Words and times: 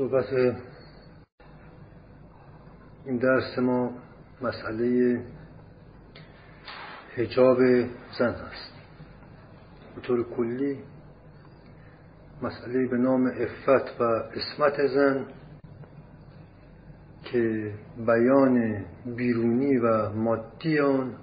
صحبت 0.00 0.56
این 3.06 3.16
درس 3.16 3.58
ما 3.58 3.92
مسئله 4.42 5.20
هجاب 7.16 7.58
زن 8.18 8.34
است 8.34 8.72
به 9.94 10.00
طور 10.00 10.24
کلی 10.36 10.78
مسئله 12.42 12.86
به 12.86 12.96
نام 12.96 13.26
افت 13.26 14.00
و 14.00 14.02
اسمت 14.02 14.86
زن 14.94 15.26
که 17.24 17.74
بیان 18.06 18.84
بیرونی 19.16 19.76
و 19.78 20.10
مادی 20.10 20.78
آن 20.78 21.14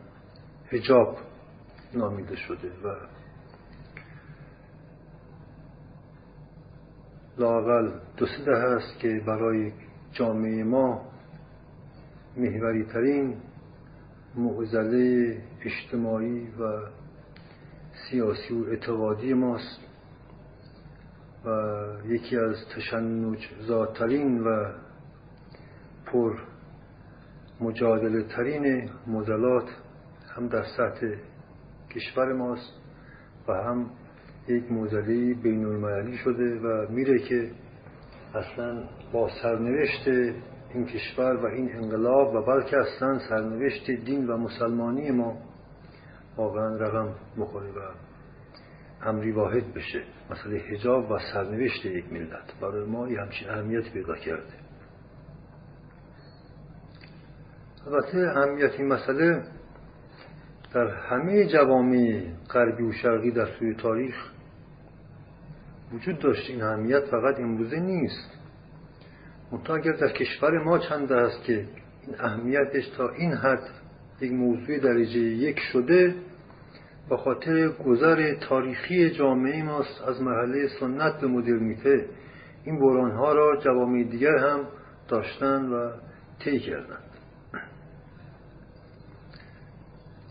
هجاب 0.71 1.17
نامیده 1.93 2.35
شده 2.35 2.67
و 2.83 2.95
لاقل 7.37 7.91
دو 8.17 8.25
سه 8.25 8.51
هست 8.51 8.99
که 8.99 9.21
برای 9.27 9.71
جامعه 10.11 10.63
ما 10.63 11.01
محوری 12.37 12.83
ترین 12.83 13.37
معضله 14.35 15.37
اجتماعی 15.61 16.47
و 16.47 16.81
سیاسی 18.09 18.53
و 18.53 18.69
اعتقادی 18.69 19.33
ماست 19.33 19.79
و 21.45 21.49
یکی 22.05 22.37
از 22.37 22.55
تشنج 22.75 23.49
ذاترین 23.61 24.39
و 24.43 24.71
پر 26.05 26.39
مجادله 27.59 28.23
ترین 28.23 28.89
مدلات 29.07 29.69
هم 30.35 30.47
در 30.47 30.63
سطح 30.77 31.07
کشور 31.89 32.33
ماست 32.33 32.73
و 33.47 33.53
هم 33.53 33.89
یک 34.47 34.71
موزلی 34.71 35.33
بین 35.33 35.65
المللی 35.65 36.17
شده 36.17 36.59
و 36.59 36.91
میره 36.91 37.19
که 37.19 37.51
اصلا 38.35 38.83
با 39.13 39.29
سرنوشت 39.41 40.07
این 40.73 40.85
کشور 40.85 41.35
و 41.35 41.45
این 41.45 41.75
انقلاب 41.75 42.35
و 42.35 42.41
بلکه 42.41 42.77
اصلا 42.77 43.19
سرنوشت 43.29 43.91
دین 43.91 44.27
و 44.27 44.37
مسلمانی 44.37 45.11
ما 45.11 45.37
واقعا 46.37 46.75
رقم 46.75 47.15
مخوره 47.37 47.69
و 47.69 47.79
امری 49.01 49.31
واحد 49.31 49.73
بشه. 49.73 50.03
مسئله 50.29 50.57
حجاب 50.57 51.11
و 51.11 51.19
سرنوشت 51.33 51.85
یک 51.85 52.13
ملت. 52.13 52.53
برای 52.61 52.85
ما 52.85 53.09
یه 53.09 53.21
همچین 53.21 53.49
اهمیت 53.49 53.93
پیدا 53.93 54.15
کرده. 54.15 54.53
البته 57.87 58.17
اهمیت 58.17 58.71
این 58.71 58.87
مسئله 58.87 59.43
در 60.73 60.87
همه 60.87 61.47
جوامع 61.47 62.23
غربی 62.49 62.83
و 62.83 62.91
شرقی 62.91 63.31
در 63.31 63.45
سوی 63.59 63.75
تاریخ 63.75 64.15
وجود 65.93 66.19
داشت. 66.19 66.49
این 66.49 66.63
اهمیت 66.63 67.05
فقط 67.05 67.39
امروزه 67.39 67.79
نیست. 67.79 68.37
منتها 69.51 69.75
اگر 69.75 69.91
در 69.91 70.09
کشور 70.09 70.63
ما 70.63 70.79
چند 70.79 71.11
است 71.11 71.43
که 71.43 71.53
این 72.07 72.15
اهمیتش 72.19 72.87
تا 72.97 73.09
این 73.09 73.33
حد 73.33 73.69
یک 74.21 74.31
موضوع 74.31 74.79
درجه 74.79 75.19
یک 75.19 75.59
شده 75.59 76.15
به 77.09 77.17
خاطر 77.17 77.69
گذر 77.69 78.33
تاریخی 78.33 79.09
جامعه 79.09 79.63
ماست 79.63 80.01
از 80.07 80.21
مرحله 80.21 80.67
سنت 80.79 81.21
به 81.21 81.27
مدرنیته 81.27 82.05
این 82.63 82.79
بوران 82.79 83.11
ها 83.11 83.33
را 83.33 83.57
جوامع 83.61 84.03
دیگر 84.03 84.37
هم 84.37 84.59
داشتن 85.07 85.65
و 85.65 85.91
طی 86.39 86.59
کردند 86.59 87.03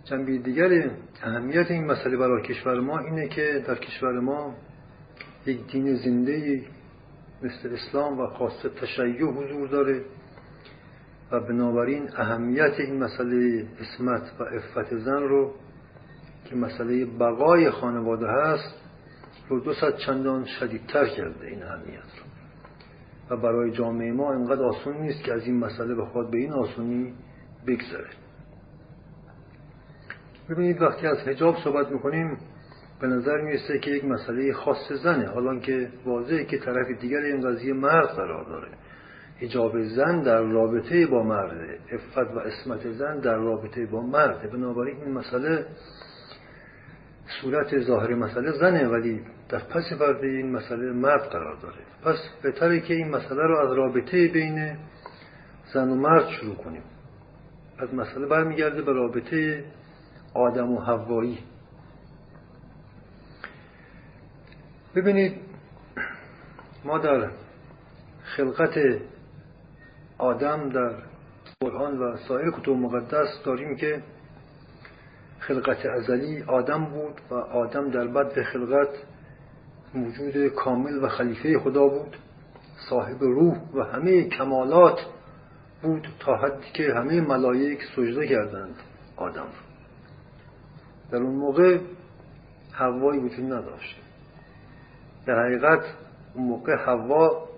جنبه 0.04 0.38
دیگر 0.38 0.90
اهمیت 1.22 1.70
این 1.70 1.84
مسئله 1.84 2.16
برای 2.16 2.42
کشور 2.42 2.80
ما 2.80 2.98
اینه 2.98 3.28
که 3.28 3.64
در 3.66 3.74
کشور 3.74 4.20
ما 4.20 4.54
یک 5.46 5.72
دین 5.72 5.94
زنده 5.94 6.62
مثل 7.42 7.74
اسلام 7.74 8.20
و 8.20 8.26
خاصه 8.26 8.68
تشیع 8.68 9.24
حضور 9.24 9.68
داره 9.68 10.04
و 11.32 11.40
بنابراین 11.40 12.08
اهمیت 12.16 12.72
این 12.78 13.04
مسئله 13.04 13.66
اسمت 13.80 14.22
و 14.38 14.42
افت 14.42 14.96
زن 14.96 15.22
رو 15.22 15.54
که 16.44 16.56
مسئله 16.56 17.04
بقای 17.04 17.70
خانواده 17.70 18.26
هست 18.26 18.74
رو 19.48 19.60
دو 19.60 19.74
صد 19.74 19.96
چندان 19.96 20.44
شدیدتر 20.44 21.06
کرده 21.06 21.46
این 21.46 21.62
اهمیت 21.62 22.00
رو. 22.00 22.26
و 23.30 23.40
برای 23.40 23.70
جامعه 23.70 24.12
ما 24.12 24.32
انقدر 24.32 24.62
آسون 24.62 24.96
نیست 24.96 25.24
که 25.24 25.32
از 25.32 25.42
این 25.42 25.58
مسئله 25.58 25.94
بخواد 25.94 26.30
به 26.30 26.38
این 26.38 26.52
آسونی 26.52 27.14
بگذره. 27.66 28.10
ببینید 30.48 30.82
وقتی 30.82 31.06
از 31.06 31.18
حجاب 31.18 31.56
صحبت 31.64 31.92
می‌کنیم 31.92 32.38
به 33.00 33.06
نظر 33.06 33.40
می‌رسه 33.40 33.78
که 33.78 33.90
یک 33.90 34.04
مسئله 34.04 34.52
خاص 34.52 34.92
زنه. 35.02 35.26
حالا 35.26 35.58
که 35.58 35.88
واضحه 36.04 36.44
که 36.44 36.58
طرف 36.58 37.00
دیگر 37.00 37.18
این 37.18 37.40
قضیه 37.40 37.72
مرد 37.72 38.08
قرار 38.08 38.44
داره. 38.44 38.68
حجاب 39.40 39.82
زن 39.82 40.22
در 40.22 40.42
رابطه 40.42 41.06
با 41.06 41.22
مرده. 41.22 41.78
افت 41.92 42.18
و 42.34 42.38
اسمت 42.38 42.92
زن 42.92 43.18
در 43.18 43.36
رابطه 43.36 43.86
با 43.86 44.00
مرده. 44.00 44.48
بنابراین 44.48 44.96
این 44.96 45.12
مسئله 45.12 45.66
صورت 47.40 47.78
ظاهر 47.78 48.14
مسئله 48.14 48.52
زنه 48.52 48.88
ولی 48.88 49.20
در 49.48 49.58
پس 49.58 49.92
پرده 50.00 50.26
این 50.26 50.52
مسئله 50.52 50.92
مرد 50.92 51.22
قرار 51.22 51.56
داره. 51.56 51.78
پس 52.04 52.16
بهتره 52.42 52.80
که 52.80 52.94
این 52.94 53.08
مسئله 53.08 53.42
رو 53.42 53.58
از 53.58 53.72
رابطه 53.72 54.28
بین 54.28 54.76
زن 55.74 55.88
و 55.88 55.94
مرد 55.94 56.28
شروع 56.28 56.54
کنیم. 56.54 56.82
از 57.78 57.94
مسئله 57.94 58.26
برمیگرده 58.26 58.82
به 58.82 58.92
رابطه 58.92 59.64
آدم 60.34 60.72
و 60.72 60.80
حوایی. 60.80 61.38
ببینید 64.96 65.36
ما 66.84 66.98
در 66.98 67.30
خلقت 68.22 68.78
آدم 70.18 70.68
در 70.68 70.94
قرآن 71.60 71.98
و 71.98 72.16
سایر 72.16 72.50
کتب 72.50 72.70
مقدس 72.70 73.42
داریم 73.44 73.76
که 73.76 74.02
خلقت 75.38 75.86
ازلی 75.86 76.42
آدم 76.42 76.84
بود 76.84 77.20
و 77.30 77.34
آدم 77.34 77.90
در 77.90 78.06
بد 78.06 78.42
خلقت 78.42 78.88
موجود 79.94 80.48
کامل 80.48 81.04
و 81.04 81.08
خلیفه 81.08 81.58
خدا 81.58 81.88
بود 81.88 82.16
صاحب 82.90 83.22
روح 83.22 83.56
و 83.74 83.82
همه 83.82 84.28
کمالات 84.28 84.98
بود 85.82 86.08
تا 86.20 86.36
حدی 86.36 86.70
که 86.74 86.94
همه 86.94 87.20
ملائک 87.20 87.78
سجده 87.96 88.26
کردند 88.26 88.74
آدم 89.16 89.48
در 91.10 91.18
اون 91.18 91.34
موقع 91.34 91.78
هوایی 92.72 93.20
وجود 93.20 93.52
نداشت. 93.52 94.05
در 95.26 95.44
حقیقت 95.44 95.84
اون 96.34 96.46
موقع 96.46 96.72
هوا 96.86 97.48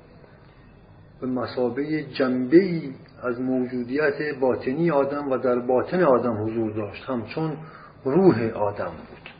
به 1.20 1.26
مسابه 1.26 2.02
جنبه 2.02 2.56
ای 2.56 2.92
از 3.22 3.40
موجودیت 3.40 4.38
باطنی 4.40 4.90
آدم 4.90 5.30
و 5.30 5.38
در 5.38 5.58
باطن 5.58 6.02
آدم 6.02 6.44
حضور 6.44 6.72
داشت. 6.72 7.04
همچون 7.04 7.56
روح 8.04 8.50
آدم 8.54 8.90
بود. 8.90 9.30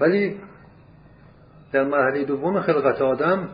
ولی 0.00 0.40
در 1.72 1.84
مرحله 1.84 2.24
دوم 2.24 2.60
خلقت 2.60 3.02
آدم 3.02 3.48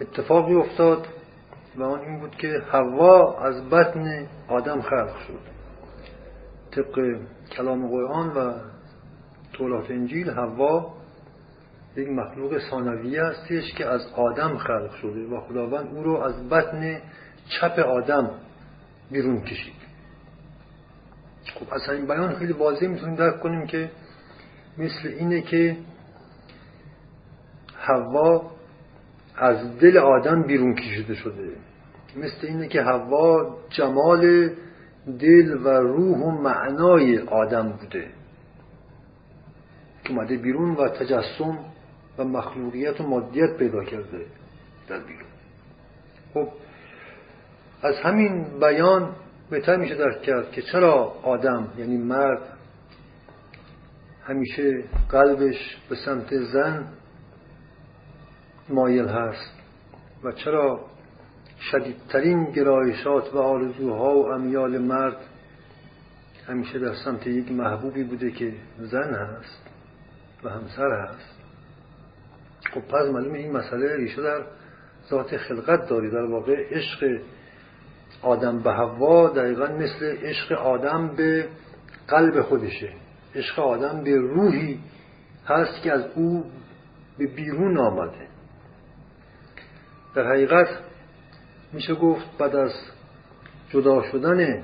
اتفاقی 0.00 0.54
افتاد 0.54 1.06
و 1.76 1.82
آن 1.82 2.00
این 2.00 2.20
بود 2.20 2.36
که 2.36 2.62
هوا 2.70 3.38
از 3.38 3.70
بطن 3.70 4.26
آدم 4.48 4.82
خلق 4.82 5.16
شد. 5.18 5.52
طبق 6.70 7.18
کلام 7.56 7.88
قرآن 7.88 8.28
و 8.28 8.52
تورات 9.52 9.90
انجیل 9.90 10.30
هوا 10.30 10.94
یک 11.96 12.08
مخلوق 12.08 12.58
ثانویه 12.70 13.22
هستش 13.22 13.74
که 13.74 13.86
از 13.86 14.00
آدم 14.16 14.58
خلق 14.58 14.94
شده 14.94 15.26
و 15.26 15.40
خداوند 15.40 15.94
او 15.94 16.02
رو 16.02 16.16
از 16.16 16.48
بطن 16.48 17.00
چپ 17.48 17.78
آدم 17.78 18.30
بیرون 19.10 19.40
کشید. 19.40 19.82
خب 21.54 21.74
از 21.74 21.90
این 21.90 22.06
بیان 22.06 22.34
خیلی 22.34 22.52
واضح 22.52 22.86
می‌تونیم 22.86 23.14
درک 23.14 23.40
کنیم 23.40 23.66
که 23.66 23.90
مثل 24.78 25.08
اینه 25.08 25.42
که 25.42 25.76
هوا 27.78 28.50
از 29.36 29.78
دل 29.78 29.98
آدم 29.98 30.42
بیرون 30.42 30.74
کشیده 30.74 31.14
شده. 31.14 31.48
مثل 32.16 32.46
اینه 32.46 32.68
که 32.68 32.82
هوا 32.82 33.56
جمال 33.70 34.50
دل 35.20 35.58
و 35.64 35.68
روح 35.68 36.18
و 36.18 36.30
معنای 36.30 37.18
آدم 37.18 37.68
بوده. 37.68 38.21
اومده 40.08 40.36
بیرون 40.36 40.74
و 40.74 40.88
تجسم 40.88 41.58
و 42.18 42.24
مخلوقیت 42.24 43.00
و 43.00 43.04
مادیت 43.04 43.56
پیدا 43.56 43.84
کرده 43.84 44.26
در 44.88 44.98
بیرون. 44.98 45.28
خب 46.34 46.48
از 47.82 47.94
همین 48.02 48.44
بیان 48.60 49.14
بهتر 49.50 49.76
میشه 49.76 49.94
درک 49.94 50.22
کرد 50.22 50.52
که 50.52 50.62
چرا 50.62 51.14
آدم 51.22 51.68
یعنی 51.78 51.96
مرد 51.96 52.42
همیشه 54.24 54.84
قلبش 55.08 55.76
به 55.88 55.96
سمت 55.96 56.38
زن 56.38 56.86
مایل 58.68 59.08
هست 59.08 59.52
و 60.24 60.32
چرا 60.32 60.80
شدیدترین 61.70 62.44
گرایشات 62.44 63.34
و 63.34 63.38
آرزوها 63.38 64.16
و 64.16 64.32
امیال 64.32 64.78
مرد 64.78 65.16
همیشه 66.46 66.78
در 66.78 66.94
سمت 67.04 67.26
یک 67.26 67.52
محبوبی 67.52 68.04
بوده 68.04 68.30
که 68.30 68.54
زن 68.78 69.14
هست. 69.14 69.71
و 70.44 70.48
همسر 70.48 70.90
هست. 70.92 71.32
خب 72.74 72.80
پس 72.80 73.06
معلومه 73.12 73.38
این 73.38 73.52
مسئله 73.52 73.96
ریشه 73.96 74.22
در 74.22 74.44
ذات 75.10 75.36
خلقت 75.36 75.88
داری 75.88 76.10
در 76.10 76.24
واقع 76.24 76.66
عشق 76.70 77.20
آدم 78.22 78.62
به 78.62 78.72
هوا 78.72 79.28
دقیقا 79.28 79.66
مثل 79.66 80.16
عشق 80.22 80.52
آدم 80.52 81.08
به 81.16 81.48
قلب 82.08 82.42
خودشه. 82.42 82.92
عشق 83.34 83.58
آدم 83.58 84.04
به 84.04 84.16
روحی 84.16 84.80
هست 85.46 85.82
که 85.82 85.92
از 85.92 86.04
او 86.14 86.44
به 87.18 87.26
بیرون 87.26 87.78
آمده. 87.78 88.28
در 90.14 90.26
حقیقت 90.26 90.68
میشه 91.72 91.94
گفت 91.94 92.38
بعد 92.38 92.56
از 92.56 92.72
جدا 93.70 94.02
شدن 94.02 94.62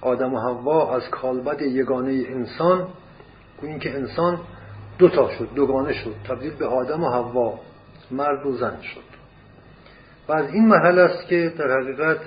آدم 0.00 0.34
و 0.34 0.38
حوا 0.38 0.96
از 0.96 1.02
کالبد 1.10 1.62
یگانه 1.62 2.24
انسان 2.28 2.88
گوییم 3.60 3.78
که 3.78 3.94
انسان 3.94 4.40
دو 4.98 5.08
تا 5.08 5.30
شد 5.38 5.48
دوگانه 5.54 5.92
شد. 5.92 6.14
تبدیل 6.28 6.54
به 6.54 6.66
آدم 6.66 7.04
و 7.04 7.10
حوا. 7.10 7.60
مرد 8.10 8.46
و 8.46 8.56
زن 8.56 8.82
شد. 8.82 9.14
و 10.28 10.32
از 10.32 10.54
این 10.54 10.68
محل 10.68 10.98
است 10.98 11.28
که 11.28 11.52
در 11.58 11.80
حقیقت 11.80 12.20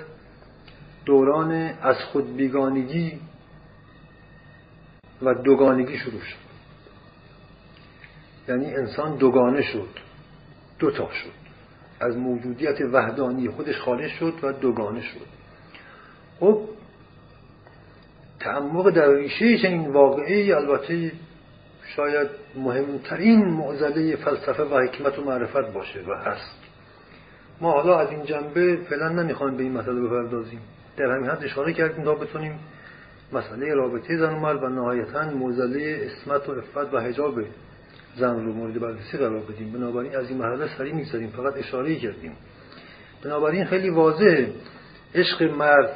دوران 1.04 1.52
از 1.82 1.96
خود 2.12 2.36
بیگانگی 2.36 3.20
و 5.22 5.34
دوگانگی 5.34 5.98
شروع 5.98 6.20
شد. 6.20 6.48
یعنی 8.48 8.74
انسان 8.74 9.16
دوگانه 9.16 9.62
شد. 9.62 9.88
دوتا 10.78 11.10
شد. 11.12 11.38
از 12.00 12.16
موجودیت 12.16 12.80
وحدانی 12.92 13.48
خودش 13.48 13.78
خالص 13.78 14.10
شد 14.10 14.34
و 14.42 14.52
دوگانه 14.52 15.02
شد. 15.02 15.26
خب 16.40 16.60
تعمق 18.40 18.90
در 18.90 19.14
ریشه 19.14 19.58
چنین 19.58 19.92
واقعی 19.92 20.52
البته 20.52 21.12
شاید 21.96 22.28
مهمترین 22.54 23.44
معضله 23.44 24.16
فلسفه 24.16 24.62
و 24.62 24.78
حکمت 24.78 25.18
و 25.18 25.24
معرفت 25.24 25.72
باشه 25.72 26.00
و 26.00 26.14
هست. 26.14 26.58
ما 27.60 27.72
حالا 27.72 27.98
از 27.98 28.10
این 28.10 28.24
جنبه 28.24 28.76
فعلا 28.76 29.08
نمی‌خوایم 29.08 29.56
به 29.56 29.62
این 29.62 29.72
مسئله 29.72 30.00
بپردازیم. 30.00 30.60
در 30.96 31.04
همین 31.04 31.30
حد 31.30 31.44
اشاره 31.44 31.72
کردیم 31.72 32.04
تا 32.04 32.14
بتونیم 32.14 32.58
مسئله 33.32 33.74
رابطه 33.74 34.16
زن 34.16 34.32
و 34.32 34.40
مرد 34.40 34.62
و 34.62 34.68
نهایتا 34.68 35.30
موزله 35.30 36.00
اسمت 36.02 36.48
و 36.48 36.52
افت 36.52 36.94
و 36.94 36.98
حجاب 36.98 37.34
زن 38.16 38.44
رو 38.44 38.52
مورد 38.52 38.80
بررسی 38.80 39.18
قرار 39.18 39.40
بدیم. 39.40 39.72
بنابراین 39.72 40.16
از 40.16 40.28
این 40.28 40.38
مرحله 40.38 40.76
سریع 40.78 40.94
می‌گذاریم 40.94 41.30
فقط 41.30 41.56
اشاره 41.56 41.94
کردیم. 41.94 42.32
بنابراین 43.24 43.64
خیلی 43.64 43.90
واضح 43.90 44.46
عشق 45.14 45.42
مرد 45.42 45.92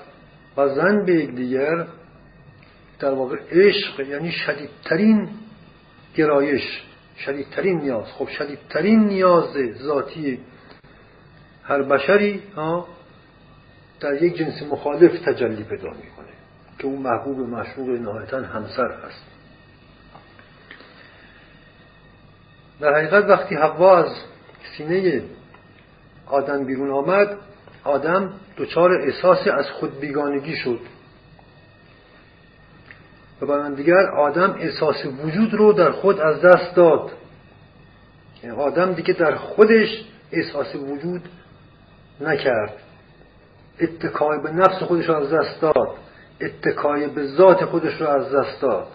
و 0.56 0.68
زن 0.68 1.04
به 1.04 1.14
یکدیگر 1.14 1.86
در 3.00 3.10
واقع 3.10 3.36
عشق 3.50 4.00
یعنی 4.00 4.32
شدیدترین 4.32 5.28
گرایش 6.14 6.82
شدیدترین 7.16 7.78
نیاز. 7.80 8.06
خب 8.06 8.28
شدیدترین 8.28 9.04
نیاز 9.04 9.44
ذاتی 9.82 10.40
هر 11.64 11.82
بشری 11.82 12.42
ها 12.56 12.88
در 14.00 14.22
یک 14.22 14.36
جنس 14.36 14.62
مخالف 14.62 15.20
تجلی 15.20 15.64
پیدا 15.64 15.90
می‌کنه 15.90 16.32
که 16.78 16.86
اون 16.86 17.02
محبوب 17.02 17.38
مشروق 17.38 17.88
نهایتا 17.88 18.40
همسر 18.40 18.90
هست. 18.90 19.24
در 22.80 22.94
حقیقت 22.94 23.24
وقتی 23.24 23.54
حوا 23.54 23.98
از 23.98 24.12
سینه 24.76 25.22
آدم 26.26 26.64
بیرون 26.64 26.90
آمد 26.90 27.38
آدم 27.84 28.32
دچار 28.56 28.90
احساس 29.02 29.48
از 29.48 29.70
خود 29.70 30.00
بیگانگی 30.00 30.56
شد. 30.56 30.80
و 33.42 33.46
برای 33.46 33.74
دیگر 33.74 34.10
آدم 34.10 34.56
احساس 34.60 35.06
وجود 35.24 35.54
رو 35.54 35.72
در 35.72 35.90
خود 35.90 36.20
از 36.20 36.40
دست 36.40 36.76
داد. 36.76 37.10
یعنی 38.42 38.56
آدم 38.56 38.92
دیگه 38.92 39.12
در 39.12 39.34
خودش 39.34 40.04
احساس 40.32 40.74
وجود 40.74 41.22
نکرد. 42.20 42.72
اتکای 43.80 44.38
به 44.42 44.50
نفس 44.50 44.82
خودش 44.82 45.08
رو 45.08 45.14
از 45.14 45.32
دست 45.32 45.60
داد. 45.60 45.88
اتکای 46.40 47.06
به 47.06 47.26
ذات 47.26 47.64
خودش 47.64 48.00
رو 48.00 48.08
از 48.08 48.32
دست 48.32 48.62
داد. 48.62 48.86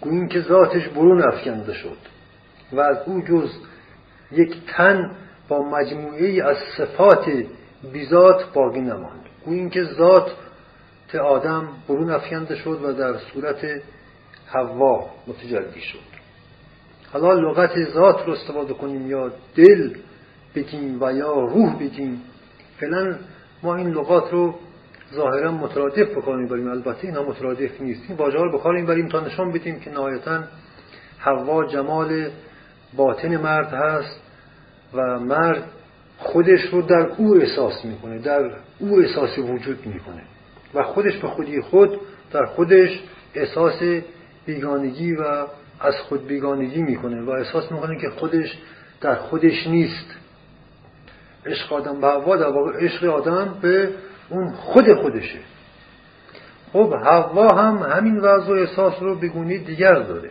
گوییم 0.00 0.28
که 0.28 0.40
ذاتش 0.40 0.88
برون 0.88 1.22
افکنده 1.22 1.74
شد. 1.74 1.96
و 2.72 2.80
از 2.80 2.96
او 3.06 3.22
جز 3.22 3.50
یک 4.32 4.56
تن 4.66 5.16
با 5.48 5.62
مجموعه 5.62 6.48
از 6.48 6.56
صفات 6.76 7.24
بیزات 7.92 8.52
باقی 8.54 8.80
نماند. 8.80 9.26
گوییم 9.44 9.70
که 9.70 9.84
ذات 9.84 10.30
آدم 11.14 11.68
برون 11.88 12.10
افکنده 12.10 12.56
شد 12.56 12.80
و 12.84 12.92
در 12.92 13.18
صورت 13.18 13.82
حوا 14.46 15.10
متجلی 15.26 15.80
شد. 15.80 15.98
حالا 17.12 17.34
لغت 17.34 17.90
ذات 17.94 18.26
رو 18.26 18.32
استفاده 18.32 18.74
کنیم 18.74 19.10
یا 19.10 19.32
دل 19.56 19.94
بگیم 20.54 21.02
و 21.02 21.12
یا 21.12 21.32
روح 21.32 21.78
بگیم 21.78 22.22
فعلا 22.80 23.16
ما 23.62 23.76
این 23.76 23.90
لغات 23.90 24.32
رو 24.32 24.54
ظاهرا 25.14 25.52
مترادف 25.52 26.08
بکنیم 26.10 26.48
بریم. 26.48 26.70
البته 26.70 27.04
اینا 27.04 27.22
مترادف 27.22 27.80
نیست. 27.80 28.02
این 28.08 28.18
واژه 28.18 28.38
بخاریم 28.54 28.86
بریم 28.86 29.08
تا 29.08 29.20
نشان 29.20 29.52
بدیم 29.52 29.80
که 29.80 29.90
نهایتا 29.90 30.44
حوا 31.18 31.64
جمال 31.64 32.30
باطن 32.96 33.36
مرد 33.36 33.72
هست 33.72 34.20
و 34.94 35.18
مرد 35.18 35.64
خودش 36.18 36.60
رو 36.60 36.82
در 36.82 37.06
او 37.16 37.34
احساس 37.34 37.84
می‌کنه 37.84 38.18
در 38.18 38.50
او 38.78 38.98
احساس 39.00 39.38
وجود 39.38 39.86
می‌کنه. 39.86 40.22
و 40.74 40.82
خودش 40.82 41.16
به 41.16 41.28
خودی 41.28 41.60
خود 41.60 42.00
در 42.32 42.46
خودش 42.46 43.00
احساس 43.34 43.82
بیگانگی 44.46 45.14
و 45.14 45.46
از 45.80 45.94
خود 46.08 46.26
بیگانگی 46.26 46.82
می‌کنه 46.82 47.22
و 47.22 47.30
احساس 47.30 47.72
می‌کنه 47.72 48.00
که 48.00 48.10
خودش 48.10 48.58
در 49.00 49.14
خودش 49.14 49.66
نیست. 49.66 50.06
عشق 51.46 51.72
آدم 51.72 52.00
به 52.00 52.06
هوا 52.06 52.36
در 52.36 52.48
واقع 52.48 52.84
عشق 52.84 53.04
آدم 53.04 53.58
به 53.62 53.88
اون 54.30 54.50
خود 54.50 54.94
خودشه. 54.94 55.38
خب 56.72 56.94
هوا 57.04 57.54
هم 57.54 57.76
همین 57.76 58.18
وضع 58.18 58.52
و 58.52 58.52
احساس 58.52 58.94
رو 59.00 59.14
بگونی 59.14 59.58
دیگر 59.58 59.94
داره. 59.94 60.30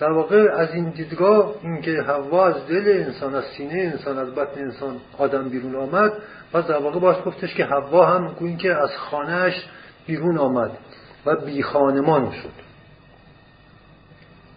در 0.00 0.12
واقع 0.12 0.48
از 0.56 0.74
این 0.74 0.90
دیدگاه 0.90 1.54
اینکه 1.62 2.02
هوا 2.06 2.46
از 2.46 2.66
دل 2.66 3.04
انسان 3.06 3.34
از 3.34 3.44
سینه 3.56 3.72
انسان 3.72 4.18
از 4.18 4.34
بطن 4.34 4.60
انسان 4.60 5.00
آدم 5.18 5.48
بیرون 5.48 5.76
آمد 5.76 6.12
پس 6.52 6.66
در 6.66 6.78
واقع 6.78 7.00
باش 7.00 7.16
گفتش 7.24 7.54
که 7.54 7.64
هوا 7.64 8.06
هم 8.06 8.34
گوین 8.34 8.56
که 8.56 8.74
از 8.74 8.90
خانهش 8.96 9.68
بیرون 10.06 10.38
آمد 10.38 10.78
و 11.26 11.36
بی 11.36 11.62
خانمان 11.62 12.32
شد. 12.32 12.52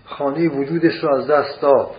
خانه 0.06 0.50
وجودش 0.50 1.04
رو 1.04 1.16
از 1.16 1.28
دست 1.28 1.62
داد. 1.62 1.92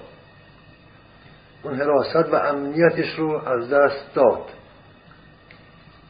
اون 1.62 1.74
حراست 1.74 2.32
و 2.32 2.36
امنیتش 2.36 3.18
رو 3.18 3.48
از 3.48 3.70
دست 3.70 4.14
داد. 4.14 4.44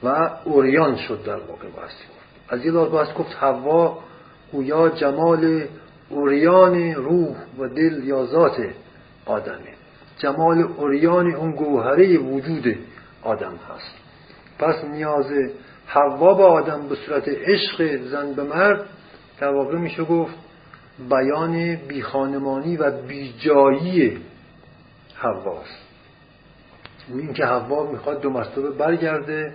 و 0.03 0.31
اوریان 0.45 0.97
شد 0.97 1.23
در 1.26 1.37
واقع 1.37 1.69
باستی 1.69 2.05
از 2.49 2.64
یه 2.64 2.71
دار 2.71 2.88
باید 2.88 3.14
گفت 3.14 3.35
هوا 3.41 3.99
گویا 4.53 4.88
جمال 4.88 5.67
اوریان 6.08 6.94
روح 6.94 7.37
و 7.58 7.68
دل 7.68 8.04
یا 8.04 8.26
ذات 8.26 8.56
آدمه. 9.26 9.75
جمال 10.18 10.62
اوریان 10.62 11.34
اون 11.34 11.50
گوهره 11.50 12.18
وجود 12.18 12.76
آدم 13.23 13.54
هست. 13.54 13.94
پس 14.58 14.84
نیاز 14.84 15.32
حوا 15.87 16.34
به 16.34 16.42
آدم 16.42 16.88
به 16.88 16.94
صورت 16.94 17.28
عشق 17.28 18.02
زن 18.04 18.32
به 18.32 18.42
مرد 18.42 18.87
در 19.40 19.49
واقع 19.49 19.78
میشه 19.78 20.04
گفت 20.04 20.34
بیان 21.11 21.76
بیخانمانی 21.76 22.76
و 22.76 22.90
بیجایی 22.90 24.18
حواست 25.16 25.84
این 27.08 27.32
که 27.32 27.44
حوا 27.44 27.90
می‌خواد 27.92 28.20
دو 28.20 28.30
مرتبه 28.30 28.70
برگرده 28.70 29.52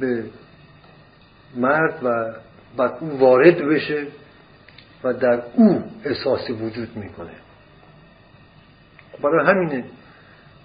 به 0.00 0.24
مرد 1.56 2.00
و 2.02 2.34
بعد 2.76 2.96
او 3.00 3.18
وارد 3.18 3.68
بشه 3.68 4.06
و 5.04 5.12
در 5.12 5.42
او 5.54 5.84
احساس 6.04 6.50
وجود 6.50 6.96
می‌کنه. 6.96 7.34
برای 9.22 9.46
همینه 9.46 9.84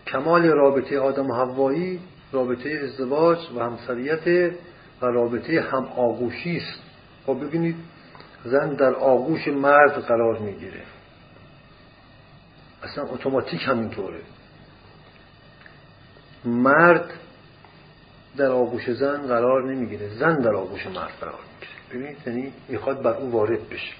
کمال 0.07 0.45
رابطه 0.45 0.99
آدم 0.99 1.31
و 1.31 1.33
حوایی 1.33 1.99
رابطه 2.31 2.69
ازدواج 2.83 3.37
و 3.55 3.59
همسریت 3.59 4.53
و 5.01 5.05
رابطه 5.05 5.61
هم 5.61 5.85
آغوشی 5.85 6.57
است. 6.57 6.79
خب 7.25 7.43
ببینید 7.43 7.75
زن 8.45 8.73
در 8.73 8.93
آغوش 8.93 9.47
مرد 9.47 9.91
قرار 9.93 10.39
می‌گیره. 10.39 10.81
اصلا 12.83 13.03
اتوماتیک 13.03 13.67
همینطوره. 13.67 14.21
مرد 16.45 17.13
در 18.37 18.51
آغوش 18.51 18.91
زن 18.91 19.27
قرار 19.27 19.73
نمی‌گیره. 19.73 20.09
زن 20.09 20.39
در 20.39 20.55
آغوش 20.55 20.87
مرد 20.87 21.13
قرار 21.21 21.39
می‌گیره. 21.53 21.73
ببینید 21.89 22.27
یعنی 22.27 22.53
می‌خواد 22.69 23.01
بر 23.01 23.13
او 23.13 23.31
وارد 23.31 23.69
بشه. 23.69 23.93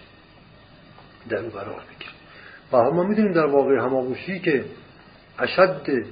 در 1.30 1.38
او 1.38 1.50
قرار 1.50 1.82
بگیره 1.82 2.12
و 2.72 2.92
ما 2.92 3.04
می‌دونیم 3.04 3.34
در 3.34 3.46
واقع 3.46 3.76
هماغوشی 3.78 4.40
که 4.40 4.66
اشد 5.40 6.06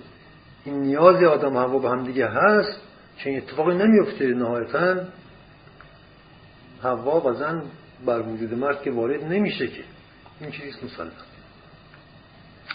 این 0.65 0.81
نیاز 0.81 1.23
آدم 1.23 1.57
هوا 1.57 1.79
به 1.79 1.89
هم 1.89 2.03
دیگه 2.03 2.27
هست 2.27 2.81
چنین 3.17 3.37
اتفاقی 3.37 3.75
نمیفته 3.75 4.25
نهایتا. 4.25 4.95
هوا 6.83 7.27
و 7.29 7.33
زن 7.33 7.63
بر 8.05 8.21
وجود 8.21 8.53
مرد 8.53 8.81
که 8.81 8.91
وارد 8.91 9.23
نمیشه 9.23 9.67
که. 9.67 9.83
این 10.41 10.51
چیزی 10.51 10.85
مسلم 10.85 11.11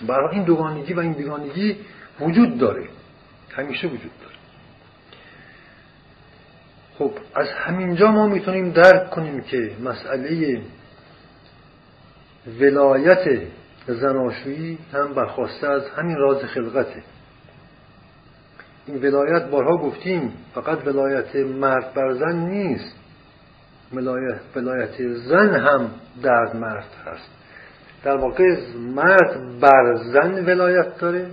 برای 0.08 0.34
این 0.34 0.44
دوگانگی 0.44 0.92
و 0.92 1.00
این 1.00 1.12
بیگانگی 1.12 1.76
وجود 2.20 2.58
داره. 2.58 2.88
همیشه 3.50 3.86
وجود 3.86 4.10
داره. 4.22 4.36
خب 6.98 7.12
از 7.34 7.48
همینجا 7.48 8.10
ما 8.10 8.26
می‌تونیم 8.26 8.72
درک 8.72 9.10
کنیم 9.10 9.40
که 9.40 9.76
مسئله 9.84 10.62
ولایت 12.60 13.42
زناشویی 13.86 14.78
هم 14.92 15.14
برخواسته 15.14 15.68
از 15.68 15.82
همین 15.96 16.16
راز 16.16 16.44
خلقته 16.44 17.02
این 18.86 19.02
ولایت 19.02 19.50
بارها 19.50 19.76
گفتیم 19.76 20.32
فقط 20.54 20.86
ولایت 20.86 21.36
مرد 21.36 21.94
بر 21.94 22.12
زن 22.12 22.36
نیست. 22.36 22.96
ولایت 24.54 25.08
زن 25.14 25.54
هم 25.54 25.90
در 26.22 26.52
مرد 26.54 26.88
هست. 27.06 27.30
در 28.04 28.16
واقع 28.16 28.56
مرد 28.78 29.60
بر 29.60 29.94
زن 29.94 30.44
ولایت 30.44 30.98
داره 30.98 31.26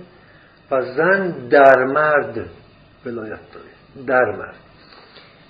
و 0.70 0.82
زن 0.82 1.48
در 1.48 1.84
مرد 1.84 2.46
ولایت 3.06 3.40
داره. 3.52 4.06
در 4.06 4.36
مرد. 4.36 4.56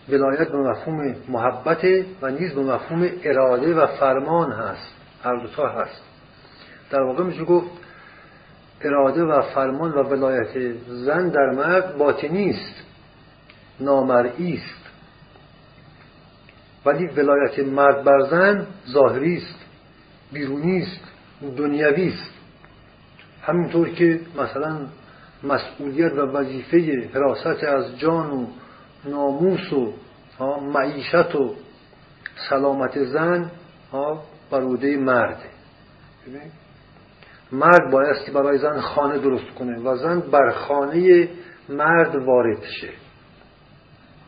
ولایت 0.09 0.49
به 0.49 0.59
مفهوم 0.59 1.15
محبت 1.29 1.85
و 2.23 2.31
نیز 2.31 2.55
به 2.55 2.61
مفهوم 2.61 3.11
اراده 3.23 3.75
و 3.75 3.87
فرمان 3.87 4.53
هست. 4.53 5.04
هر 5.25 5.37
دوتا 5.37 5.69
هست. 5.69 6.03
در 6.91 7.03
واقع 7.03 7.25
میشه 7.25 7.45
گفت 7.45 7.71
اراده 8.81 9.23
و 9.23 9.43
فرمان 9.43 9.93
و 9.93 10.03
ولایت 10.03 10.77
زن 10.87 11.29
در 11.29 11.51
مرد 11.51 11.99
باطنی 11.99 12.51
است 12.51 12.85
نامرئی 13.81 14.55
است. 14.55 14.85
ولی 16.87 17.07
ولایت 17.07 17.59
مرد 17.59 18.05
بر 18.05 18.21
زن 18.31 18.67
ظاهری 18.89 19.37
است 19.37 19.65
بیرونی 20.33 20.83
است 20.83 21.01
دنیوی 21.57 22.09
است. 22.09 22.35
همینطور 23.43 23.89
که 23.89 24.21
مثلا 24.39 24.87
مسئولیت 25.43 26.13
و 26.13 26.21
وظیفه 26.21 27.09
حراست 27.15 27.65
از 27.65 27.99
جان 27.99 28.31
و 28.31 28.47
ناموس 29.05 29.73
و 29.73 29.93
معیشت 30.61 31.35
و 31.35 31.55
سلامت 32.51 33.05
زن 33.05 33.51
بر 34.51 34.61
عهده 34.61 34.97
مرده 34.97 35.51
مرد 37.53 37.91
بایستی 37.91 38.33
برای 38.33 38.59
زن 38.59 38.81
خانه 38.81 39.19
درست 39.19 39.55
کنه 39.59 39.79
و 39.79 39.97
زن 39.97 40.21
بر 40.21 40.51
خانه 40.51 41.29
مرد 41.69 42.17
وارد 42.17 42.63
شه. 42.81 42.89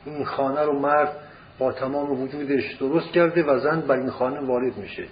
این 0.05 0.25
خانه 0.25 0.61
رو 0.61 0.79
مرد 0.79 1.17
با 1.59 1.73
تمام 1.73 2.23
وجودش 2.23 2.75
درست 2.75 3.09
کرده 3.09 3.43
و 3.43 3.59
زن 3.59 3.81
بر 3.81 3.97
این 3.97 4.11
خانه 4.11 4.41
وارد 4.41 4.77
میشه. 4.77 5.05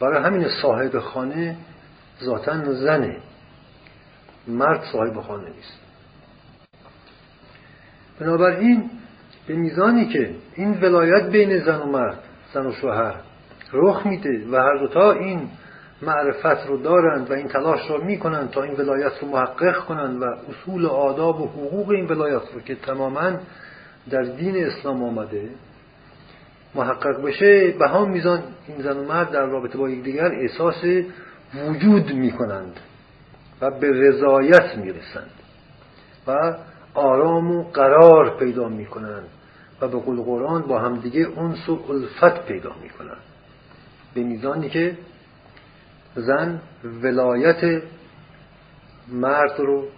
برای 0.00 0.22
همین 0.22 0.48
صاحب 0.62 0.98
خانه 0.98 1.56
ذاتا 2.24 2.72
زنه. 2.72 3.16
مرد 4.48 4.84
صاحب 4.92 5.20
خانه 5.20 5.50
نیست. 5.50 5.80
بنابراین 8.20 8.90
به 9.46 9.54
میزانی 9.54 10.08
که 10.08 10.34
این 10.54 10.80
ولایت 10.80 11.30
بین 11.30 11.58
زن 11.58 11.78
و 11.78 11.86
مرد 11.86 12.18
زن 12.54 12.66
و 12.66 12.72
شوهر 12.72 13.14
رخ 13.72 14.06
میده 14.06 14.46
و 14.52 14.56
هر 14.56 14.76
دوتا 14.76 15.12
این 15.12 15.48
معرفت 16.02 16.66
رو 16.66 16.76
دارند 16.76 17.30
و 17.30 17.32
این 17.32 17.48
تلاش 17.48 17.90
رو 17.90 18.04
می‌کنند 18.04 18.50
تا 18.50 18.62
این 18.62 18.74
ولایت 18.76 19.12
رو 19.22 19.28
محقق 19.28 19.76
کنند 19.76 20.22
و 20.22 20.24
اصول 20.24 20.86
آداب 20.86 21.40
و 21.40 21.46
حقوق 21.46 21.90
این 21.90 22.06
ولایت 22.06 22.42
رو 22.54 22.60
که 22.60 22.74
تماما 22.74 23.32
در 24.10 24.22
دین 24.22 24.66
اسلام 24.66 25.04
آمده 25.04 25.48
محقق 26.74 27.22
بشه 27.22 27.74
به 27.78 27.88
هم 27.88 28.10
میزان 28.10 28.42
این 28.68 28.82
زن 28.82 28.96
و 28.96 29.04
مرد 29.04 29.30
در 29.30 29.46
رابطه 29.46 29.78
با 29.78 29.90
یکدیگر 29.90 30.32
احساس 30.32 30.84
وجود 31.68 32.12
می‌کنند 32.12 32.80
و 33.60 33.70
به 33.70 33.90
رضایت 33.90 34.76
می‌رسند 34.76 35.30
و 36.26 36.54
آرام 36.94 37.50
و 37.50 37.62
قرار 37.62 38.36
پیدا 38.38 38.68
می‌کنند 38.68 39.28
و 39.80 39.88
به 39.88 39.98
قول 39.98 40.22
قرآن 40.22 40.62
با 40.62 40.78
همدیگه 40.78 41.28
انس 41.38 41.68
و 41.68 41.78
الفت 41.88 42.46
پیدا 42.46 42.72
می‌کنند. 42.82 43.31
به 44.14 44.22
میزانی 44.22 44.68
که 44.68 44.96
زن 46.14 46.60
ولایت 47.02 47.82
مرد 49.08 49.58
رو 49.58 49.88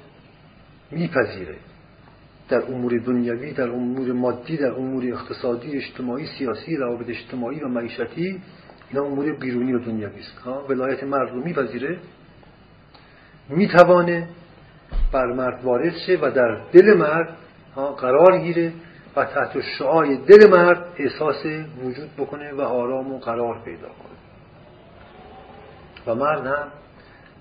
میپذیره. 0.90 1.56
در 2.48 2.62
امور 2.62 2.98
دنیوی 2.98 3.52
در 3.52 3.70
امور 3.70 4.12
مادی 4.12 4.56
در 4.56 4.72
امور 4.72 5.04
اقتصادی 5.12 5.76
اجتماعی 5.76 6.26
سیاسی 6.38 6.76
روابط 6.76 7.08
اجتماعی 7.08 7.60
و 7.60 7.68
معیشتی 7.68 8.42
اینا 8.90 9.04
امور 9.04 9.32
بیرونی 9.32 9.72
و 9.72 9.78
دنیوی 9.78 10.20
است. 10.20 10.46
ولایت 10.68 11.04
مرد 11.04 11.30
رو 11.30 11.44
میپذیره. 11.44 11.98
می‌توانه 13.48 14.28
بر 15.12 15.26
مرد 15.26 15.64
وارد 15.64 15.94
شه 16.06 16.18
و 16.22 16.30
در 16.30 16.60
دل 16.72 16.94
مرد 16.94 17.36
قرار 17.96 18.38
گیره 18.38 18.72
و 19.16 19.24
تحت 19.24 19.60
شعای 19.78 20.16
دل 20.16 20.50
مرد 20.50 20.86
احساس 20.96 21.46
وجود 21.82 22.10
بکنه 22.18 22.52
و 22.52 22.60
آرام 22.60 23.12
و 23.12 23.18
قرار 23.18 23.62
پیدا 23.64 23.88
کنه. 23.88 24.14
و 26.06 26.14
مرد 26.14 26.46
هم 26.46 26.68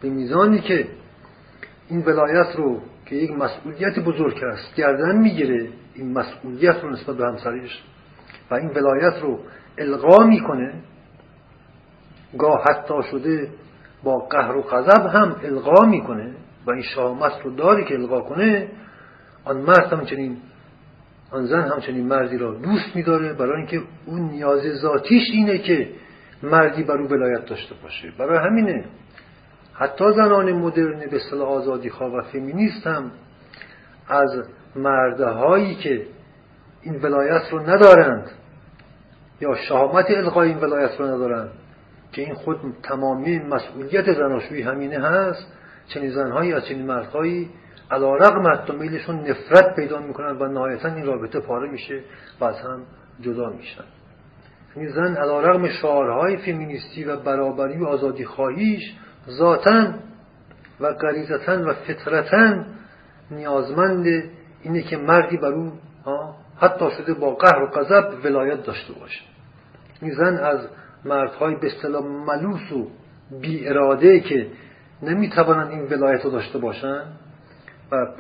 به 0.01 0.09
میزانی 0.09 0.61
که 0.61 0.87
این 1.89 2.05
ولایت 2.05 2.55
رو 2.55 2.81
که 3.05 3.15
یک 3.15 3.31
مسئولیت 3.31 3.99
بزرگ 3.99 4.43
است 4.43 4.75
گردن 4.75 5.17
می‌گیره 5.17 5.69
این 5.93 6.13
مسئولیت 6.13 6.75
رو 6.83 6.89
نسبت 6.89 7.15
به 7.15 7.25
همسرش 7.25 7.83
و 8.51 8.55
این 8.55 8.69
ولایت 8.69 9.21
رو 9.21 9.39
القا 9.77 10.23
می‌کنه 10.23 10.73
گاه 12.37 12.63
حتی 12.63 13.03
شده 13.11 13.49
با 14.03 14.19
قهر 14.19 14.55
و 14.55 14.61
غضب 14.61 15.05
هم 15.05 15.35
القا 15.43 15.85
می‌کنه 15.85 16.33
و 16.65 16.71
این 16.71 16.81
شامت 16.81 17.31
رو 17.43 17.55
داری 17.55 17.85
که 17.85 17.93
القا 17.93 18.21
کنه 18.21 18.67
آن 19.45 19.57
مرد 19.57 19.93
همچنین 19.93 20.37
آن 21.33 21.45
زن 21.45 21.61
همچنین 21.61 22.07
مردی 22.07 22.37
را 22.37 22.53
دوست 22.53 22.95
میداره 22.95 23.33
برای 23.33 23.57
اینکه 23.57 23.81
اون 24.05 24.21
نیاز 24.21 24.61
ذاتیش 24.81 25.29
اینه 25.33 25.57
که 25.57 25.89
مردی 26.43 26.83
بر 26.83 26.97
او 26.97 27.09
ولایت 27.09 27.45
داشته 27.45 27.75
باشه. 27.83 28.11
برای 28.19 28.49
همینه 28.49 28.85
حتی 29.73 30.13
زنان 30.13 30.53
مدرن 30.53 30.99
به 30.99 31.15
اصطلاح 31.15 31.49
آزادی 31.49 31.89
خواه 31.89 32.13
و 32.13 32.21
فمینیست 32.21 32.87
هم 32.87 33.11
از 34.07 34.43
مردهایی 34.75 35.75
که 35.75 36.05
این 36.81 37.01
ولایت 37.01 37.43
رو 37.51 37.59
ندارند 37.69 38.31
یا 39.41 39.55
شهامت 39.55 40.05
القای 40.09 40.49
این 40.49 40.57
ولایت 40.57 40.99
رو 40.99 41.05
ندارند 41.05 41.49
که 42.11 42.21
این 42.21 42.33
خود 42.33 42.57
تمامی 42.83 43.39
مسئولیت 43.39 44.13
زناشویی 44.13 44.61
همینه 44.61 44.99
هست 44.99 45.47
چنین 45.87 46.11
زنهایی 46.11 46.53
از 46.53 46.65
چنین 46.65 46.85
مردهایی 46.85 47.49
علا 47.91 48.15
رقم 48.15 48.53
حتی 48.53 48.73
میلشون 48.75 49.15
نفرت 49.15 49.75
پیدا 49.75 49.99
می‌کنن 49.99 50.37
و 50.37 50.47
نهایتا 50.47 50.89
این 50.89 51.05
رابطه 51.05 51.39
پاره 51.39 51.71
میشه 51.71 52.03
و 52.39 52.45
از 52.45 52.55
هم 52.59 52.83
جدا 53.21 53.49
میشن. 53.49 53.83
یعنی 54.75 54.89
زن 54.89 55.15
علا 55.15 55.41
رقم 55.41 55.67
شعارهای 55.67 56.37
فمینیستی 56.37 57.03
و 57.03 57.17
برابری 57.17 57.77
و 57.77 57.85
آزادی 57.85 58.25
خواهیش 58.25 58.95
ذاتا 59.29 59.93
و 60.79 60.93
غریزتا 60.93 61.69
و 61.69 61.73
فطرتا 61.73 62.63
نیازمند 63.31 64.05
اینه 64.63 64.81
که 64.81 64.97
مردی 64.97 65.37
بر 65.37 65.51
او 65.51 65.71
حتی 66.57 66.91
شده 66.97 67.13
با 67.13 67.35
قهر 67.35 67.63
و 67.63 67.67
غضب 67.67 68.25
ولایت 68.25 68.63
داشته 68.63 68.93
باشه. 68.93 69.21
این 70.01 70.13
زن 70.13 70.37
از 70.37 70.67
مردهای 71.05 71.55
به 71.55 71.67
اصطلاح 71.67 72.03
ملوس 72.05 72.71
و 72.71 72.87
بی 73.41 73.69
اراده 73.69 74.19
که 74.19 74.47
نمی‌توانند 75.01 75.71
این 75.71 75.83
ولایت 75.83 76.25
رو 76.25 76.31
داشته 76.31 76.59
باشند 76.59 77.19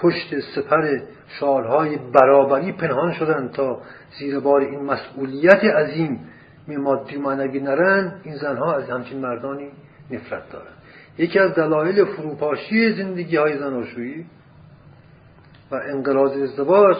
پشت 0.01 0.39
سپر 0.55 0.99
شعارهای 1.27 1.97
برابری 1.97 2.71
پنهان 2.71 3.13
شدن 3.13 3.47
تا 3.47 3.81
زیر 4.19 4.39
بار 4.39 4.61
این 4.61 4.83
مسئولیت 4.83 5.63
عظیم 5.63 6.19
مادی 6.67 7.17
معنوی 7.17 7.59
نرن 7.59 8.21
این 8.23 8.35
زنها 8.35 8.73
از 8.73 8.89
همچین 8.89 9.19
مردانی 9.19 9.69
نفرت 10.11 10.49
دارند. 10.51 10.73
یکی 11.17 11.39
از 11.39 11.55
دلایل 11.55 12.05
فروپاشی 12.05 12.93
زندگی 12.93 13.37
های 13.37 13.57
زناشویی 13.57 14.25
و 15.71 15.75
انقراض 15.75 16.41
ازدواج 16.41 16.97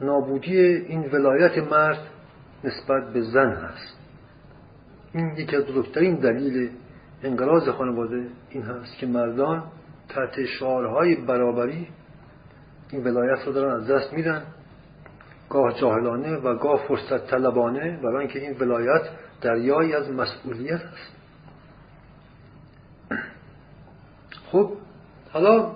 نابودی 0.00 0.60
این 0.60 1.10
ولایت 1.12 1.58
مرد 1.58 1.98
نسبت 2.64 3.12
به 3.12 3.20
زن 3.20 3.50
هست. 3.52 3.98
این 5.14 5.36
یکی 5.36 5.56
از 5.56 5.64
بزرگترین 5.64 6.14
دلیل 6.14 6.70
انقراض 7.22 7.68
خانواده 7.68 8.26
این 8.50 8.62
هست 8.62 8.98
که 8.98 9.06
مردان 9.06 9.64
تحت 10.14 10.44
شعارهای 10.44 11.14
برابری 11.14 11.88
این 12.90 13.04
ولایت 13.04 13.46
رو 13.46 13.52
دارن 13.52 13.80
از 13.80 13.90
دست 13.90 14.12
میدن. 14.12 14.42
گاه 15.50 15.80
جاهلانه 15.80 16.36
و 16.36 16.56
گاه 16.56 16.86
فرصت 16.88 17.26
طلبانه 17.26 18.00
برای 18.02 18.18
اینکه 18.18 18.38
این 18.38 18.58
ولایت 18.58 19.02
دریایی 19.40 19.94
از 19.94 20.10
مسئولیت 20.10 20.80
است. 20.80 21.16
خب 24.52 24.72
حالا 25.32 25.72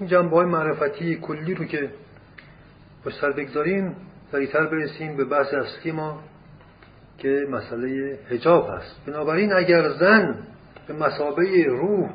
این 0.00 0.08
جنبه 0.08 0.36
های 0.36 0.46
معرفتی 0.46 1.16
کلی 1.16 1.54
رو 1.54 1.64
که 1.64 1.90
سر 3.20 3.32
بگذاریم 3.32 3.96
سریعتر 4.32 4.66
برسیم 4.66 5.16
به 5.16 5.24
بحث 5.24 5.54
اصلی 5.54 5.92
ما 5.92 6.22
که 7.18 7.46
مسئله 7.50 8.18
هجاب 8.30 8.68
هست. 8.70 9.00
بنابراین 9.06 9.52
اگر 9.52 9.88
زن 9.88 10.46
به 10.86 10.94
مسابه 10.94 11.64
روح 11.64 12.10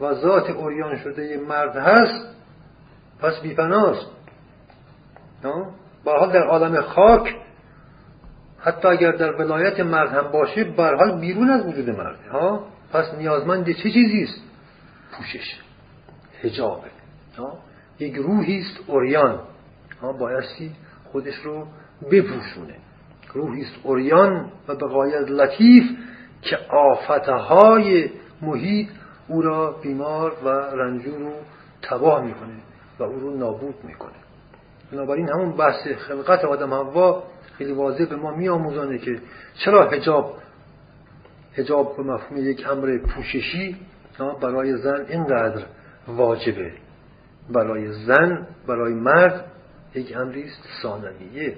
و 0.00 0.14
ذات 0.14 0.50
اوریان 0.50 0.98
شده 0.98 1.40
مرد 1.48 1.76
هست 1.76 2.36
پس 3.20 3.40
بیپناست. 3.42 4.06
با 6.04 6.18
حال 6.18 6.32
در 6.32 6.46
عالم 6.46 6.80
خاک 6.80 7.36
حتی 8.58 8.88
اگر 8.88 9.12
در 9.12 9.32
ولایت 9.32 9.80
مرد 9.80 10.08
هم 10.08 10.32
باشه 10.32 10.64
بر 10.64 10.94
حال 10.94 11.20
بیرون 11.20 11.50
از 11.50 11.66
وجود 11.66 11.90
مرد 11.90 12.18
ها؟ 12.32 12.66
پس 12.92 13.14
نیازمند 13.18 13.66
چه 13.66 13.90
چیزی 13.90 14.22
است؟ 14.22 14.42
پوشش 15.12 15.60
حجابه 16.42 16.90
یک 17.98 18.14
روحی 18.14 18.58
است 18.60 18.90
اوریان. 18.90 19.40
بایستی 20.18 20.72
خودش 21.12 21.34
رو 21.34 21.66
بپوشونه. 22.12 22.76
روحی 23.34 23.62
است 23.62 23.74
اوریان 23.82 24.52
و 24.68 24.74
به 24.74 24.86
لطیف 25.28 25.84
که 26.42 26.58
آفتهای 26.70 28.10
محیط 28.42 28.88
او 29.30 29.42
را 29.42 29.70
بیمار 29.82 30.32
و 30.44 30.48
رنجور 30.48 31.18
رو 31.18 31.32
تباه 31.82 32.24
می‌کنه 32.24 32.54
و 32.98 33.02
او 33.02 33.20
رو 33.20 33.36
نابود 33.36 33.74
می‌کنه. 33.84 34.12
بنابراین 34.92 35.28
همون 35.28 35.56
بحث 35.56 35.88
خلقت 35.88 36.44
آدم 36.44 36.72
هوا 36.72 37.22
خیلی 37.58 37.72
واضح 37.72 38.04
به 38.04 38.16
ما 38.16 38.30
میآموزانه 38.36 38.98
که 38.98 39.20
چرا 39.64 39.90
حجاب 39.90 40.34
حجاب 41.52 41.96
به 41.96 42.02
مفهوم 42.02 42.36
یک 42.36 42.66
امر 42.70 42.98
پوششی 42.98 43.76
برای 44.42 44.76
زن 44.76 45.06
اینقدر 45.08 45.62
واجبه؟ 46.08 46.72
برای 47.50 47.92
زن 47.92 48.46
برای 48.66 48.94
مرد 48.94 49.44
یک 49.94 50.16
امری 50.16 50.42
است 50.42 50.68
ثانویه. 50.82 51.56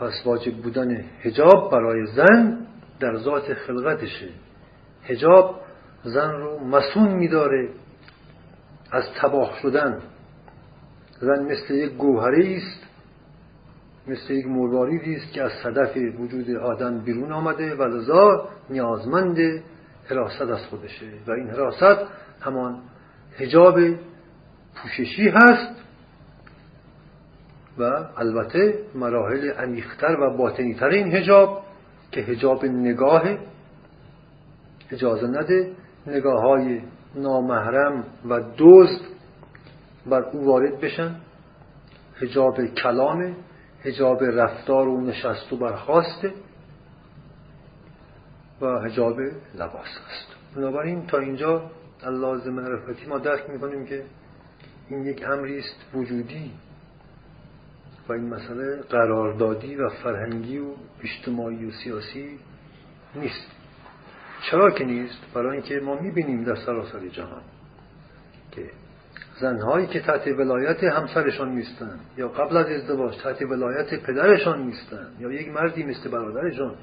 پس 0.00 0.22
واجب 0.24 0.52
بودن 0.52 1.04
حجاب 1.22 1.70
برای 1.72 2.06
زن 2.06 2.66
در 3.00 3.16
ذات 3.16 3.54
خلقتشه. 3.54 4.28
حجاب 5.04 5.60
زن 6.04 6.30
رو 6.30 6.58
مسون 6.58 7.08
میداره 7.08 7.68
از 8.92 9.04
تباه 9.16 9.58
شدن. 9.62 10.02
زن 11.20 11.44
مثل 11.44 11.74
یک 11.74 11.92
گوهره 11.92 12.56
است 12.56 12.86
مثل 14.06 14.32
یک 14.32 14.46
مرواریدی 14.46 15.16
است 15.16 15.32
که 15.32 15.42
از 15.42 15.52
صدف 15.62 15.96
وجود 15.96 16.50
آدم 16.50 16.98
بیرون 16.98 17.32
آمده 17.32 17.74
و 17.74 17.82
لذا 17.82 18.48
نیازمند 18.70 19.62
حراست 20.10 20.42
از 20.42 20.66
خودشه. 20.66 21.06
و 21.26 21.30
این 21.30 21.50
حراست 21.50 22.06
همان 22.40 22.82
حجاب 23.38 23.78
پوششی 24.74 25.28
هست 25.28 25.82
و 27.78 27.82
البته 28.16 28.78
مراحل 28.94 29.50
عمیقتر 29.50 30.20
و 30.20 30.36
باطنیتر 30.36 30.88
این 30.88 31.12
حجاب 31.12 31.64
که 32.12 32.20
حجاب 32.20 32.64
نگاه 32.64 33.22
اجازه 34.92 35.26
نده 35.26 35.72
نگاه 36.06 36.40
های 36.40 36.80
نامحرم 37.14 38.04
و 38.28 38.40
دزد 38.58 39.00
بر 40.06 40.22
او 40.22 40.46
وارد 40.46 40.80
بشن. 40.80 41.16
حجاب 42.20 42.66
کلام 42.66 43.36
حجاب 43.84 44.24
رفتار 44.24 44.88
و 44.88 45.00
نشست 45.00 45.52
و 45.52 45.56
برخواسته 45.56 46.32
و 48.60 48.66
حجاب 48.66 49.20
لباس 49.54 49.98
است. 50.08 50.56
بنابراین 50.56 51.06
تا 51.06 51.18
اینجا 51.18 51.70
اللازم 52.02 52.50
معرفتی 52.50 53.06
ما 53.06 53.18
درک 53.18 53.50
می‌کنیم 53.50 53.86
که 53.86 54.04
این 54.88 55.06
یک 55.06 55.24
امری 55.28 55.58
است 55.58 55.94
وجودی 55.94 56.50
و 58.08 58.12
این 58.12 58.28
مسئله 58.28 58.82
قراردادی 58.90 59.76
و 59.76 59.88
فرهنگی 59.88 60.58
و 60.58 60.74
اجتماعی 61.02 61.66
و 61.66 61.70
سیاسی 61.70 62.38
نیست. 63.14 63.61
چرا 64.50 64.70
که 64.70 64.84
نیست؟ 64.84 65.18
برای 65.34 65.52
اینکه 65.52 65.80
ما 65.80 66.00
می‌بینیم 66.00 66.44
در 66.44 66.54
سراسر 66.54 67.08
جهان 67.08 67.42
که 68.50 68.70
زنهایی 69.40 69.86
که 69.86 70.00
تحت 70.00 70.26
ولایت 70.26 70.84
همسرشان 70.84 71.48
نیستند 71.54 72.00
یا 72.16 72.28
قبل 72.28 72.56
از 72.56 72.66
ازدواج 72.66 73.16
تحت 73.16 73.42
ولایت 73.42 73.94
پدرشان 74.02 74.62
نیستند 74.62 75.16
یا 75.20 75.32
یک 75.32 75.48
مردی 75.48 75.84
مثل 75.84 76.10
برادرشان 76.10 76.74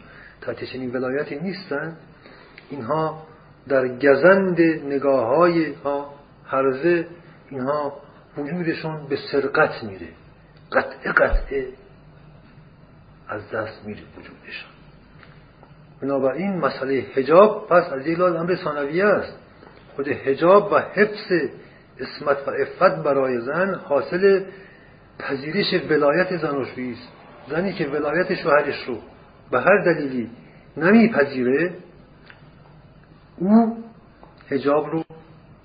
تحت 0.41 0.63
چنین 0.63 0.91
ولایتی 0.91 1.39
نیستند 1.39 1.97
اینها 2.69 3.23
در 3.67 3.87
گزند 3.87 4.61
نگاه 4.85 5.27
های 5.27 5.73
ها 5.73 6.13
هرزه 6.45 7.07
اینها 7.49 8.01
وجودشون 8.37 9.07
به 9.07 9.17
سرقت 9.31 9.83
میره. 9.83 10.07
قطعه 10.71 11.11
قطعه 11.11 11.67
از 13.27 13.51
دست 13.51 13.85
میره 13.85 14.01
وجودشان. 14.17 14.78
بنابراین 16.01 16.57
مسئله 16.57 17.05
حجاب 17.15 17.67
پس 17.69 17.93
از 17.93 18.07
یک 18.07 18.19
امر 18.19 18.55
ثانویه 18.55 19.05
است. 19.05 19.37
خود 19.95 20.07
حجاب 20.07 20.71
و 20.71 20.79
حفظ 20.79 21.49
اسمت 21.99 22.37
و 22.47 22.51
افت 22.51 23.03
برای 23.03 23.41
زن 23.41 23.75
حاصل 23.75 24.43
پذیرش 25.19 25.83
ولایت 25.89 26.37
زناشویی 26.37 26.91
است. 26.91 27.07
زنی 27.49 27.73
که 27.73 27.87
ولایت 27.87 28.33
شوهرش 28.33 28.83
رو 28.87 28.97
به 29.51 29.59
هر 29.59 29.83
دلیلی 29.85 30.29
نمیپذیره 30.77 31.73
او 33.37 33.83
حجاب 34.49 34.91
رو 34.91 35.03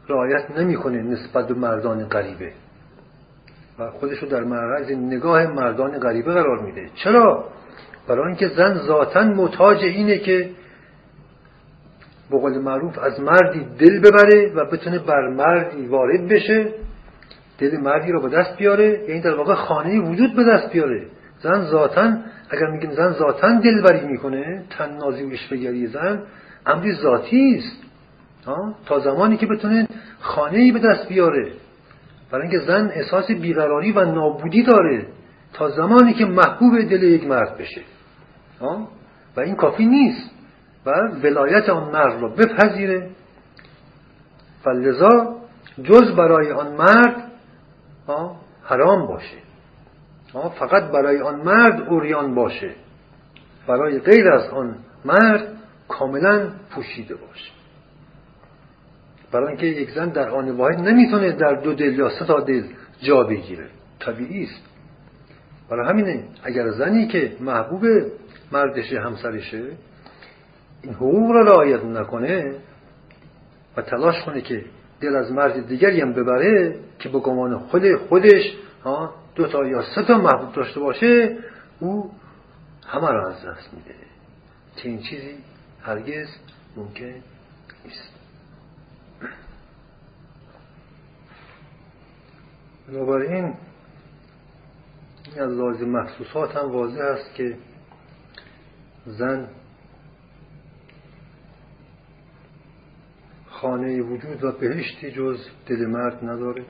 رعایت 0.08 0.50
نمی‌کنه 0.50 1.02
نسبت 1.02 1.48
به 1.48 1.54
مردان 1.54 2.08
غریبه. 2.08 2.52
و 3.78 3.90
خودش 3.90 4.18
رو 4.18 4.28
در 4.28 4.44
معرض 4.44 4.90
نگاه 4.90 5.46
مردان 5.46 5.98
غریبه 5.98 6.32
قرار 6.32 6.62
میده. 6.62 6.90
چرا؟ 6.94 7.44
برای 8.08 8.26
اینکه 8.26 8.48
زن 8.48 8.74
ذاتا 8.74 9.24
محتاج 9.24 9.78
اینه 9.78 10.18
که 10.18 10.50
به 12.30 12.38
قول 12.38 12.58
معروف 12.58 12.98
از 12.98 13.20
مردی 13.20 13.66
دل 13.78 14.00
ببره 14.00 14.52
و 14.54 14.64
بتونه 14.64 14.98
بر 14.98 15.28
مردی 15.28 15.86
وارد 15.86 16.28
بشه 16.28 16.68
دل 17.58 17.76
مردی 17.76 18.12
رو 18.12 18.22
به 18.22 18.28
دست 18.28 18.56
بیاره 18.56 19.04
یعنی 19.08 19.20
در 19.20 19.34
واقع 19.34 19.54
خانه 19.54 20.00
وجود 20.00 20.36
به 20.36 20.44
دست 20.44 20.72
بیاره. 20.72 21.06
زن 21.42 21.64
ذاتا 21.64 22.12
اگر 22.50 22.66
میگیم 22.66 22.90
زن 22.90 23.12
ذاتا 23.12 23.60
دلبری 23.60 24.06
می‌کنه 24.06 24.64
تنازی 24.70 25.24
و 25.24 25.32
اشفگری 25.32 25.86
زن 25.86 26.22
امری 26.66 26.92
ذاتی 26.92 27.58
است. 27.58 27.84
تا 28.86 28.98
زمانی 28.98 29.36
که 29.36 29.46
بتونه 29.46 29.88
خانه 30.20 30.58
ای 30.58 30.72
به 30.72 30.78
دست 30.78 31.08
بیاره. 31.08 31.52
برای 32.30 32.48
اینکه 32.48 32.66
زن 32.66 32.90
احساس 32.94 33.30
بیقراری 33.30 33.92
و 33.92 34.04
نابودی 34.04 34.62
داره. 34.62 35.06
تا 35.54 35.70
زمانی 35.70 36.14
که 36.14 36.24
محبوب 36.24 36.80
دل 36.80 37.02
یک 37.02 37.26
مرد 37.26 37.58
بشه. 37.58 37.82
و 39.36 39.40
این 39.40 39.54
کافی 39.56 39.86
نیست. 39.86 40.30
و 40.86 40.90
ولایت 41.22 41.68
آن 41.68 41.90
مرد 41.90 42.22
را 42.22 42.28
بپذیره. 42.28 43.10
و 44.66 44.74
جز 45.82 46.12
برای 46.16 46.52
آن 46.52 46.76
مرد 46.76 47.30
حرام 48.62 49.06
باشه. 49.06 49.36
فقط 50.58 50.82
برای 50.82 51.20
آن 51.20 51.40
مرد 51.40 51.80
اوریان 51.80 52.34
باشه. 52.34 52.74
برای 53.66 53.98
غیر 53.98 54.32
از 54.32 54.50
آن 54.50 54.76
مرد 55.04 55.48
کاملا 55.88 56.50
پوشیده 56.70 57.14
باشه. 57.14 57.50
برای 59.32 59.48
اینکه 59.48 59.66
یک 59.66 59.90
زن 59.90 60.08
در 60.08 60.30
آن 60.30 60.50
واحد 60.50 60.78
نمی‌تونه 60.80 61.32
در 61.32 61.54
دو 61.54 61.74
دل 61.74 61.98
یا 61.98 62.08
سه 62.08 62.24
تا 62.24 62.40
دل 62.40 62.62
جا 63.02 63.22
بگیره. 63.22 63.66
طبیعی 64.00 64.44
است. 64.44 64.73
برای 65.68 65.88
همینه. 65.88 66.24
اگر 66.42 66.70
زنی 66.70 67.06
که 67.06 67.36
محبوب 67.40 67.84
مردش 68.52 68.92
همسرشه 68.92 69.70
این 70.82 70.94
حقوق 70.94 71.30
را 71.30 71.40
رعایت 71.40 71.84
نکنه 71.84 72.54
و 73.76 73.82
تلاش 73.82 74.22
کنه 74.24 74.40
که 74.40 74.64
دل 75.00 75.16
از 75.16 75.32
مرد 75.32 75.68
دیگری 75.68 76.00
هم 76.00 76.12
ببره 76.12 76.78
که 76.98 77.08
به 77.08 77.18
گمان 77.18 77.58
خود 77.58 77.96
خودش 77.96 78.56
دو 79.34 79.46
تا 79.46 79.66
یا 79.66 79.82
سه 79.94 80.02
تا 80.02 80.18
محبوب 80.18 80.52
داشته 80.52 80.80
باشه 80.80 81.38
او 81.80 82.10
همه 82.86 83.08
را 83.08 83.28
از 83.28 83.36
دست 83.46 83.74
میده. 83.74 83.94
چنین 84.76 84.98
چیزی 84.98 85.34
هرگز 85.82 86.28
ممکن 86.76 87.14
نیست. 87.84 88.14
بنابراین 92.88 93.44
این 93.44 93.54
از 95.30 95.52
لازم 95.52 95.88
محسوسات 95.88 96.56
هم 96.56 96.72
واضح 96.72 97.00
است 97.00 97.34
که 97.34 97.58
زن 99.06 99.48
خانه 103.46 104.02
وجود 104.02 104.44
و 104.44 104.52
بهشتی 104.52 105.10
جز 105.10 105.38
دل 105.66 105.86
مرد 105.86 106.24
نداره. 106.24 106.64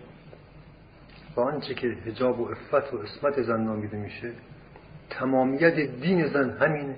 و 1.37 1.41
آنچه 1.41 1.75
که 1.75 1.87
هجاب 1.87 2.41
و 2.41 2.49
افت 2.51 2.95
و 2.95 2.97
اسمت 2.97 3.43
زن 3.43 3.61
نامیده 3.61 3.97
میشه 3.97 4.33
تمامیت 5.11 5.75
دین 5.75 6.27
زن 6.27 6.51
همینه. 6.51 6.97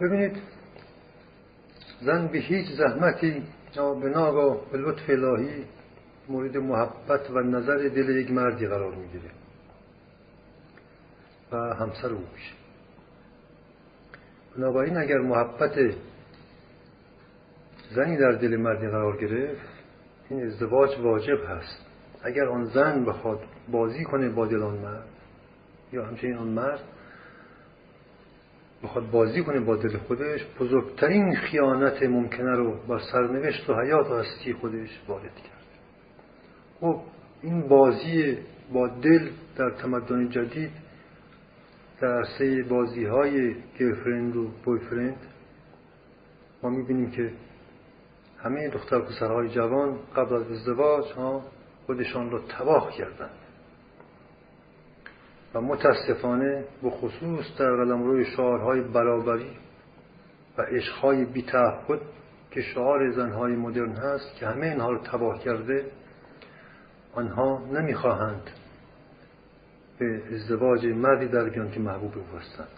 ببینید 0.00 0.42
زن 2.00 2.26
به 2.26 2.38
هیچ 2.38 2.66
زحمتی 2.78 3.42
به 3.74 4.08
ناگاه 4.08 4.70
به 4.70 4.78
لطف 4.78 5.10
الهی 5.10 5.64
مورد 6.28 6.56
محبت 6.56 7.30
و 7.30 7.40
نظر 7.40 7.76
دل 7.76 8.08
یک 8.08 8.30
مردی 8.30 8.66
قرار 8.66 8.94
می‌گیره. 8.94 9.30
و 11.52 11.56
همسر 11.56 12.08
او 12.08 12.24
میشه. 12.34 12.54
بنابراین 14.56 14.96
اگر 14.96 15.18
محبت 15.18 15.94
زنی 17.90 18.16
در 18.16 18.32
دل 18.32 18.56
مردی 18.56 18.86
قرار 18.88 19.16
گرفت 19.16 19.68
این 20.30 20.46
ازدواج 20.46 20.98
واجب 20.98 21.38
هست. 21.48 21.86
اگر 22.22 22.44
آن 22.44 22.64
زن 22.64 23.04
بخواد 23.04 23.40
بازی 23.72 24.04
کنه 24.04 24.28
با 24.28 24.46
دل 24.46 24.62
آن 24.62 24.78
مرد 24.78 25.08
یا 25.92 26.06
همچنین 26.06 26.36
آن 26.36 26.48
مرد 26.48 26.80
بخواد 28.82 29.10
بازی 29.10 29.42
کنه 29.42 29.60
با 29.60 29.76
دل 29.76 29.96
خودش 29.96 30.46
بزرگترین 30.60 31.36
خیانت 31.36 32.02
ممکنه 32.02 32.56
رو 32.56 32.86
بر 32.88 32.98
سرنوشت 33.12 33.70
و 33.70 33.74
حیات 33.74 34.06
هستی 34.06 34.52
خودش 34.52 35.00
وارد 35.08 35.34
کرد. 35.34 35.57
خب 36.80 37.00
این 37.42 37.68
بازی 37.68 38.38
با 38.72 38.88
دل 38.88 39.30
در 39.56 39.70
تمدن 39.70 40.28
جدید 40.28 40.70
در 42.00 42.08
عرصه 42.08 42.62
بازی 42.62 43.04
های 43.04 43.54
گرفرند 43.78 44.36
و 44.36 44.48
بویفرند 44.64 45.16
ما 46.62 46.70
می‌بینیم 46.70 47.10
که 47.10 47.32
همه 48.38 48.68
دختر 48.68 49.00
پسرهای 49.00 49.48
جوان 49.48 49.98
قبل 50.16 50.34
از 50.34 50.50
ازدواج 50.50 51.12
ها 51.12 51.44
خودشان 51.86 52.30
را 52.30 52.38
تباه 52.38 52.92
کردند 52.98 53.38
و 55.54 55.60
متاسفانه 55.60 56.64
به 56.82 56.90
خصوص 56.90 57.44
در 57.58 57.66
روی 57.66 58.24
شعارهای 58.24 58.80
برابری 58.80 59.56
و 60.58 60.62
عشقهای 60.62 61.24
بیتعهد 61.24 62.00
که 62.50 62.62
شعار 62.62 63.10
زنهای 63.10 63.52
مدرن 63.52 63.92
هست 63.92 64.34
که 64.34 64.46
همه 64.46 64.66
اینها 64.66 64.90
رو 64.90 64.98
تباه 64.98 65.38
کرده 65.38 65.90
آنها 67.18 67.62
نمی‌خواهند 67.72 68.50
به 69.98 70.22
ازدواج 70.34 70.86
مردی 70.86 71.28
در 71.28 71.44
بیان 71.44 71.70
که 71.70 71.80
محبوب 71.80 72.12
او 72.18 72.38
هستند. 72.38 72.68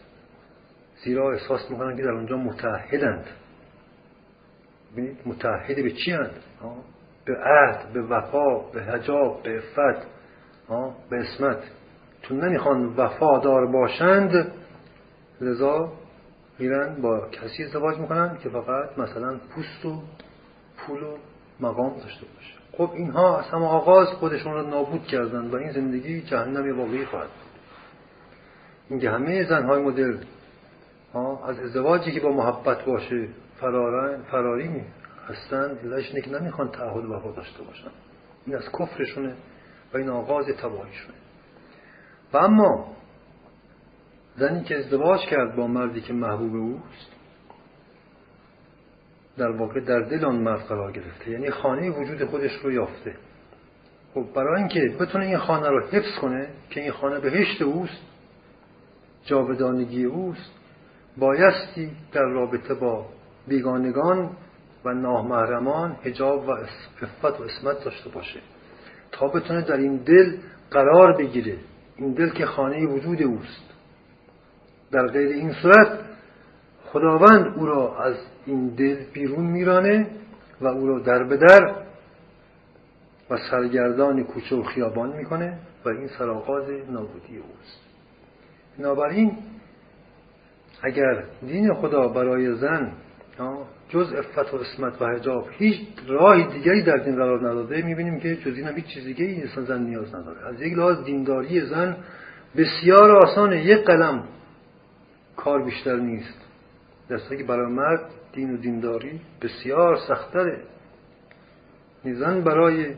زیرا 1.04 1.32
احساس 1.32 1.70
می‌کنند 1.70 1.96
که 1.96 2.02
در 2.02 2.12
آنجا 2.12 2.36
متحدند 2.36 3.26
متحد 5.26 5.76
به 5.76 5.90
چی 5.90 6.12
هند؟ 6.12 6.30
به 7.24 7.36
عهد 7.36 7.92
به 7.92 8.02
وفا 8.02 8.58
به 8.58 8.82
حجاب 8.82 9.42
به 9.42 9.50
عفت 9.50 10.06
به 11.10 11.16
اسمت 11.16 11.58
چون 12.22 12.44
نمی‌خوان 12.44 12.86
وفادار 12.96 13.66
باشند 13.66 14.52
لذا 15.40 15.92
میرن 16.58 17.02
با 17.02 17.28
کسی 17.28 17.64
ازدواج 17.64 17.98
می‌کنن 17.98 18.38
که 18.42 18.48
فقط 18.48 18.98
مثلا 18.98 19.40
پوست 19.54 19.84
و 19.84 20.02
پول 20.78 21.02
و 21.02 21.16
مقام 21.60 21.98
داشته 21.98 22.26
باشه. 22.26 22.54
خب 22.72 22.90
اینها 22.94 23.38
از 23.38 23.44
همه 23.44 23.66
آغاز 23.66 24.08
خودشون 24.08 24.52
رو 24.52 24.66
نابود 24.66 25.04
کردن 25.04 25.50
و 25.50 25.56
این 25.56 25.72
زندگی 25.72 26.22
جهنم 26.22 26.78
واقعی 26.78 27.06
خواهد 27.06 27.28
اینکه 28.90 29.10
همه 29.10 29.44
زنهای 29.44 29.82
مدل 29.82 30.16
از 31.48 31.58
ازدواجی 31.58 32.12
که 32.12 32.20
با 32.20 32.30
محبت 32.32 32.84
باشه 32.84 33.28
فرارن 33.60 34.22
فراری 34.22 34.84
هستن 35.28 35.78
علتش 35.84 36.08
اینه 36.08 36.20
که 36.20 36.30
نمی‌خوان 36.30 36.68
تعهد 36.68 37.04
وفا 37.04 37.30
داشته 37.30 37.62
باشن. 37.62 37.90
این 38.46 38.56
از 38.56 38.64
کفرشونه 38.78 39.34
و 39.94 39.96
این 39.96 40.08
آغاز 40.08 40.46
تباهیشونه. 40.46 41.14
و 42.32 42.36
اما 42.36 42.96
زنی 44.36 44.64
که 44.64 44.78
ازدواج 44.78 45.20
کرد 45.20 45.56
با 45.56 45.66
مردی 45.66 46.00
که 46.00 46.12
محبوب 46.12 46.54
اوست 46.54 47.19
در 49.40 49.50
واقع 49.50 49.80
در 49.80 50.00
دل 50.00 50.24
آن 50.24 50.36
مرد 50.36 50.60
قرار 50.60 50.92
گرفته. 50.92 51.30
یعنی 51.30 51.50
خانه 51.50 51.90
وجود 51.90 52.24
خودش 52.24 52.52
رو 52.62 52.72
یافته. 52.72 53.14
خب 54.14 54.26
برای 54.34 54.58
اینکه 54.58 54.80
بتونه 55.00 55.26
این 55.26 55.38
خانه 55.38 55.68
رو 55.68 55.80
حفظ 55.86 56.18
کنه 56.20 56.48
که 56.70 56.80
این 56.80 56.92
خانه 56.92 57.20
بهشت 57.20 57.62
اوست 57.62 58.02
جاودانگی 59.24 60.04
اوست 60.04 60.50
بایستی 61.16 61.90
در 62.12 62.22
رابطه 62.22 62.74
با 62.74 63.06
بیگانگان 63.48 64.30
و 64.84 64.94
نامحرمان 64.94 65.96
هجاب 66.04 66.48
و 66.48 66.50
افت 66.50 67.40
و 67.40 67.42
اسمت 67.42 67.84
داشته 67.84 68.10
باشه. 68.10 68.40
تا 69.12 69.28
بتونه 69.28 69.62
در 69.62 69.76
این 69.76 69.96
دل 69.96 70.36
قرار 70.70 71.16
بگیره. 71.16 71.56
این 71.96 72.12
دل 72.12 72.28
که 72.28 72.46
خانه 72.46 72.86
وجود 72.86 73.22
اوست. 73.22 73.70
در 74.92 75.06
غیر 75.06 75.28
این 75.28 75.52
صورت 75.52 76.09
خداوند 76.92 77.58
او 77.58 77.66
را 77.66 78.04
از 78.04 78.14
این 78.46 78.68
دل 78.68 78.96
بیرون 79.12 79.44
میرانه 79.44 80.06
و 80.60 80.66
او 80.66 80.86
را 80.86 80.98
در 80.98 81.24
به 81.24 81.36
در 81.36 81.74
و 83.30 83.36
سرگردان 83.50 84.24
کوچه 84.24 84.56
و 84.56 84.62
خیابان 84.62 85.16
می‌کنه 85.16 85.58
و 85.84 85.88
این 85.88 86.08
سرآغاز 86.18 86.68
نابودی 86.90 87.36
اوست. 87.36 87.80
بنابراین 88.78 89.38
اگر 90.82 91.24
دین 91.46 91.74
خدا 91.74 92.08
برای 92.08 92.54
زن 92.54 92.92
جز 93.88 94.12
افت 94.12 94.54
و 94.54 94.56
اسمت 94.56 95.02
و 95.02 95.06
حجاب 95.06 95.46
هیچ 95.50 95.80
راه 96.08 96.42
دیگری 96.42 96.82
در 96.82 96.96
دین 96.96 97.16
قرار 97.16 97.38
نداده 97.38 97.82
می‌بینیم 97.82 98.20
که 98.20 98.36
جز 98.36 98.56
این 98.56 98.66
هم 98.66 98.74
هیچ 98.74 98.86
چیز 98.86 99.04
دیگه 99.04 99.24
ای 99.24 99.42
انسان 99.42 99.64
زن 99.64 99.82
نیاز 99.82 100.14
نداره. 100.14 100.46
از 100.46 100.60
یک 100.62 100.72
لحاظ 100.72 101.04
دینداری 101.04 101.60
زن 101.60 101.96
بسیار 102.56 103.10
آسانه 103.16 103.64
یک 103.64 103.84
قلم 103.84 104.24
کار 105.36 105.62
بیشتر 105.64 105.96
نیست. 105.96 106.39
دسته 107.10 107.36
که 107.36 107.44
برای 107.44 107.72
مرد 107.72 108.10
دین 108.32 108.54
و 108.54 108.56
دینداری 108.56 109.20
بسیار 109.42 109.96
سختره 110.08 110.62
زن 112.04 112.40
برای 112.40 112.94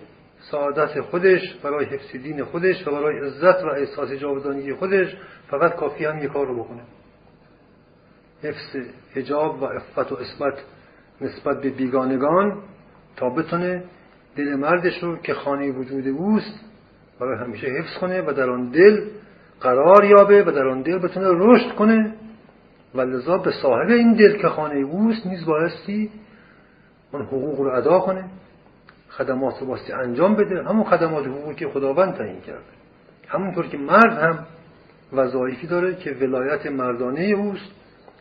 سعادت 0.51 1.01
خودش 1.01 1.57
برای 1.62 1.85
حفظ 1.85 2.16
دین 2.16 2.44
خودش 2.44 2.88
و 2.88 2.90
برای 2.90 3.18
عزت 3.18 3.64
و 3.64 3.66
احساس 3.66 4.12
جاودانگی 4.12 4.75
خودش 4.75 5.16
فقط 5.51 5.75
کافی 5.75 6.05
هم 6.05 6.25
یک 6.25 6.33
کار 6.33 6.46
رو 6.46 6.64
بکنه. 6.64 6.83
حفظ 8.42 8.77
حجاب 9.14 9.62
و 9.62 9.64
افت 9.64 10.12
و 10.12 10.16
اسمت 10.16 10.55
نسبت 11.20 11.61
به 11.61 11.70
بیگانگان 11.70 12.62
تا 13.16 13.31
بتونه 13.31 13.85
دل 14.37 14.55
مردش 14.55 15.03
رو 15.03 15.16
که 15.16 15.35
خانه 15.35 15.72
وجود 15.72 16.09
اوست 16.09 16.61
برای 17.20 17.38
همیشه 17.38 17.66
حفظ 17.66 17.98
کنه 18.01 18.22
و 18.22 18.33
در 18.33 18.51
آن 18.51 18.70
دل 18.70 19.07
قرار 19.61 20.05
یابه 20.05 20.44
و 20.44 20.51
در 20.51 20.68
آن 20.68 20.83
دل 20.83 20.98
بتونه 20.98 21.27
رشد 21.31 21.75
کنه 21.75 22.14
و 22.94 23.00
لذا 23.00 23.38
به 23.38 23.52
صاحب 23.62 23.88
این 23.88 24.12
دل 24.12 24.37
که 24.37 24.48
خانه 24.48 24.74
اوست 24.74 25.26
نیز 25.26 25.46
بایستی 25.46 26.11
اون 27.12 27.22
حقوق 27.22 27.61
رو 27.61 27.76
ادا 27.76 27.98
کنه 27.98 28.24
خدمات 29.09 29.55
رو 29.61 29.66
باستی 29.66 29.92
انجام 29.92 30.35
بده. 30.35 30.62
همون 30.62 30.85
خدمات 30.85 31.26
حقوقی 31.26 31.55
که 31.55 31.68
خداوند 31.68 32.14
تعیین 32.14 32.40
کرده. 32.40 32.61
همونطور 33.28 33.66
که 33.66 33.78
مرد 33.78 34.12
هم 34.12 34.38
وظایفی 35.12 35.66
داره 35.66 35.94
که 35.94 36.11
ولایت 36.11 36.66
مردانه 36.66 37.20
اوست 37.20 37.70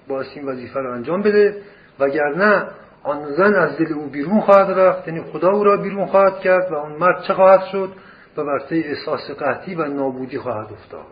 باید 0.08 0.28
این 0.36 0.46
وظیفه 0.46 0.80
رو 0.80 0.94
انجام 0.94 1.22
بده. 1.22 1.62
وگرنه 2.00 2.66
آن 3.04 3.32
زن 3.32 3.54
از 3.56 3.78
دل 3.78 3.94
او 3.94 4.08
بیرون 4.08 4.42
خواهد 4.42 4.80
رفت 4.80 5.08
یعنی 5.08 5.22
خدا 5.22 5.50
او 5.52 5.64
را 5.64 5.78
بیرون 5.78 6.06
خواهد 6.06 6.40
کرد 6.40 6.72
و 6.72 6.76
آن 6.76 6.92
مرد 6.92 7.24
چه 7.24 7.34
خواهد 7.34 7.64
شد؟ 7.72 7.90
به 8.36 8.44
ورطه 8.44 8.76
احساس 8.76 9.32
قحطی 9.32 9.76
و 9.76 9.84
نابودی 9.84 10.38
خواهد 10.38 10.74
افتاد. 10.74 11.06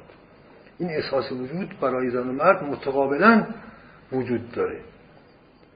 این 0.79 0.89
احساس 0.89 1.31
وجود 1.31 1.79
برای 1.81 2.09
زن 2.09 2.29
و 2.29 2.31
مرد 2.31 2.63
متقابلا 2.63 3.47
وجود 4.11 4.51
داره. 4.51 4.79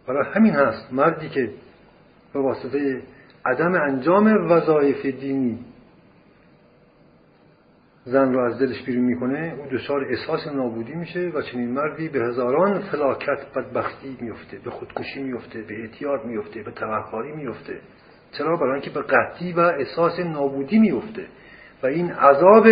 برای 0.08 0.34
همین 0.34 0.54
هست. 0.54 0.94
مردی 0.94 1.30
که 1.30 1.50
به 2.34 2.40
واسطه 2.40 3.02
عدم 3.46 3.74
انجام 3.74 4.52
وظایف 4.52 5.06
دینی 5.06 5.60
زن 8.06 8.34
رو 8.34 8.40
از 8.40 8.60
دلش 8.60 8.84
بیرون 8.84 9.06
می‌کنه 9.06 9.56
او 9.60 9.78
دچار 9.78 10.06
احساس 10.10 10.48
نابودی 10.48 10.94
میشه 10.94 11.32
و 11.36 11.42
چنین 11.42 11.72
مردی 11.72 12.10
به 12.10 12.20
هزاران 12.20 12.80
فلاکت 12.80 13.40
بدبختی 13.56 14.18
میفته 14.22 14.58
به 14.64 14.70
خودکشی 14.70 15.24
میفته 15.24 15.62
به 15.62 15.82
اعتیاد 15.82 16.26
میفته 16.26 16.64
به 16.64 16.72
تبهکاری 16.72 17.32
میفته 17.32 17.80
چرا؟ 18.38 18.58
برای 18.58 18.72
اینکه 18.72 18.90
به 18.90 19.02
قحطی 19.02 19.54
و 19.54 19.60
احساس 19.60 20.20
نابودی 20.20 20.80
میفته 20.80 21.26
و 21.84 21.88
این 21.88 22.12
عذاب 22.12 22.68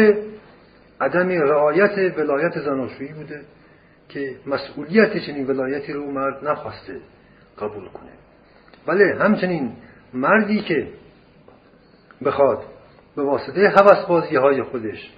عدم 1.01 1.29
رعایت 1.29 2.17
ولایت 2.17 2.59
زناشویی 2.59 3.13
بوده 3.13 3.41
که 4.09 4.35
مسئولیت 4.45 5.17
چنین 5.17 5.47
ولایتی 5.47 5.93
رو 5.93 6.11
مرد 6.11 6.47
نخواسته 6.47 6.99
قبول 7.59 7.87
کنه. 7.89 8.11
بله 8.87 9.15
همچنین 9.19 9.71
مردی 10.13 10.61
که 10.61 10.87
بخواد 12.25 12.63
به 13.15 13.23
واسطه 13.23 13.67
حوث 13.67 14.31
های 14.35 14.63
خودش 14.63 15.11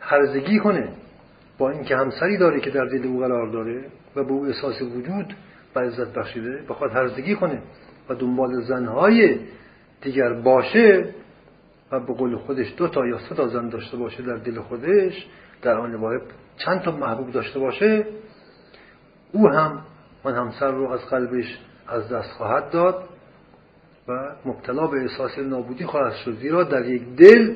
هرزگی 0.00 0.58
کنه 0.58 0.88
با 1.58 1.70
اینکه 1.70 1.96
همسری 1.96 2.38
داره 2.38 2.60
که 2.60 2.70
در 2.70 2.84
دل 2.84 3.06
او 3.06 3.18
قرار 3.18 3.48
داره 3.48 3.84
و 4.16 4.24
به 4.24 4.32
او 4.32 4.46
احساس 4.46 4.82
وجود 4.82 5.36
و 5.74 5.80
عزت 5.80 6.12
بخشیده 6.12 6.62
بخواد 6.68 6.90
هرزگی 6.90 7.34
کنه 7.34 7.62
و 8.08 8.14
دنبال 8.14 8.60
زنهای 8.60 9.38
دیگر 10.02 10.32
باشه 10.32 11.14
و 11.92 12.00
به 12.00 12.14
قول 12.14 12.36
خودش 12.36 12.74
دو 12.76 12.88
تا 12.88 13.06
یا 13.06 13.18
سه 13.18 13.34
تا 13.34 13.48
زن 13.48 13.68
داشته 13.68 13.96
باشه 13.96 14.22
در 14.22 14.36
دل 14.36 14.60
خودش 14.60 15.26
در 15.62 15.78
آن 15.78 15.94
واحد 15.94 16.20
چند 16.56 16.80
تا 16.80 16.90
محبوب 16.90 17.30
داشته 17.30 17.58
باشه 17.58 18.06
او 19.32 19.48
هم 19.48 19.84
آن 20.22 20.34
همسر 20.34 20.70
رو 20.70 20.90
از 20.90 21.00
قلبش 21.00 21.58
از 21.88 22.08
دست 22.08 22.30
خواهد 22.30 22.70
داد 22.70 23.08
و 24.08 24.12
مبتلا 24.44 24.86
به 24.86 25.00
احساس 25.00 25.38
نابودی 25.38 25.86
خواهد 25.86 26.14
شد 26.14 26.38
زیرا 26.38 26.64
در 26.64 26.84
یک 26.84 27.02
دل 27.16 27.54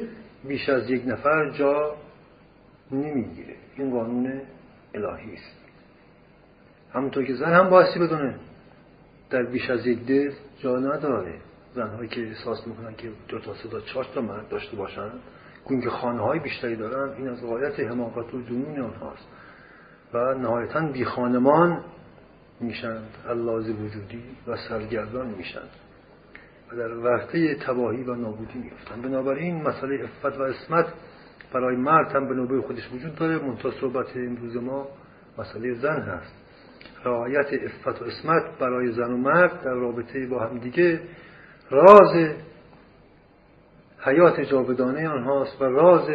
بیش 0.49 0.69
از 0.69 0.91
یک 0.91 1.03
نفر 1.07 1.51
جا 1.51 1.95
نمی‌گیره. 2.93 3.57
این 3.77 3.91
قانون 3.91 4.41
الهی 4.95 5.35
است. 5.35 5.57
همونطور 6.93 7.25
که 7.25 7.35
زن 7.35 7.53
هم 7.53 7.71
بایستی 7.71 7.99
بدونه 7.99 8.39
در 9.31 9.43
بیش 9.43 9.71
از 9.71 9.87
یک 9.87 10.07
دل 10.07 10.33
جا 10.59 10.79
نداره. 10.79 11.41
زنهایی 11.77 12.09
که 12.09 12.21
احساس 12.21 12.67
می‌کنن 12.67 12.95
که 12.95 13.11
دو 13.29 13.39
تا 13.39 13.55
سه 13.55 13.69
تا 13.69 13.81
چهار 13.81 14.07
تا 14.15 14.21
مرد 14.21 14.49
داشته 14.49 14.77
باشن 14.77 15.11
گوین 15.65 15.81
که 15.81 15.91
خانه 15.91 16.23
های 16.23 16.39
بیشتری 16.39 16.77
دارن 16.77 17.17
این 17.17 17.29
از 17.29 17.43
غایت 17.43 17.81
حماقت 17.81 18.35
و 18.35 18.43
جنون 18.43 18.81
آنهاست 18.81 19.29
و 20.15 20.35
نهایتا 20.35 20.81
بی 20.93 21.05
خانمان 21.05 21.85
میشند 22.61 23.09
اللاز 23.29 23.71
وجودی 23.71 24.23
و 24.47 24.57
سرگردان 24.69 25.27
میشند 25.27 25.71
و 26.73 26.77
در 26.77 26.95
ورطه 26.95 27.55
تباهی 27.55 28.03
و 28.03 28.15
نابودی 28.15 28.59
میفتند 28.59 29.03
بنابراین 29.03 29.63
مسئله 29.63 30.05
افت 30.05 30.39
و 30.39 30.43
اسمت 30.43 30.87
برای 31.53 31.77
مرد 31.77 32.17
هم 32.17 32.29
به 32.29 32.35
نوبه 32.35 32.61
خودش 32.61 32.93
وجود 32.93 33.15
داره. 33.15 33.39
منتها 33.39 33.71
صحبت 33.71 34.17
امروز 34.17 34.57
ما 34.57 34.89
مسئله 35.39 35.75
زن 35.75 36.01
هست. 36.01 36.35
رعایت 37.05 37.47
افت 37.65 38.03
و 38.03 38.05
اسمت 38.05 38.59
برای 38.61 38.93
زن 38.93 39.13
و 39.13 39.17
مرد 39.17 39.63
در 39.65 39.75
رابطه 39.75 40.27
با 40.27 40.47
هم 40.47 40.59
دیگه 40.59 41.01
راز 41.71 42.37
حیات 43.99 44.41
جاودانه 44.41 45.09
آنهاست 45.09 45.63
و 45.63 45.65
راز 45.65 46.09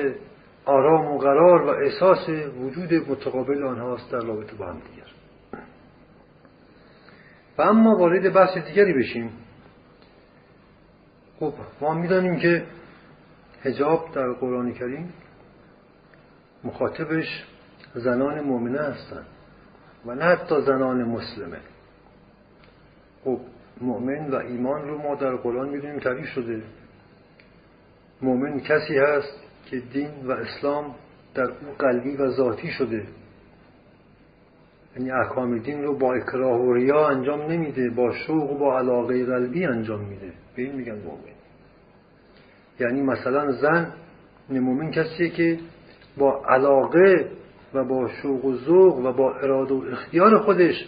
آرام 0.66 1.06
و 1.06 1.18
قرار 1.18 1.62
و 1.62 1.70
احساس 1.70 2.30
وجود 2.60 2.94
متقابل 2.94 3.64
آنهاست 3.64 4.12
در 4.12 4.20
رابطه 4.20 4.56
با 4.56 4.66
هم 4.66 4.80
دیگر. 4.80 5.08
و 7.58 7.62
اما 7.62 7.96
وارد 7.96 8.34
بحث 8.34 8.58
دیگری 8.58 8.94
بشیم. 8.94 9.32
خب 11.40 11.54
ما 11.82 11.94
می‌دانیم 11.94 12.40
که 12.40 12.66
هجاب 13.64 14.12
در 14.14 14.32
قرآن 14.32 14.74
کریم 14.74 15.14
مخاطبش 16.64 17.46
زنان 17.96 18.42
مؤمنه 18.42 18.80
هستند 18.80 19.26
و 20.06 20.16
نه 20.16 20.26
حتی 20.26 20.62
زنان 20.62 21.04
مسلمه. 21.04 21.60
خب 23.24 23.40
مؤمن 23.82 24.30
و 24.32 24.36
ایمان 24.36 24.88
رو 24.88 24.98
ما 24.98 25.16
در 25.16 25.36
قرآن 25.36 25.70
می‌دونیم 25.70 26.00
تعریف 26.00 26.28
شده. 26.28 26.62
مؤمن 28.22 28.60
کسی 28.60 28.98
هست 28.98 29.44
که 29.66 29.80
دین 29.94 30.12
و 30.24 30.32
اسلام 30.32 30.96
در 31.34 31.44
او 31.44 31.72
قلبی 31.80 32.16
و 32.16 32.30
ذاتی 32.30 32.68
شده. 32.68 33.04
یعنی 34.98 35.12
احکام 35.12 35.60
دین 35.60 35.84
رو 35.84 35.98
با 35.98 36.14
اکراه 36.14 36.62
و 36.62 36.74
ریا 36.74 37.08
انجام 37.08 37.42
نمیده 37.42 37.90
با 37.90 38.12
شوق 38.12 38.52
و 38.52 38.58
با 38.58 38.80
علاقه 38.80 39.26
قلبی 39.26 39.66
انجام 39.66 40.02
میده. 40.02 40.34
به 40.56 40.62
این 40.62 40.76
میگن 40.76 40.96
مؤمن. 40.96 41.36
یعنی 42.80 43.02
مثلا 43.02 43.52
زن 43.52 43.94
مؤمن 44.50 44.92
کسیه 44.92 45.30
که 45.30 45.60
با 46.18 46.44
علاقه 46.50 47.32
و 47.74 47.84
با 47.84 48.08
شوق 48.08 48.46
و 48.46 48.56
ذوق 48.56 48.98
و 48.98 49.14
با 49.14 49.34
اراده 49.34 49.74
و 49.74 49.84
اختیار 49.92 50.40
خودش 50.40 50.86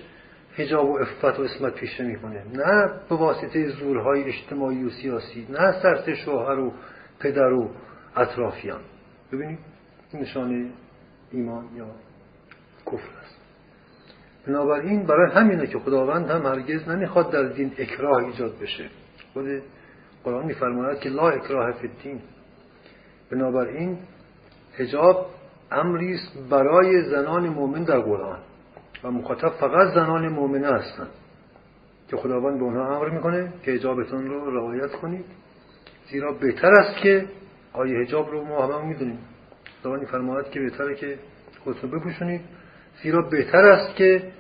حجاب 0.56 0.90
و 0.90 0.98
افت 0.98 1.40
و 1.40 1.42
اسمت 1.42 1.74
پیشه 1.74 2.04
می‌کنه. 2.04 2.44
نه 2.54 2.92
به 3.10 3.16
واسطه 3.16 3.70
زورهای 3.70 4.24
اجتماعی 4.24 4.84
و 4.84 4.90
سیاسی 4.90 5.48
نه 5.50 5.82
سرت 5.82 6.14
شوهر 6.14 6.60
و 6.60 6.74
پدر 7.20 7.54
و 7.54 7.70
اطرافیان. 8.16 8.82
ببینید 9.32 9.60
نشانه 10.14 10.70
ایمان 11.32 11.66
یا 11.76 11.88
کفر 12.86 13.18
است. 13.22 13.38
بنابراین 14.48 15.06
برای 15.06 15.32
همینه 15.32 15.68
که 15.68 15.80
خداوند 15.80 16.30
هم 16.30 16.46
هرگز 16.46 16.90
نمی‌خواد 16.90 17.32
در 17.32 17.44
دین 17.44 17.72
اکراه 17.78 18.24
ایجاد 18.24 18.60
بشه. 18.62 18.90
خود 19.34 19.46
قرآن 20.24 20.46
میفرماید 20.46 21.00
که 21.00 21.10
لا 21.10 21.30
اکراه 21.30 21.72
فی 21.72 21.88
الدین. 21.88 22.22
بنابراین 23.32 23.98
حجاب 24.78 25.30
امری 25.72 26.14
است 26.14 26.50
برای 26.50 27.02
زنان 27.10 27.50
مؤمن 27.50 27.84
در 27.84 28.00
قرآن. 28.00 28.40
و 29.04 29.12
مخاطب 29.12 29.50
فقط 29.50 29.94
زنان 29.94 30.28
مؤمنه 30.28 30.68
هستند 30.68 31.10
که 32.08 32.18
خداوند 32.18 32.58
به 32.60 32.64
اونها 32.64 32.96
امر 32.96 33.10
می‌کنه 33.10 33.54
که 33.64 33.72
حجابتون 33.72 34.26
رو 34.26 34.58
رعایت 34.58 34.92
کنید. 34.92 35.26
زیرا 36.12 36.32
بهتر 36.32 36.72
است 36.72 36.98
که 36.98 37.26
آیه 37.74 38.00
حجاب 38.00 38.32
رو 38.32 38.46
ما 38.46 38.68
همه 38.68 38.86
می‌دونیم. 38.86 39.20
خداوند 39.82 40.06
فرماید 40.06 40.50
که 40.50 40.60
بهتره 40.60 40.96
که 40.96 41.18
خودتون 41.64 41.92
بپوشونید. 41.92 42.42
زیرا 43.04 43.22
بهتر 43.22 43.66
است 43.66 43.96
که 43.96 44.32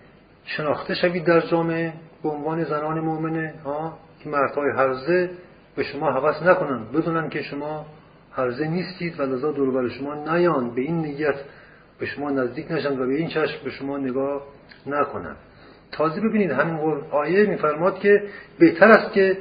شناخته 0.45 0.95
شوید 0.95 1.25
در 1.25 1.39
جامعه 1.39 1.93
به 2.23 2.29
عنوان 2.29 2.63
زنان 2.63 2.99
مؤمنه 2.99 3.53
ها 3.65 3.97
که 4.19 4.29
مردهای 4.29 4.71
حرزه 4.71 5.29
به 5.75 5.83
شما 5.83 6.11
حوض 6.11 6.43
نکنن. 6.43 6.85
بدونن 6.93 7.29
که 7.29 7.41
شما 7.41 7.85
حرزه 8.31 8.67
نیستید 8.67 9.19
و 9.19 9.23
لذا 9.23 9.51
دور 9.51 9.89
شما 9.89 10.35
نیان. 10.35 10.75
به 10.75 10.81
این 10.81 11.01
نیت 11.01 11.35
به 12.03 12.09
شما 12.09 12.29
نزدیک 12.29 12.71
نشن 12.71 12.99
و 12.99 13.07
به 13.07 13.15
این 13.15 13.27
چشم 13.27 13.63
به 13.63 13.69
شما 13.69 13.97
نگاه 13.97 14.41
نکنن 14.85 15.35
تازه 15.91 16.21
ببینید 16.21 16.51
همین 16.51 17.03
آیه 17.11 17.45
میفرماد 17.45 17.99
که 17.99 18.23
بهتر 18.59 18.87
است 18.87 19.13
که 19.13 19.37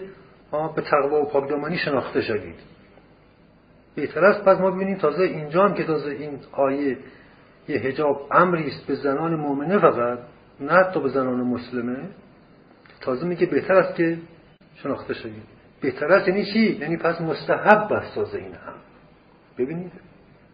به 0.77 0.83
تقوا 0.83 1.23
و 1.23 1.25
پاکدامنی 1.25 1.77
شناخته 1.77 2.23
شوید. 2.23 2.55
بهتر 3.95 4.25
است 4.25 4.45
پس 4.45 4.61
ما 4.61 4.71
ببینیم 4.71 4.99
تازه 4.99 5.23
اینجا 5.23 5.65
هم 5.65 5.75
که 5.75 5.85
تازه 5.85 6.11
این 6.11 6.39
آیه 6.53 6.99
یه 7.69 7.79
هجاب 7.79 8.29
امری 8.31 8.67
است 8.67 8.87
به 8.87 8.95
زنان 8.95 9.35
مؤمنه 9.35 9.79
فقط 9.79 10.19
نه 10.61 10.73
حتی 10.73 11.01
به 11.01 11.09
زنان 11.09 11.41
مسلمه. 11.41 11.99
تازه 13.01 13.27
میگه 13.27 13.47
بهتر 13.47 13.75
است 13.75 13.97
که 13.97 14.19
شناخته 14.75 15.15
شوید. 15.15 15.43
بهتر 15.81 16.13
است 16.13 16.29
یعنی 16.29 16.45
چی؟ 16.45 16.79
یعنی 16.81 16.97
پس 16.97 17.21
مستحب 17.21 17.93
است 17.93 18.15
تازه 18.15 18.39
این 18.39 18.55
هم. 18.55 18.75
ببینید. 19.59 19.93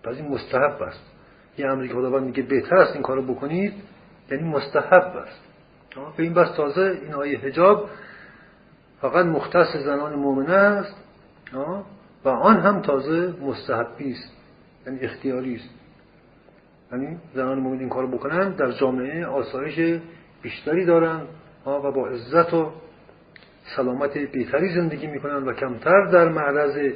پس 0.05 0.17
این 0.17 0.29
مستحب 0.29 0.83
است. 0.83 1.18
یه 1.59 1.67
امری 1.67 1.89
که 1.89 1.95
خداوند 1.95 2.25
میگه 2.25 2.43
بهتر 2.43 2.77
است 2.77 2.93
این 2.93 3.03
کارو 3.03 3.23
بکنید 3.23 3.73
یعنی 4.31 4.49
مستحب 4.49 5.17
است. 5.17 5.41
به 6.17 6.23
این 6.23 6.35
بس 6.35 6.57
تازه 6.57 6.99
این 7.03 7.15
آیه 7.15 7.39
حجاب 7.39 7.91
فقط 9.01 9.27
مختص 9.27 9.77
زنان 9.85 10.15
مؤمنه 10.15 10.55
است 10.55 10.97
و 12.25 12.29
آن 12.29 12.61
هم 12.61 12.83
تازه 12.83 13.35
مستحبی 13.43 14.13
است 14.13 14.33
یعنی 14.87 15.01
اختیاری 15.01 15.55
است. 15.55 15.69
یعنی 16.93 17.19
زنان 17.35 17.59
مؤمن 17.59 17.79
این 17.79 17.89
کارو 17.89 18.09
بکنن 18.09 18.51
در 18.51 18.73
جامعه 18.73 19.27
آسایش 19.27 20.01
بیشتری 20.43 20.85
دارن 20.85 21.21
و 21.67 21.93
با 21.93 22.09
عزت 22.09 22.55
و 22.55 22.73
سلامت 23.77 24.19
بهتری 24.19 24.75
زندگی 24.75 25.07
می‌کنن 25.07 25.49
و 25.49 25.53
کمتر 25.53 26.05
در 26.13 26.29
معرض 26.29 26.93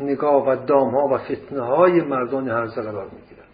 نگاه 0.00 0.48
و 0.48 0.56
دام 0.66 0.94
ها 0.94 1.08
و 1.08 1.18
فتنه 1.18 1.60
های 1.60 2.00
مردان 2.00 2.48
هرزه 2.48 2.82
قرار 2.82 3.04
می‌گیرن. 3.04 3.45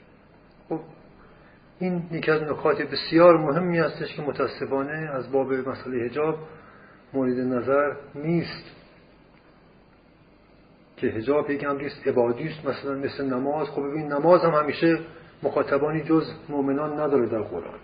این 1.83 2.03
یکی 2.11 2.31
از 2.31 2.43
نکات 2.43 2.83
بسیار 2.83 3.39
مهمی 3.39 3.79
هستش 3.79 4.15
که 4.15 4.23
متاسفانه 4.23 5.11
از 5.13 5.33
باب 5.33 5.53
مسئله 5.53 6.05
حجاب 6.05 6.39
مورد 7.13 7.39
نظر 7.39 7.93
نیست. 8.15 8.65
که 10.97 11.07
حجاب 11.07 11.51
یک 11.51 11.65
امری 11.65 11.87
است 11.87 12.09
عبادی 12.09 12.49
است 12.49 12.67
مثلا 12.67 12.95
مثل 12.95 13.25
نماز. 13.25 13.69
خب 13.69 13.83
ببین 13.83 14.13
نماز 14.13 14.41
هم 14.41 14.51
همیشه 14.51 14.99
مخاطبانی 15.43 16.03
جز 16.03 16.33
مؤمنان 16.49 17.01
نداره 17.01 17.27
در 17.27 17.43
قرآن. 17.43 17.81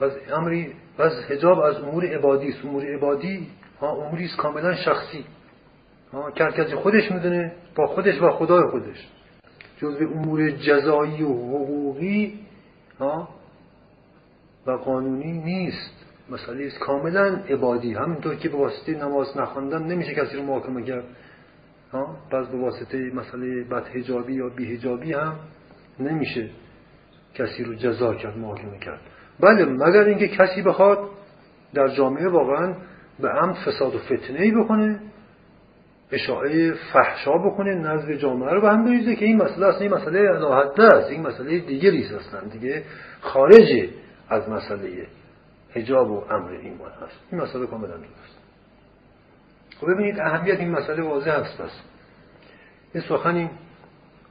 و 0.00 0.10
امری 0.32 0.72
و 0.98 1.08
حجاب 1.08 1.58
از 1.58 1.76
امور 1.76 2.06
عبادی 2.06 2.48
است. 2.48 2.64
امور 2.64 2.94
عبادی 2.94 3.48
اموری 3.82 4.24
است 4.24 4.36
کاملا 4.36 4.74
شخصی. 4.74 5.24
که 6.34 6.44
کسی 6.44 6.74
خودش 6.74 7.10
می‌دونه 7.12 7.52
با 7.76 7.86
خودش 7.86 8.22
و 8.22 8.30
خدای 8.30 8.70
خودش. 8.70 9.08
جز 9.84 10.02
امور 10.02 10.50
جزایی 10.50 11.22
و 11.22 11.28
حقوقی 11.28 12.40
و 14.66 14.70
قانونی 14.70 15.32
نیست. 15.32 16.04
مسئله 16.30 16.66
است 16.66 16.78
کاملا 16.78 17.24
عبادی. 17.48 17.94
همینطور 17.94 18.34
که 18.34 18.48
به 18.48 18.56
واسطه 18.56 18.92
نماز 19.04 19.36
نخواندن 19.36 19.82
نمیشه 19.82 20.14
کسی 20.14 20.36
رو 20.36 20.42
محاکمه 20.42 20.82
کرد 20.82 21.04
بعض 22.30 22.46
به 22.46 22.58
واسطه 22.58 22.98
مسئله 23.14 23.64
بدهجابی 23.64 24.34
یا 24.34 24.48
بیهجابی 24.48 25.12
هم 25.12 25.36
نمیشه 26.00 26.50
کسی 27.34 27.64
رو 27.64 27.74
جزا 27.74 28.14
کرد 28.14 28.38
محاکمه 28.38 28.78
کرد. 28.78 29.00
بله 29.40 29.64
مگر 29.64 30.04
اینکه 30.04 30.28
کسی 30.28 30.62
بخواد 30.62 30.98
در 31.74 31.88
جامعه 31.88 32.28
واقعا 32.28 32.74
به 33.20 33.28
عمد 33.28 33.54
فساد 33.54 33.94
و 33.94 33.98
فتنه 33.98 34.40
ای 34.40 34.50
بکنه 34.50 35.00
اشاعه 36.14 36.74
فحشا 36.92 37.32
بکنه 37.32 37.74
نزد 37.74 38.12
جامعه 38.12 38.50
رو 38.50 38.60
به 38.60 38.68
هم 38.68 38.84
بریزه 38.84 39.16
که 39.16 39.24
این 39.24 39.36
مسئله 39.36 39.66
اصلا 39.66 39.80
این 39.80 39.94
مسئله 39.94 40.22
راحت 40.22 40.80
است 40.80 41.10
این 41.10 41.26
مسئله 41.26 41.58
دیگری 41.58 42.02
هستن 42.02 42.48
دیگه 42.48 42.82
خارج 43.20 43.88
از 44.28 44.48
مسئله 44.48 45.06
حجاب 45.70 46.10
و 46.10 46.24
امر 46.30 46.50
ایمان 46.50 46.90
هست. 46.90 47.20
این 47.32 47.40
مسئله 47.40 47.66
کاملا 47.66 47.96
درست 47.96 48.38
خب 49.80 49.86
ببینید 49.86 50.20
اهمیت 50.20 50.58
این 50.58 50.70
مسئله 50.70 51.02
واضح 51.02 51.30
هست 51.30 51.62
پس 51.62 51.70
یه 52.94 53.00
سخنی 53.08 53.50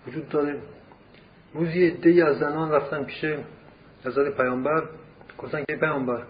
وجود 0.08 0.30
داره. 0.30 0.58
روزی 1.54 1.92
دی 1.92 2.22
از 2.22 2.40
زنان 2.40 2.72
رفتن 2.72 3.04
پیش 3.04 3.26
حضرت 4.06 4.38
پیامبر. 4.38 4.84
گفتن 5.38 5.64
که 5.68 5.76
پیامبر 5.76 6.24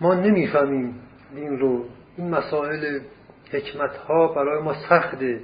ما 0.00 0.14
نمی‌فهمیم 0.14 0.94
این 1.36 1.58
رو 1.58 1.84
این 2.16 2.30
مسائل 2.30 3.00
حکمت 3.52 3.96
ها 3.96 4.28
برای 4.28 4.62
ما 4.62 4.74
سخته. 4.88 5.40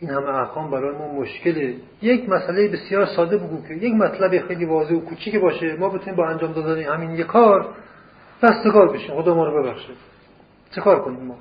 این 0.00 0.10
همه 0.10 0.28
احکام 0.28 0.70
برای 0.70 0.98
ما 0.98 1.12
مشکله. 1.12 1.74
یک 2.02 2.28
مسئله 2.28 2.68
بسیار 2.68 3.06
ساده 3.06 3.36
بگو 3.36 3.62
که 3.68 3.74
یک 3.74 3.94
مطلب 3.94 4.46
خیلی 4.46 4.64
واضح 4.64 4.94
و 4.94 5.00
کوچیک 5.00 5.36
باشه. 5.36 5.76
ما 5.76 5.88
بتونیم 5.88 6.14
با 6.14 6.28
انجام 6.28 6.52
دادن 6.52 6.82
همین 6.82 7.10
یک 7.10 7.26
کار 7.26 7.74
رستگار 8.42 8.92
بشیم؟ 8.92 9.22
خدا 9.22 9.34
ما 9.34 9.46
رو 9.46 9.62
ببخشه. 9.62 9.92
چه 10.74 10.80
کار 10.80 11.02
کنیم 11.02 11.20
ما؟ 11.20 11.36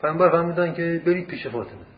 پیامبر 0.00 0.30
فرمودن 0.30 0.74
که 0.74 1.02
برید 1.06 1.26
پیش 1.26 1.46
فاطمه. 1.46 1.90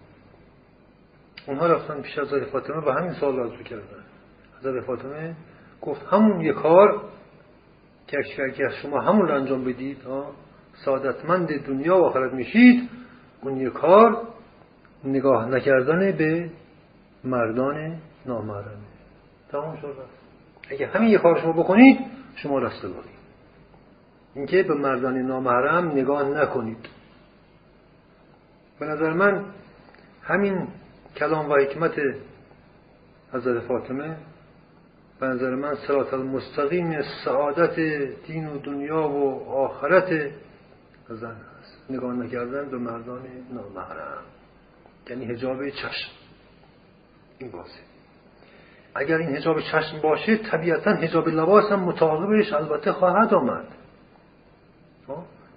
اونها 1.47 1.67
رفتن 1.67 2.01
پیش 2.01 2.19
حضرت 2.19 2.45
فاطمه 2.45 2.77
و 2.77 2.91
همین 2.91 3.13
سوال 3.13 3.37
رو 3.37 3.63
کردن 3.63 4.05
حضرت 4.61 4.85
فاطمه 4.85 5.37
گفت 5.81 6.07
همون 6.11 6.41
یک 6.41 6.55
کار 6.55 7.03
که 8.07 8.19
اگر 8.45 8.69
شما 8.69 9.01
همون 9.01 9.29
رو 9.29 9.35
انجام 9.35 9.65
بدید 9.65 10.07
سعادتمند 10.85 11.67
دنیا 11.67 11.99
و 11.99 12.05
آخرت 12.05 12.33
میشید 12.33 12.89
اون 13.43 13.57
یک 13.57 13.73
کار 13.73 14.23
نگاه 15.05 15.49
نکردن 15.49 16.13
به 16.13 16.51
مردان 17.25 17.97
نامحرمه 18.27 18.93
تمام 19.53 19.77
شد. 19.77 19.97
اگه 20.71 20.87
همین 20.87 21.11
یک 21.11 21.21
کار 21.21 21.41
شما 21.41 21.53
بکنید 21.53 21.99
شما 22.35 22.59
رستگاری. 22.59 23.09
اینکه 24.35 24.63
به 24.63 24.75
مردان 24.75 25.19
نامحرم 25.19 25.89
نگاه 25.89 26.23
نکنید. 26.23 26.89
به 28.79 28.87
نظر 28.87 29.13
من 29.13 29.45
همین 30.23 30.69
کلام 31.17 31.51
و 31.51 31.55
حکمت 31.55 31.95
حضرت 33.33 33.63
فاطمه 33.63 34.17
به 35.21 35.27
نظر 35.27 35.55
من 35.55 35.75
سرات 35.75 36.15
المستقیم 36.15 37.03
سعادت 37.25 37.77
دین 38.27 38.47
و 38.47 38.59
دنیا 38.59 39.09
و 39.09 39.49
آخرت 39.49 40.31
زن 41.15 41.37
هست. 41.61 41.91
نگاه 41.91 42.15
نکردن 42.15 42.71
به 42.71 42.79
مردان 42.79 43.23
نامحرم. 43.53 44.23
یعنی 45.11 45.25
هجاب 45.25 45.69
چشم. 45.69 46.11
این 47.39 47.51
بازه. 47.51 47.81
اگر 48.95 49.17
این 49.17 49.37
هجاب 49.37 49.61
چشم 49.61 50.01
باشه 50.03 50.37
طبیعتا 50.37 50.91
هجاب 50.91 51.29
لباس 51.29 51.73
هم 51.73 51.81
متعاقبش 51.81 52.53
البته 52.53 52.93
خواهد 52.93 53.35
آمد. 53.35 53.65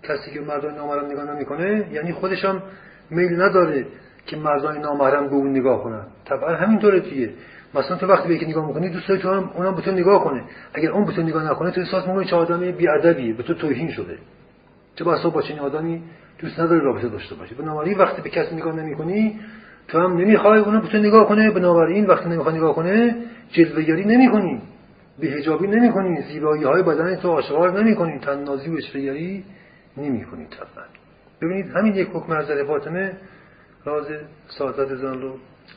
کسی 0.04 0.32
که 0.34 0.42
مردان 0.42 0.76
نامحرم 0.76 1.06
نگاه 1.06 1.36
نمی‌کنه 1.36 1.90
یعنی 1.92 2.14
خودش 2.14 2.46
هم 2.46 2.62
میل 3.10 3.42
نداره 3.42 3.88
که 4.26 4.38
مردان 4.38 4.78
نامحرم 4.78 5.28
به 5.28 5.36
اون 5.36 5.50
نگاه 5.50 5.84
کنن. 5.84 6.06
طبعا 6.26 6.56
همینطوره 6.56 7.00
دیگه. 7.00 7.34
مثلا 7.74 7.98
تو 7.98 8.08
وقتی 8.08 8.28
به 8.28 8.46
نگاه 8.48 8.68
می‌کنی 8.68 8.90
دوست 8.90 9.08
داری 9.08 9.22
تو 9.22 9.34
هم 9.34 9.50
اونم 9.54 9.76
به 9.76 9.82
تو 9.82 9.92
نگاه 9.92 10.24
کنه. 10.24 10.44
اگر 10.74 10.92
اون 10.92 11.06
به 11.06 11.12
تو 11.12 11.22
نگاه 11.22 11.52
نکنه 11.52 11.72
تو 11.72 11.82
احساس 11.82 12.08
می‌کنی 12.08 12.26
چه 12.26 12.36
آدمی 12.36 12.72
بیادبیه 12.72 13.34
به 13.34 13.44
تو 13.44 13.54
توهین 13.54 13.92
شده. 13.92 14.18
چه 14.96 15.04
بسا 15.04 15.30
با 15.30 15.42
چنین 15.42 15.60
آدمی 15.60 16.04
دوست 16.40 16.60
نداره 16.60 16.80
رابطه 16.80 17.10
داشته 17.10 17.36
باشه. 17.36 17.56
بنابراین 17.56 17.98
وقتی 17.98 18.22
به 18.22 18.30
کسی 18.30 18.56
نگاه 18.56 18.76
نمی‌کنی 18.76 19.40
تو 19.88 20.00
هم 20.00 20.18
نمی‌خوای 20.18 20.60
اونم 20.60 20.82
به 20.82 20.88
تو 20.88 20.98
نگاه 20.98 21.28
کنه. 21.28 21.52
بنابراین 21.52 22.06
وقتی 22.06 22.30
نمی‌خوای 22.30 22.56
نگاه 22.56 22.76
کنه 22.76 23.16
جلوهگری 23.52 24.06
نمی‌کنی. 24.06 24.62
به 25.20 25.28
حجابی 25.28 25.68
نمی‌کنی. 25.68 26.22
زیبایی 26.22 26.64
های 26.64 26.84
بدن 26.84 27.16
تو 27.16 27.30
آشکار 27.32 27.84
نمی‌کنی. 27.84 28.20
تنازی 28.20 28.70
و 28.70 28.78
اشفگری 28.78 29.44
نمی‌کنی 29.98 30.46
طبعا. 30.46 30.86
ببینید 31.42 31.66
همین 31.76 31.96
یک 31.96 32.08
حکم 32.14 32.32
از 32.32 32.46
فاطمه 32.68 33.18
راز 33.86 34.08
سعادت 34.48 34.96
زن 34.96 35.22
رو 35.22 35.36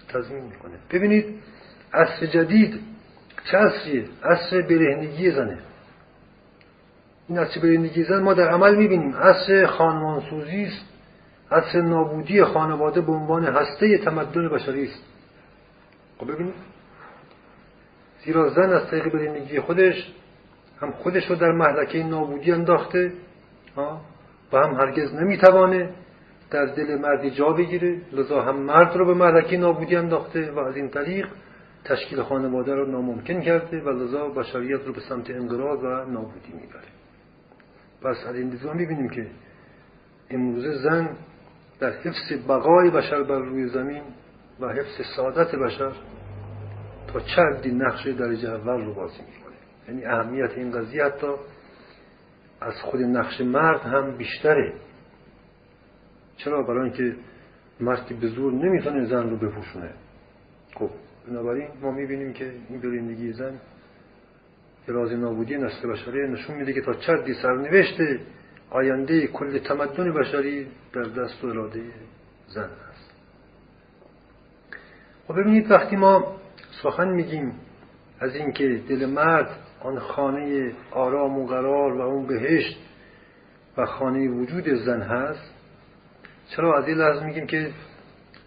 تضمین 0.08 0.44
می‌کنه. 0.44 0.74
ببینید 0.92 1.24
عصر 1.92 2.26
جدید 2.26 2.80
چه 3.50 3.58
عصریه؟ 3.58 4.04
عصر 4.24 4.60
برهنگی 4.60 5.30
زنه. 5.30 5.58
این 7.28 7.38
عصر 7.38 7.60
برهنگی 7.60 8.04
زن 8.04 8.22
ما 8.22 8.34
در 8.34 8.48
عمل 8.48 8.76
می‌بینیم. 8.76 9.16
عصر 9.16 9.66
خانمانسوزی 9.66 10.62
است 10.62 10.84
عصر 11.50 11.80
نابودی 11.80 12.44
خانواده 12.44 13.00
به 13.00 13.12
عنوان 13.12 13.44
هسته 13.44 13.98
تمدن 13.98 14.48
بشری 14.48 14.84
است. 14.84 15.02
خب 16.18 16.32
ببینید 16.32 16.54
زیرا 18.24 18.48
زن 18.48 18.72
از 18.72 18.90
طریق 18.90 19.12
برهنگی 19.12 19.60
خودش 19.60 20.12
هم 20.80 20.90
خودش 20.90 21.30
رو 21.30 21.36
در 21.36 21.52
محلکه 21.52 22.02
نابودی 22.04 22.52
انداخته 22.52 23.12
و 24.52 24.56
هم 24.58 24.74
هرگز 24.74 25.14
نمی‌توانه 25.14 25.90
در 26.50 26.66
دل 26.66 26.98
مردی 26.98 27.30
جا 27.30 27.48
بگیره. 27.48 28.00
لذا 28.12 28.42
هم 28.42 28.56
مرد 28.56 28.96
رو 28.96 29.06
به 29.06 29.14
محلکه 29.14 29.56
نابودی 29.56 29.96
انداخته 29.96 30.50
و 30.50 30.58
از 30.58 30.76
این 30.76 30.88
طریق 30.88 31.28
تشکیل 31.84 32.22
خانواده 32.22 32.74
رو 32.74 32.86
ناممکن 32.86 33.40
کرده 33.40 33.80
و 33.80 33.88
لذا 33.88 34.28
بشریت 34.28 34.80
رو 34.86 34.92
به 34.92 35.00
سمت 35.08 35.30
انقراض 35.30 35.78
و 35.84 36.10
نابودی 36.10 36.52
می‌بره. 36.52 36.88
پس 38.02 38.16
از 38.26 38.34
این 38.34 38.48
دیدگاه 38.48 38.76
می‌بینیم 38.76 39.08
که 39.08 39.26
امروزه 40.30 40.72
زن 40.72 41.16
در 41.80 41.90
حفظ 41.90 42.48
بقای 42.48 42.90
بشر 42.90 43.22
بر 43.22 43.38
روی 43.38 43.68
زمین 43.68 44.02
و 44.60 44.68
حفظ 44.68 45.16
سعادت 45.16 45.54
بشر 45.54 45.92
تا 47.12 47.20
چندی 47.20 47.70
نقش 47.70 48.06
درجه 48.06 48.48
اول 48.48 48.84
رو 48.84 48.94
بازی 48.94 49.20
می‌کنه. 49.20 49.56
یعنی 49.88 50.04
اهمیت 50.04 50.50
این 50.50 50.70
قضیه 50.70 51.04
حتی 51.04 51.32
از 52.60 52.74
خود 52.82 53.00
نقش 53.00 53.40
مرد 53.40 53.80
هم 53.80 54.16
بیشتره. 54.16 54.72
چرا؟ 56.36 56.62
برای 56.62 56.90
اینکه 56.90 57.16
مردی 57.80 58.14
به 58.14 58.26
زور 58.26 58.52
نمی‌تونه 58.52 59.04
زن 59.04 59.30
رو 59.30 59.36
بپوشونه. 59.36 59.90
خب 60.74 60.90
بنابراین 61.28 61.68
ما 61.82 61.90
می‌بینیم 61.90 62.32
که 62.32 62.52
این 62.68 62.80
برندگی 62.80 63.32
زن 63.32 63.60
راز 64.92 65.12
نابودی 65.12 65.56
نسل 65.56 65.88
بشری 65.88 66.28
نشون 66.28 66.56
میده 66.56 66.72
که 66.72 66.80
تا 66.80 66.94
چردی 66.94 67.34
سرنوشت 67.34 68.00
آینده 68.70 69.26
کل 69.26 69.58
تمدن 69.58 70.14
بشری 70.14 70.66
در 70.92 71.02
دست 71.02 71.44
و 71.44 71.46
اراده 71.46 71.82
زن 72.46 72.70
است. 72.90 73.10
خب 75.28 75.40
ببینید 75.40 75.70
وقتی 75.70 75.96
ما 75.96 76.36
سخن 76.82 77.08
میگیم 77.08 77.52
از 78.20 78.34
اینکه 78.34 78.82
دل 78.88 79.06
مرد 79.06 79.50
آن 79.80 79.98
خانه 79.98 80.72
آرام 80.90 81.38
و 81.38 81.46
قرار 81.46 81.92
و 81.92 82.00
اون 82.00 82.26
بهشت 82.26 82.78
و 83.76 83.86
خانه 83.86 84.28
وجود 84.28 84.68
زن 84.68 85.02
هست 85.02 85.54
چرا 86.56 86.78
از 86.78 86.88
این 86.88 86.98
لحظه 86.98 87.24
میگیم 87.24 87.46
که 87.46 87.70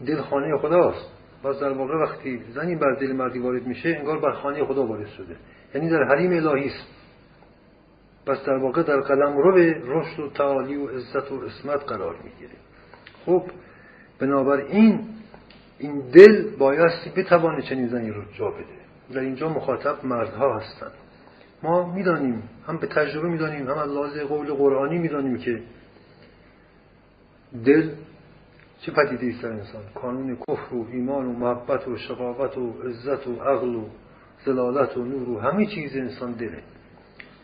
دل 0.05 0.21
خانه 0.21 0.57
خداست؟ 0.57 1.11
و 1.43 1.53
در 1.53 1.71
واقع 1.71 1.95
وقتی 1.95 2.41
زنی 2.53 2.75
بر 2.75 2.93
دل 2.93 3.11
مردی 3.11 3.39
وارد 3.39 3.67
میشه 3.67 3.89
انگار 3.89 4.19
بر 4.19 4.31
خانه 4.31 4.65
خدا 4.65 4.85
وارد 4.85 5.07
شده. 5.07 5.35
یعنی 5.75 5.89
در 5.89 6.03
حریم 6.03 6.31
الهی 6.31 6.65
است. 6.65 6.87
پس 8.25 8.45
در 8.45 8.57
واقع 8.57 8.83
در 8.83 8.99
قلم 8.99 9.37
رو 9.37 9.53
به 9.53 9.81
رشد 9.85 10.19
و 10.19 10.29
تعالی 10.29 10.75
و 10.75 10.87
عزت 10.87 11.31
و 11.31 11.35
اسمت 11.35 11.83
قرار 11.83 12.15
می‌گیره. 12.23 12.55
خب 13.25 13.43
بنابراین 14.19 15.07
این 15.79 15.99
دل 15.99 16.55
بایستی 16.57 17.09
بتوانه 17.15 17.61
چنین 17.61 17.87
زنی 17.87 18.09
رو 18.09 18.23
جا 18.37 18.51
بده. 18.51 18.81
در 19.13 19.19
اینجا 19.19 19.49
مخاطب 19.49 20.05
مردها 20.05 20.59
هستند 20.59 20.91
ما 21.63 21.93
می‌دانیم 21.93 22.43
هم 22.67 22.77
به 22.77 22.87
تجربه 22.87 23.27
می‌دانیم 23.27 23.69
هم 23.69 23.77
از 23.77 24.17
قول 24.29 24.53
قرآنی 24.53 24.97
می‌دانیم 24.97 25.37
که 25.37 25.61
دل 27.65 27.89
چه 28.81 28.91
پدیده 28.91 29.27
است 29.27 29.43
در 29.43 29.49
انسان؟ 29.49 29.81
کانون 29.95 30.35
کفر 30.35 30.75
و 30.75 30.87
ایمان 30.91 31.25
و 31.25 31.33
محبت 31.33 31.87
و 31.87 31.97
شقاوت 31.97 32.57
و 32.57 32.73
عزت 32.81 33.27
و 33.27 33.35
عقل 33.35 33.75
و 33.75 33.85
زلالت 34.45 34.97
و 34.97 35.03
نور 35.05 35.29
و 35.29 35.39
همه 35.39 35.65
چیز 35.65 35.95
انسان 35.95 36.31
دله. 36.31 36.63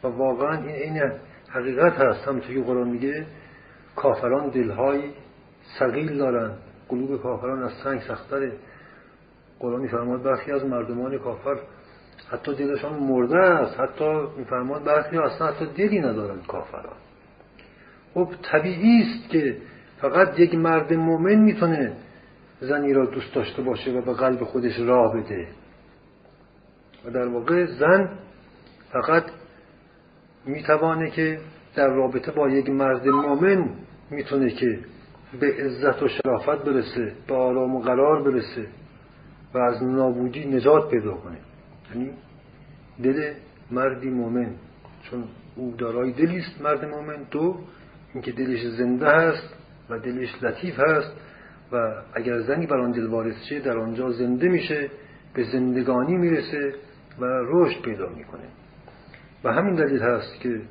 و 0.03 0.07
واقعا 0.07 0.57
این 0.57 0.69
عین 0.69 1.11
حقیقت 1.49 1.93
هست. 1.93 2.27
هم 2.27 2.39
توی 2.39 2.63
قرآن 2.63 2.87
میگه 2.87 3.25
کافران 3.95 4.49
دلهای 4.49 5.01
سقیل 5.79 6.17
دارن. 6.17 6.51
قلوب 6.89 7.21
کافران 7.21 7.63
از 7.63 7.71
سنگ 7.83 7.99
سختره. 7.99 8.51
قرآن 9.59 9.81
میفرماد 9.81 10.23
برخی 10.23 10.51
از 10.51 10.65
مردمان 10.65 11.17
کافر 11.17 11.57
حتی 12.31 12.55
دلشان 12.55 12.99
مرده 12.99 13.37
است. 13.37 13.79
حتی 13.79 14.21
میفرماد 14.37 14.83
برخی 14.83 15.17
اصلا 15.17 15.47
حتی 15.47 15.65
دلی 15.65 15.99
ندارن 15.99 16.41
کافران. 16.47 16.97
خب 18.13 18.29
طبیعی 18.51 19.01
است 19.01 19.29
که 19.29 19.57
فقط 20.01 20.39
یک 20.39 20.55
مرد 20.55 20.93
مؤمن 20.93 21.35
می‌تونه 21.35 21.93
زنی 22.59 22.93
را 22.93 23.05
دوست 23.05 23.35
داشته 23.35 23.61
باشه 23.61 23.91
و 23.91 24.01
به 24.01 24.13
قلب 24.13 24.43
خودش 24.43 24.79
راه 24.79 25.17
بده. 25.17 25.47
در 27.11 27.27
واقع 27.27 27.65
زن 27.65 28.09
فقط 28.91 29.23
می‌توانه 30.45 31.09
که 31.09 31.39
در 31.75 31.87
رابطه 31.87 32.31
با 32.31 32.49
یک 32.49 32.69
مرد 32.69 33.07
مؤمن 33.07 33.69
می‌تونه 34.11 34.49
که 34.49 34.79
به 35.39 35.47
عزت 35.47 36.03
و 36.03 36.07
شرافت 36.07 36.65
برسه 36.65 37.13
به 37.27 37.35
آرام 37.35 37.75
و 37.75 37.79
قرار 37.79 38.23
برسه 38.23 38.67
و 39.53 39.57
از 39.57 39.83
نابودی 39.83 40.45
نجات 40.45 40.91
پیدا 40.91 41.13
کنه. 41.13 41.37
یعنی 41.95 42.11
دل 43.03 43.33
مردی 43.71 44.09
مؤمن 44.09 44.55
چون 45.03 45.23
او 45.55 45.75
دارای 45.77 46.11
دلی 46.11 46.37
است 46.37 46.61
مرد 46.61 46.85
مؤمن 46.85 47.23
دو 47.31 47.57
اینکه 48.13 48.31
دلش 48.31 48.65
زنده 48.65 49.05
هست 49.05 49.55
و 49.89 49.99
دلش 49.99 50.43
لطیف 50.43 50.79
هست 50.79 51.11
و 51.71 51.77
اگر 52.13 52.39
زنی 52.39 52.67
بر 52.67 52.77
آن 52.77 52.91
دل 52.91 53.07
وارد 53.07 53.35
شه 53.49 53.59
در 53.59 53.77
آنجا 53.77 54.11
زنده 54.11 54.47
میشه 54.47 54.89
به 55.33 55.43
زندگانی 55.43 56.17
می‌رسه 56.17 56.73
و 57.19 57.25
رشد 57.25 57.81
پیدا 57.81 58.09
می‌کنه. 58.09 58.47
و 59.43 59.53
همین 59.53 59.75
دلیل 59.75 60.01
هست 60.01 60.39
که 60.39 60.61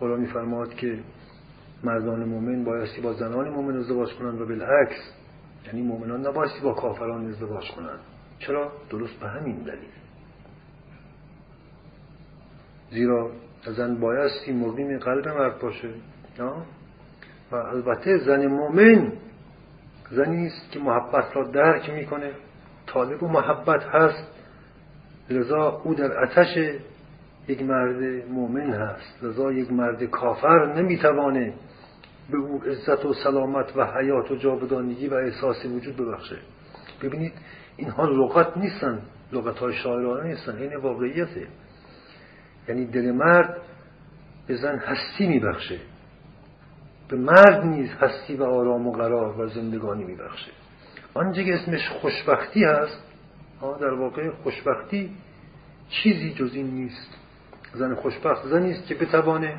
قرآن 0.00 0.20
میفرماد 0.20 0.74
که 0.74 0.98
مردان 1.84 2.24
مؤمن 2.24 2.64
بایستی 2.64 3.00
با 3.00 3.12
زنان 3.12 3.48
مؤمن 3.48 3.76
ازدواج 3.76 4.14
کنند 4.14 4.40
و 4.40 4.46
بالعکس 4.46 5.12
یعنی 5.66 5.82
مؤمنان 5.82 6.26
نبایستی 6.26 6.60
با 6.60 6.74
کافران 6.74 7.28
ازدواج 7.28 7.70
کنند. 7.70 7.98
چرا؟ 8.38 8.72
درست 8.90 9.20
به 9.20 9.28
همین 9.28 9.56
دلیل. 9.56 9.90
زیرا 12.90 13.30
زن 13.66 14.00
بایستی 14.00 14.52
مقیم 14.52 14.98
قلب 14.98 15.28
مرد 15.28 15.58
باشه 15.58 15.90
و 17.52 17.56
البته 17.56 18.18
زن 18.18 18.46
مؤمن 18.46 19.12
زنی 20.10 20.46
است 20.46 20.70
که 20.72 20.78
محبت 20.78 21.36
را 21.36 21.44
درک 21.44 21.90
می‌کنه. 21.90 22.32
طالب 22.86 23.22
و 23.22 23.28
محبت 23.28 23.82
هست. 23.82 24.37
لذا 25.30 25.80
او 25.84 25.94
در 25.94 26.22
اتش 26.22 26.56
یک 27.48 27.62
مرد 27.62 28.28
مؤمن 28.30 28.70
هست. 28.70 29.24
لذا 29.24 29.52
یک 29.52 29.72
مرد 29.72 30.04
کافر 30.04 30.72
نمی‌توانه 30.74 31.54
به 32.30 32.38
او 32.38 32.62
عزت 32.62 33.04
و 33.04 33.14
سلامت 33.14 33.76
و 33.76 33.84
حیات 33.84 34.30
و 34.30 34.36
جاودانگی 34.36 35.08
و 35.08 35.14
احساس 35.14 35.64
وجود 35.64 35.96
ببخشه. 35.96 36.36
ببینید 37.02 37.32
اینها 37.76 38.04
لغت 38.04 38.56
نیستن. 38.56 39.02
لغت 39.32 39.58
های 39.58 39.74
شاعرانه 39.74 40.28
نیستن. 40.28 40.56
این 40.56 40.76
واقعیته. 40.76 41.46
یعنی 42.68 42.86
دل 42.86 43.10
مرد 43.10 43.62
به 44.46 44.56
زن 44.56 44.78
هستی 44.78 45.28
میبخشه. 45.28 45.78
به 47.08 47.16
مرد 47.16 47.64
نیز 47.64 47.90
هستی 47.90 48.36
و 48.36 48.44
آرام 48.44 48.86
و 48.86 48.92
قرار 48.92 49.40
و 49.40 49.48
زندگانی 49.48 50.04
میبخشه. 50.04 50.50
آنچه 51.14 51.44
که 51.44 51.54
اسمش 51.54 51.88
خوشبختی 51.88 52.64
هست 52.64 53.07
در 53.60 53.94
واقع 53.94 54.30
خوشبختی 54.30 55.10
چیزی 55.90 56.30
جز 56.34 56.54
این 56.54 56.66
نیست. 56.66 57.18
زن 57.74 57.94
خوشبخت 57.94 58.46
زنی 58.46 58.72
است 58.72 58.86
که 58.86 58.94
بتوانه 58.94 59.56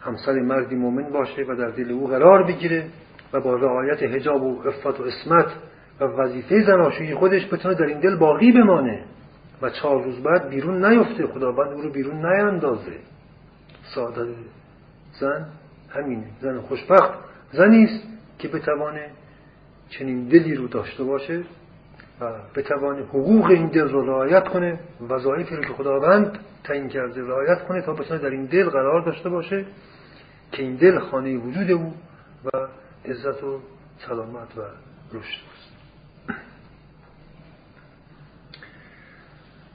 همسر 0.00 0.32
مردی 0.32 0.76
مؤمن 0.76 1.12
باشه 1.12 1.42
و 1.48 1.56
در 1.56 1.70
دل 1.70 1.90
او 1.90 2.06
قرار 2.06 2.42
بگیره 2.42 2.90
و 3.32 3.40
با 3.40 3.54
رعایت 3.54 4.02
حجاب 4.02 4.42
و 4.42 4.62
عفت 4.62 5.00
و 5.00 5.02
اسمت 5.02 5.52
و 6.00 6.04
وظیفه 6.04 6.60
زناشویی 6.66 7.14
خودش 7.14 7.46
بتونه 7.52 7.74
در 7.74 7.86
این 7.86 8.00
دل 8.00 8.16
باقی 8.16 8.52
بمانه 8.52 9.04
و 9.62 9.70
چهار 9.70 10.04
روز 10.04 10.22
بعد 10.22 10.48
بیرون 10.48 10.84
نیفته. 10.86 11.26
خداوند 11.26 11.72
او 11.72 11.82
رو 11.82 11.90
بیرون 11.90 12.26
نیندازه. 12.26 12.96
سعادت 13.94 14.34
زن 15.20 15.46
همینه. 15.90 16.26
زن 16.40 16.60
خوشبخت 16.60 17.18
زنی 17.52 17.84
است 17.84 18.08
که 18.38 18.48
بتوانه 18.48 19.10
چنین 19.88 20.28
دلی 20.28 20.54
رو 20.54 20.68
داشته 20.68 21.04
باشه 21.04 21.44
و 22.20 22.32
بتوانه 22.54 23.02
حقوق 23.02 23.46
این 23.46 23.66
دل 23.66 23.88
رو 23.88 24.06
رعایت 24.06 24.48
کنه 24.48 24.80
وظایفی 25.08 25.56
رو 25.56 25.62
که 25.62 25.72
خداوند 25.72 26.38
تعیین 26.64 26.88
کرده 26.88 27.22
رعایت 27.22 27.62
کنه 27.68 27.82
تا 27.82 27.92
بتونه 27.92 28.20
در 28.20 28.30
این 28.30 28.44
دل 28.44 28.68
قرار 28.68 29.04
داشته 29.04 29.28
باشه 29.28 29.64
که 30.52 30.62
این 30.62 30.76
دل 30.76 30.98
خانه 30.98 31.36
وجود 31.36 31.70
او 31.70 31.94
و 32.44 32.68
عزت 33.04 33.44
و 33.44 33.60
سلامت 33.98 34.58
و 34.58 34.60
رشد 35.12 35.40
است. 35.52 35.68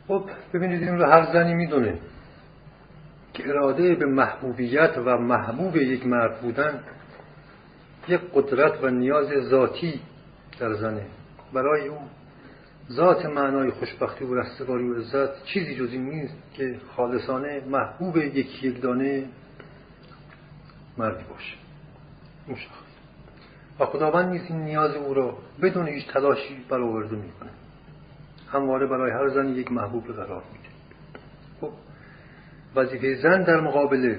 خب 0.08 0.30
ببینید 0.54 0.84
این 0.84 0.98
رو 0.98 1.06
هر 1.06 1.34
زنی 1.34 1.54
می‌دونه 1.54 2.00
که 3.34 3.50
اراده 3.50 3.96
به 3.96 4.06
محبوبیت 4.06 4.98
و 4.98 5.18
محبوب 5.18 5.76
یک 5.76 6.08
مرد 6.08 6.42
بودن 6.42 6.84
یک 8.08 8.22
قدرت 8.34 8.84
و 8.84 8.90
نیاز 8.90 9.28
ذاتی 9.50 10.02
در 10.60 10.74
زنه. 10.74 11.06
برای 11.54 11.88
او 11.88 11.98
ذات 12.92 13.26
معنای 13.26 13.72
خوشبختی 13.72 14.26
و 14.26 14.36
رستگاری 14.36 14.90
و 14.90 14.96
عزت 14.96 15.44
چیزی 15.46 15.76
جز 15.76 15.92
این 15.92 16.10
نیست 16.10 16.34
که 16.54 16.80
خالصانه 16.96 17.62
محبوب 17.68 18.18
یکی 18.18 18.68
یک 18.68 18.82
دانه 18.82 19.26
مردی 20.98 21.24
باشه. 21.24 21.56
مشخص 22.48 22.84
و 23.80 23.86
خداوند 23.86 24.30
نیز 24.30 24.42
این 24.50 24.64
نیاز 24.64 24.96
او 24.96 25.14
را 25.14 25.38
بدون 25.62 25.88
هیچ 25.88 26.08
تلاشی 26.08 26.66
برآورده 26.70 27.16
می‌کنه 27.16 27.50
همواره 28.52 28.88
برای 28.88 29.12
هر 29.12 29.30
زن 29.30 29.50
یک 29.50 29.72
محبوب 29.72 30.08
قرار 30.08 30.44
میده. 30.52 30.70
خب 31.62 31.72
وظیفه 32.76 33.16
زن 33.16 33.44
در 33.44 33.60
مقابل 33.60 34.16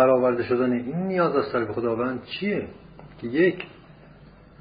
برآورده 0.00 0.42
شدن 0.42 0.72
این 0.72 0.96
نیاز 0.96 1.36
از 1.36 1.52
طرف 1.52 1.70
خداوند 1.70 2.24
چیه؟ 2.24 2.68
که 3.20 3.26
یک 3.26 3.66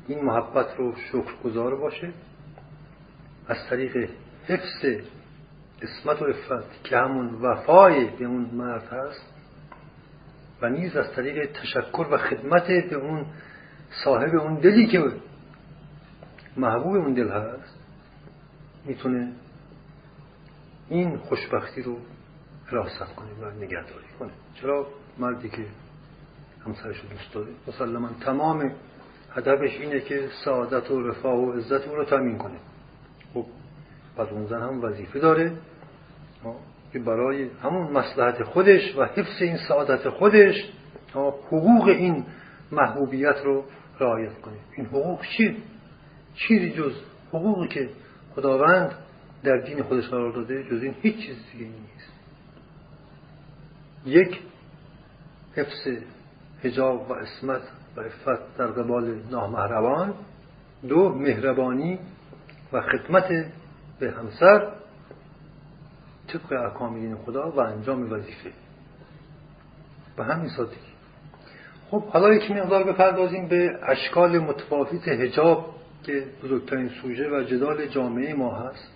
این 0.07 0.25
محبت 0.25 0.67
رو 0.77 0.95
شکرگزار 1.11 1.75
باشه 1.75 2.13
از 3.47 3.57
طریق 3.69 4.09
حفظ 4.47 4.85
اسمت 5.81 6.21
و 6.21 6.25
افت 6.25 6.83
که 6.83 6.97
همون 6.97 7.33
وفای 7.41 8.05
به 8.05 8.25
اون 8.25 8.49
مرد 8.53 8.83
هست 8.83 9.33
و 10.61 10.69
نیز 10.69 10.97
از 10.97 11.13
طریق 11.15 11.51
تشکر 11.51 12.07
و 12.11 12.17
خدمت 12.17 12.67
به 12.67 12.95
اون 12.95 13.25
صاحب 14.03 14.35
اون 14.35 14.55
دلی 14.55 14.87
که 14.87 15.11
محبوب 16.57 16.95
اون 16.95 17.13
دل 17.13 17.29
هست 17.29 17.79
می‌تونه 18.85 19.31
این 20.89 21.17
خوشبختی 21.17 21.81
رو 21.81 21.97
حراست 22.65 23.15
کنه 23.15 23.33
و 23.41 23.51
نگهداری 23.51 24.07
کنه. 24.19 24.31
چرا؟ 24.61 24.87
مردی 25.19 25.49
که 25.49 25.65
همسرش 26.65 27.01
دوست 27.01 27.33
داره. 27.33 27.47
مسلما 27.67 28.09
تمام 28.21 28.71
هدفش 29.31 29.79
اینه 29.79 29.99
که 29.99 30.29
سعادت 30.45 30.91
و 30.91 31.07
رفاه 31.07 31.35
و 31.35 31.51
عزت 31.51 31.87
او 31.87 31.95
رو 31.95 32.05
تامین 32.05 32.37
کنه. 32.37 32.57
خب 33.33 33.45
پس 34.17 34.27
اون 34.27 34.45
زن 34.45 34.61
هم 34.61 34.83
وظیفه 34.83 35.19
داره. 35.19 35.51
که 36.93 36.99
برای 36.99 37.49
همون 37.63 37.91
مسلحت 37.91 38.43
خودش 38.43 38.97
و 38.97 39.03
حفظ 39.03 39.41
این 39.41 39.57
سعادت 39.67 40.09
خودش 40.09 40.55
حقوق 41.13 41.87
این 41.87 42.25
محبوبیت 42.71 43.35
رو 43.45 43.63
رعایت 43.99 44.41
کنه. 44.41 44.57
این 44.77 44.85
حقوق 44.85 45.21
چی؟ 45.21 45.57
چیزی 46.35 46.71
جز 46.71 46.93
حقوقی 47.29 47.67
که 47.67 47.89
خداوند 48.35 48.91
در 49.43 49.57
دین 49.57 49.83
خودش 49.83 50.07
قرار 50.07 50.31
داده 50.31 50.63
جز 50.63 50.83
این 50.83 50.95
هیچ 51.01 51.15
چیز 51.15 51.37
دیگه 51.51 51.65
نیست. 51.65 52.13
یک 54.05 54.39
حفظ 55.59 55.87
حجاب 56.63 57.09
و 57.09 57.13
اسمت 57.13 57.61
و 57.95 57.99
افت 57.99 58.57
در 58.57 58.67
قبال 58.67 59.21
نامهربان 59.31 60.13
دو 60.87 61.09
مهربانی 61.09 61.99
و 62.73 62.81
خدمت 62.81 63.27
به 63.99 64.11
همسر 64.11 64.71
طبق 66.27 66.51
احکام 66.51 67.15
خدا 67.15 67.51
و 67.51 67.59
انجام 67.59 68.11
وظیفه. 68.13 68.51
به 70.17 70.23
همین 70.23 70.49
سادگی. 70.49 70.75
خب 71.91 72.03
حالا 72.03 72.33
یک 72.33 72.51
مقدار 72.51 72.83
بپردازیم 72.83 73.47
به 73.47 73.79
اشکال 73.83 74.39
متفاوت 74.39 75.07
هجاب 75.07 75.75
که 76.03 76.25
بزرگترین 76.43 76.89
سوژه 77.01 77.29
و 77.29 77.43
جدال 77.43 77.85
جامعه 77.85 78.33
ما 78.33 78.55
هست. 78.55 78.91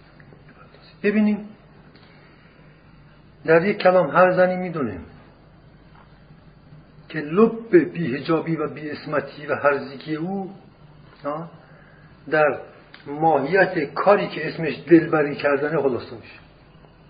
ببینیم. 1.03 1.49
در 3.45 3.66
یک 3.66 3.78
کلام 3.78 4.09
هر 4.09 4.32
زنی 4.32 4.55
می‌دونه 4.55 4.99
که 7.14 7.20
لب 7.20 7.76
بیهجابی 7.93 8.55
و 8.55 8.74
بیاسمتی 8.74 9.47
و 9.47 9.55
هرزگی 9.55 10.16
او 10.16 10.51
در 12.30 12.59
ماهیت 13.07 13.93
کاری 13.93 14.28
که 14.28 14.47
اسمش 14.47 14.84
دلبری 14.88 15.36
کردنه 15.36 15.82
خلاصه 15.82 16.16
میشه. 16.16 16.39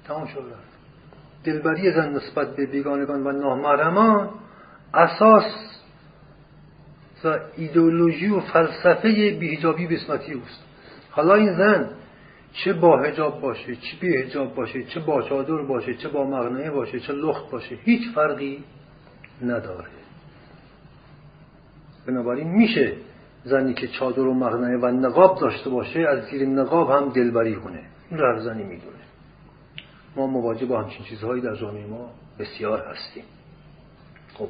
تمام 0.07 0.27
شد 0.27 0.43
دلبری 1.43 1.91
زن 1.91 2.09
نسبت 2.09 2.55
به 2.55 2.65
بیگانگان 2.65 3.27
و 3.27 3.31
نامحرمان 3.31 4.29
اساس 4.93 5.79
و 7.23 7.39
ایدئولوژی 7.57 8.27
و 8.27 8.39
فلسفه 8.39 9.37
بیهجابی 9.39 9.87
بسمتی 9.87 10.33
اوست. 10.33 10.63
حالا 11.11 11.35
این 11.35 11.53
زن 11.53 11.89
چه 12.53 12.73
با 12.73 13.01
هجاب 13.01 13.41
باشه 13.41 13.75
چه 13.75 13.97
بی 14.01 14.17
هجاب 14.17 14.55
باشه 14.55 14.83
چه 14.83 14.99
با 14.99 15.21
چادر 15.21 15.61
باشه 15.61 15.93
چه 15.93 16.09
با 16.09 16.23
مغنه 16.23 16.71
باشه 16.71 16.99
چه 16.99 17.13
لخت 17.13 17.51
باشه 17.51 17.75
هیچ 17.75 18.01
فرقی 18.15 18.63
نداره. 19.43 19.87
بنابراین 22.07 22.47
میشه 22.47 22.93
زنی 23.43 23.73
که 23.73 23.87
چادر 23.87 24.19
و 24.19 24.33
مغنه 24.33 24.77
و 24.77 24.85
نقاب 24.85 25.39
داشته 25.39 25.69
باشه 25.69 25.99
از 25.99 26.25
زیر 26.25 26.47
نقاب 26.47 26.89
هم 26.89 27.09
دلبری 27.09 27.55
کنه. 27.55 27.83
این 28.09 28.19
رو 28.19 28.39
زنی 28.39 28.63
می‌دونه. 28.63 28.97
ما 30.15 30.27
مواجه 30.27 30.65
با 30.65 30.81
همچین 30.81 31.05
چیزهایی 31.05 31.41
در 31.41 31.55
جامعه 31.55 31.85
ما 31.87 32.09
بسیار 32.39 32.87
هستیم. 32.87 33.23
خب 34.33 34.47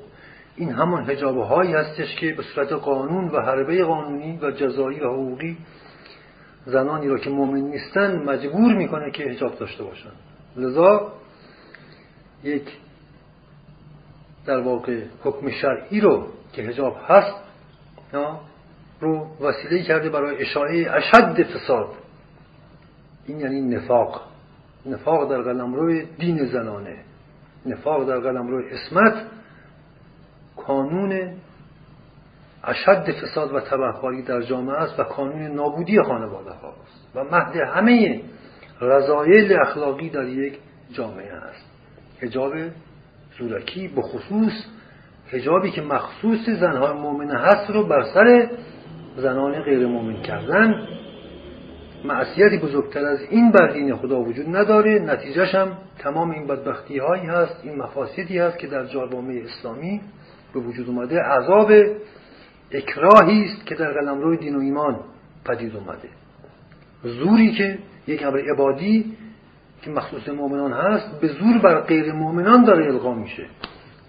این 0.55 0.71
همان 0.71 1.09
هجابه 1.09 1.45
هایی 1.45 1.73
هستش 1.73 2.15
که 2.15 2.33
به 2.33 2.43
صورت 2.43 2.71
قانون 2.71 3.29
و 3.29 3.41
حربه 3.41 3.83
قانونی 3.83 4.39
و 4.41 4.51
جزایی 4.51 4.99
و 4.99 5.13
حقوقی 5.13 5.57
زنانی 6.65 7.07
را 7.07 7.17
که 7.17 7.29
مؤمن 7.29 7.59
نیستن 7.59 8.23
مجبور 8.23 8.73
می‌کنه 8.73 9.11
که 9.11 9.23
هجاب 9.23 9.55
داشته 9.55 9.83
باشن. 9.83 10.11
لذا 10.55 11.13
یک 12.43 12.67
در 14.45 14.59
واقع 14.59 15.03
حکم 15.23 15.49
شرعی 15.49 16.01
رو 16.01 16.27
که 16.53 16.61
هجاب 16.61 16.97
هست 17.07 17.43
رو 18.99 19.27
وسیله 19.41 19.83
کرده 19.83 20.09
برای 20.09 20.41
اشاعه 20.41 20.91
اشد 20.91 21.43
فساد 21.43 21.89
این 23.25 23.39
یعنی 23.39 23.61
نفاق. 23.61 24.21
نفاق 24.85 25.29
در 25.29 25.53
روی 25.53 26.05
دین 26.05 26.45
زنانه. 26.45 26.97
نفاق 27.65 28.07
در 28.07 28.15
روی 28.15 28.69
اسمت 28.69 29.25
کانون 30.57 31.33
اشد 32.63 33.11
فساد 33.11 33.53
و 33.53 33.59
تبهکاری 33.59 34.21
در 34.21 34.41
جامعه 34.41 34.75
است 34.75 34.99
و 34.99 35.03
کانون 35.03 35.41
نابودی 35.41 36.01
خانواده 36.01 36.51
هاست 36.51 37.07
و 37.15 37.23
مهد 37.23 37.55
همه 37.55 38.21
رضایل 38.81 39.59
اخلاقی 39.61 40.09
در 40.09 40.27
یک 40.27 40.59
جامعه 40.91 41.33
است. 41.33 41.65
حجاب 42.21 42.53
زورکی 43.39 43.87
به 43.87 44.01
خصوص 44.01 44.53
حجابی 45.31 45.71
که 45.71 45.81
مخصوص 45.81 46.49
زنهای 46.49 46.93
مؤمنه 46.93 47.39
هست 47.39 47.69
رو 47.69 47.83
بر 47.83 48.03
سر 48.13 48.49
زنان 49.17 49.61
غیر 49.61 49.87
مؤمن 49.87 50.21
کردن. 50.21 50.87
معصیتی 52.05 52.57
بزرگتر 52.57 53.05
از 53.05 53.19
این 53.29 53.51
بر 53.51 53.67
دین 53.67 53.95
خدا 53.95 54.19
وجود 54.19 54.55
نداره. 54.55 54.99
نتیجهش 54.99 55.55
هم 55.55 55.77
تمام 55.99 56.31
این 56.31 56.47
بدبختی 56.47 56.97
هایی 56.97 57.25
هست 57.25 57.55
این 57.63 57.75
مفاسدی 57.75 58.39
هست 58.39 58.59
که 58.59 58.67
در 58.67 58.85
جامعه 58.85 59.43
اسلامی 59.43 60.01
به 60.53 60.59
وجود 60.59 60.87
اومده. 60.87 61.19
عذاب 61.21 61.71
اکراهی 62.71 63.43
است 63.43 63.65
که 63.65 63.75
در 63.75 63.93
قلمرو 63.93 64.35
دین 64.35 64.55
و 64.55 64.59
ایمان 64.59 64.99
پدید 65.45 65.75
اومده. 65.75 66.09
زوری 67.03 67.51
که 67.51 67.79
یک 68.07 68.23
امر 68.23 68.41
عبادی 68.53 69.17
که 69.83 69.91
مخصوص 69.91 70.29
مؤمنان 70.29 70.73
هست 70.73 71.19
به 71.21 71.27
زور 71.27 71.57
بر 71.57 71.81
غیر 71.81 72.13
مؤمنان 72.13 72.63
داره 72.63 72.85
القا 72.85 73.13
میشه. 73.13 73.45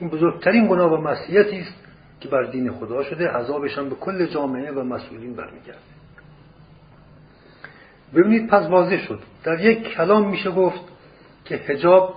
این 0.01 0.11
بزرگترین 0.11 0.69
گناه 0.69 0.93
و 0.93 0.97
معصیتی 0.97 1.59
است 1.61 1.75
که 2.21 2.29
بر 2.29 2.43
دین 2.43 2.73
خدا 2.73 3.03
شده. 3.03 3.29
عذابش 3.29 3.79
هم 3.79 3.89
به 3.89 3.95
کل 3.95 4.27
جامعه 4.27 4.73
و 4.73 4.83
مسئولین 4.83 5.37
برمیگرده. 5.37 5.79
ببینید 8.15 8.49
پس 8.49 8.71
واضح 8.71 8.97
شد. 8.97 9.21
در 9.45 9.61
یک 9.61 9.89
کلام 9.89 10.31
میشه 10.31 10.51
گفت 10.51 10.81
که 11.45 11.57
حجاب 11.57 12.15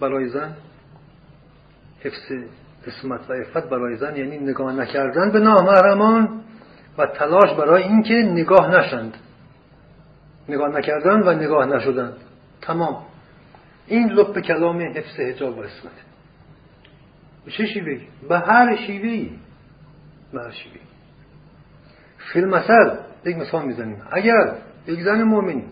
برای 0.00 0.28
زن 0.28 0.56
حفظ 2.00 2.32
اسمت 2.86 3.30
و 3.30 3.32
عفت 3.32 3.68
برای 3.68 3.96
زن 3.96 4.16
یعنی 4.16 4.38
نگاه 4.38 4.72
نکردن 4.72 5.32
به 5.32 5.40
نامحرمان 5.40 6.40
و 6.98 7.06
تلاش 7.06 7.54
برای 7.58 7.82
اینکه 7.82 8.14
نگاه 8.14 8.78
نشند. 8.78 9.14
نگاه 10.48 10.68
نکردن 10.68 11.22
و 11.22 11.32
نگاه 11.32 11.66
نشدن. 11.66 12.12
تمام. 12.62 13.02
این 13.86 14.08
لب 14.08 14.40
کلام 14.40 14.80
حفظ 14.82 15.20
حجاب 15.20 15.58
و 15.58 15.60
اسمت 15.60 15.92
به 17.44 17.50
چه 17.50 17.66
شیوهی؟ 17.66 18.08
به 18.28 18.38
هر 18.38 18.76
شیوهی 18.76 19.38
به 20.32 20.40
هر 20.40 20.50
شیوهی 20.50 20.80
فیلم 22.32 22.54
اثر 22.54 22.98
یک 23.24 23.36
مثال 23.36 23.66
می‌زنیم. 23.66 24.02
اگر 24.10 24.54
یک 24.86 25.00
زن 25.00 25.22
مؤمنی 25.22 25.64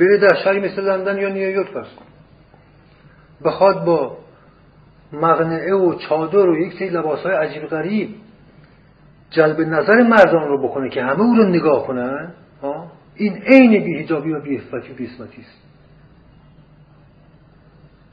بره 0.00 0.18
در 0.18 0.34
شهری 0.44 0.60
مثل 0.60 0.82
لندن 0.82 1.18
یا 1.18 1.28
نیویورک 1.28 1.68
فرض 1.68 1.86
بخواد 3.44 3.84
با 3.84 4.18
مغنعه 5.12 5.74
و 5.74 5.94
چادر 5.94 6.48
و 6.48 6.58
یک 6.58 6.72
سری 6.78 6.88
لباس 6.88 7.18
های 7.18 7.34
عجیب 7.34 7.66
غریب 7.66 8.14
جلب 9.30 9.60
نظر 9.60 10.02
مردان 10.02 10.48
رو 10.48 10.68
بکنه 10.68 10.90
که 10.90 11.02
همه 11.02 11.20
او 11.20 11.34
رو 11.34 11.44
نگاه 11.44 11.86
کنن 11.86 12.32
این 13.14 13.42
عین 13.42 13.84
بیهجابی 13.84 14.32
و 14.32 14.40
بیهفتی 14.40 14.92
و 14.92 14.94
بیسمتی 14.94 15.40
است. 15.40 15.73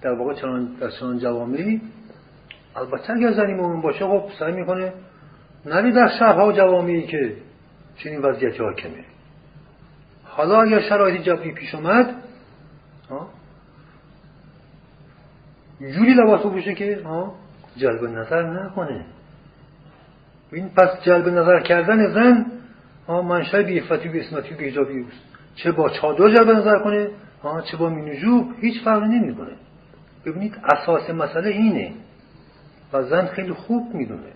در 0.02 0.14
واقع 0.14 0.34
چنان 0.34 0.66
در 0.80 0.90
چنان 0.90 1.20
جوامعی. 1.20 1.82
البته 2.76 3.14
اگر 3.14 3.32
زنی 3.32 3.54
مؤمن 3.54 3.82
باشه 3.82 4.06
خب 4.06 4.24
سعی 4.40 4.52
می‌کنه 4.52 4.94
نری 5.66 5.92
در 5.92 6.08
شهرها 6.20 6.48
و 6.48 6.52
جوامعی 6.52 7.08
که 7.08 7.36
چنین 7.98 8.22
وضعیتی 8.22 8.64
حاکمه. 8.64 9.06
حالا 10.24 10.62
اگر 10.62 10.80
شرایط 10.80 11.22
جبری 11.22 11.52
پیش 11.54 11.76
اومد 11.76 12.16
جوری 15.80 16.14
لباس 16.14 16.42
بوشه 16.42 16.74
که 16.74 17.00
جلب 17.78 18.04
نظر 18.04 18.44
نکنه. 18.44 19.06
این 20.52 20.70
پس 20.70 21.02
جلب 21.04 21.28
نظر 21.28 21.60
کردن 21.60 22.14
زن 22.14 22.46
منشأ 23.08 23.62
بیفتی 23.62 24.10
و 24.10 24.12
اسمتی 24.16 24.54
و 24.54 24.58
بیجابی 24.58 25.00
است. 25.00 25.22
چه 25.56 25.72
با 25.72 25.90
چادر 25.90 26.30
جلب 26.30 26.50
نظر 26.50 26.80
کنه 26.80 27.10
چه 27.72 27.78
با 27.78 27.90
مینوجوب 27.90 28.54
هیچ 28.62 28.84
فرقی 28.84 29.08
نمی‌کنه. 29.08 29.52
ببینید 30.26 30.58
اساس 30.64 31.10
مسئله 31.10 31.50
اینه 31.50 31.94
و 32.94 33.04
زن 33.04 33.26
خیلی 33.26 33.54
خوب 33.54 33.96
می‌دونه. 33.96 34.32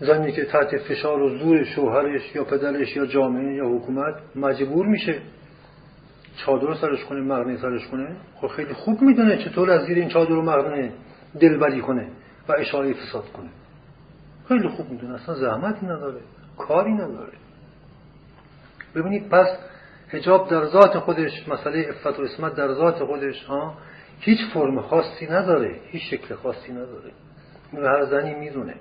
زنی 0.00 0.32
که 0.32 0.44
تحت 0.44 0.78
فشار 0.78 1.22
و 1.22 1.38
زور 1.38 1.64
شوهرش 1.64 2.34
یا 2.34 2.44
پدرش 2.44 2.96
یا 2.96 3.06
جامعه 3.06 3.54
یا 3.54 3.68
حکومت 3.68 4.14
مجبور 4.36 4.86
میشه 4.86 5.18
چادر 6.36 6.74
سرش 6.74 7.04
کنه 7.04 7.20
مغنه 7.20 7.56
سرش 7.56 7.88
کنه 7.88 8.16
خب 8.36 8.46
خیلی 8.46 8.72
خوب 8.72 9.02
می‌دونه 9.02 9.44
چطور 9.44 9.70
از 9.70 9.86
زیر 9.86 9.98
این 9.98 10.08
چادر 10.08 10.32
و 10.32 10.42
مغنه 10.42 10.92
دلبری 11.40 11.80
کنه 11.80 12.08
و 12.48 12.52
اشاره 12.52 12.94
فساد 12.94 13.24
کنه. 13.32 13.48
خیلی 14.48 14.68
خوب 14.68 14.90
می‌دونه 14.90 15.14
اصلا 15.14 15.34
زحمتی 15.34 15.86
نداره 15.86 16.20
کاری 16.58 16.92
نداره. 16.92 17.32
ببینید 18.94 19.28
پس 19.28 19.46
حجاب 20.10 20.50
در 20.50 20.66
ذات 20.66 20.98
خودش 20.98 21.48
مسئله 21.48 21.86
افت 21.88 22.18
و 22.18 22.22
اسمت 22.22 22.54
در 22.54 22.74
ذات 22.74 23.04
خودش 23.04 23.44
ها 23.44 23.74
هیچ 24.20 24.38
فرم 24.54 24.80
خاصی 24.80 25.26
نداره 25.26 25.80
هیچ 25.86 26.02
شکل 26.10 26.34
خاصی 26.34 26.72
نداره. 26.72 27.12
این 27.72 27.84
هر 27.84 28.04
زنی 28.04 28.34
می‌دونه. 28.34 28.74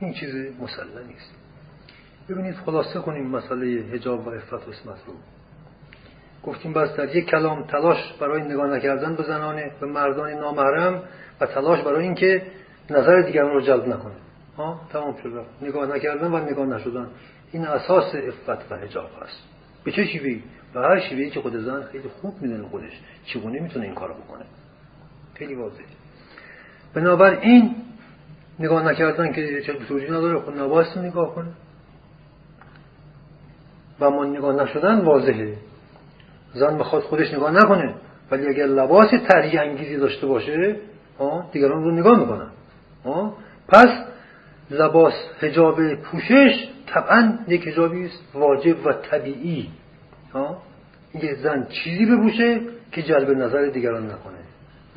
این 0.00 0.12
چیز 0.12 0.34
مسلمی 0.60 1.14
است 1.14 1.34
ببینید 2.28 2.54
خلاصه 2.54 3.00
کنیم 3.00 3.26
مسئله 3.26 3.82
حجاب 3.92 4.26
و 4.26 4.30
افت 4.30 4.52
و 4.52 4.70
اسمت 4.70 4.98
رو. 5.06 5.14
گفتیم 6.44 6.72
بس 6.72 6.96
در 6.96 7.16
یک 7.16 7.26
کلام 7.26 7.64
تلاش 7.64 8.12
برای 8.20 8.42
نگاه 8.42 8.66
نکردن 8.66 9.16
به 9.16 9.22
زنانه 9.22 9.70
به 9.80 9.86
مردان 9.86 10.30
نامحرم 10.30 11.02
و 11.40 11.46
تلاش 11.46 11.80
برای 11.82 12.04
اینکه 12.04 12.42
نظر 12.90 13.20
دیگران 13.20 13.52
رو 13.52 13.60
جلب 13.60 13.88
نکنه. 13.88 14.14
ها 14.56 14.80
تمام 14.92 15.16
شد. 15.22 15.46
نگاه 15.62 15.86
نکردن 15.86 16.32
و 16.32 16.38
نگاه 16.38 16.66
نشدن. 16.66 17.08
این 17.52 17.66
اساس 17.66 18.14
افت 18.14 18.72
و 18.72 18.76
حجاب 18.76 19.10
هست. 19.22 19.55
به 19.86 19.92
چه 19.92 20.04
شیوهی 20.04 20.42
به 20.74 20.80
هر 20.80 21.00
شیوهی 21.00 21.30
که 21.30 21.40
خود 21.40 21.56
زن 21.56 21.82
خیلی 21.82 22.08
خوب 22.08 22.34
می‌دونه 22.40 22.68
خودش 22.68 23.00
چگونه 23.26 23.60
می‌تونه 23.60 23.84
این 23.84 23.94
کارو 23.94 24.14
بکنه. 24.14 24.44
خیلی 25.34 25.54
واضحه. 25.54 25.84
بنابراین 26.94 27.74
نگاه 28.58 28.82
نکردن 28.82 29.32
که 29.32 29.62
چه 29.62 29.74
توجیه 29.88 30.10
نداره 30.10 30.38
خود 30.38 30.58
نباید 30.58 30.98
نگاه 30.98 31.34
کنه. 31.34 31.48
و 34.00 34.10
ما 34.10 34.24
نگاه 34.24 34.62
نشدن 34.62 35.00
واضحه. 35.00 35.56
زن 36.54 36.74
می‌خواد 36.74 37.02
خودش 37.02 37.34
نگاه 37.34 37.50
نکنه 37.50 37.94
ولی 38.30 38.46
اگر 38.48 38.66
لباس 38.66 39.10
تریه 39.28 39.60
انگیزی 39.60 39.96
داشته 39.96 40.26
باشه 40.26 40.76
دیگران 41.52 41.84
رو 41.84 41.90
نگاه 41.90 42.18
می‌کنن. 42.18 42.50
پس 43.68 43.88
لباس 44.70 45.14
هجاب 45.40 45.94
پوشش 45.94 46.68
طبعا 46.86 47.38
یک 47.48 47.66
هجابی 47.66 48.06
است 48.06 48.18
واجب 48.34 48.86
و 48.86 48.92
طبیعی. 48.92 49.70
یه 51.14 51.34
زن 51.34 51.66
چیزی 51.66 52.06
بپوشه 52.06 52.60
که 52.92 53.02
جلب 53.02 53.30
نظر 53.30 53.66
دیگران 53.66 54.06
نکنه. 54.06 54.38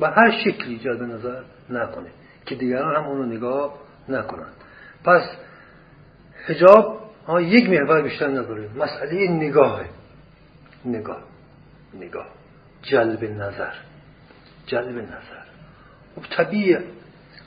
و 0.00 0.10
هر 0.10 0.30
شکلی 0.44 0.78
جلب 0.78 1.02
نظر 1.02 1.42
نکنه 1.70 2.10
که 2.46 2.54
دیگران 2.54 2.96
هم 2.96 3.10
اونو 3.10 3.24
نگاه 3.24 3.74
نکنند 4.08 4.52
پس 5.04 5.22
هجاب 6.46 7.00
یک 7.40 7.70
محور 7.70 8.02
بیشتر 8.02 8.28
نداره 8.28 8.68
مسئله 8.76 9.30
نگاهه 9.30 9.86
نگاه. 10.84 11.22
نگاه. 11.94 12.26
جلب 12.82 13.24
نظر. 13.24 13.72
جلب 14.66 14.96
نظر. 14.96 15.44
خب 16.16 16.22
طبیعه 16.36 16.84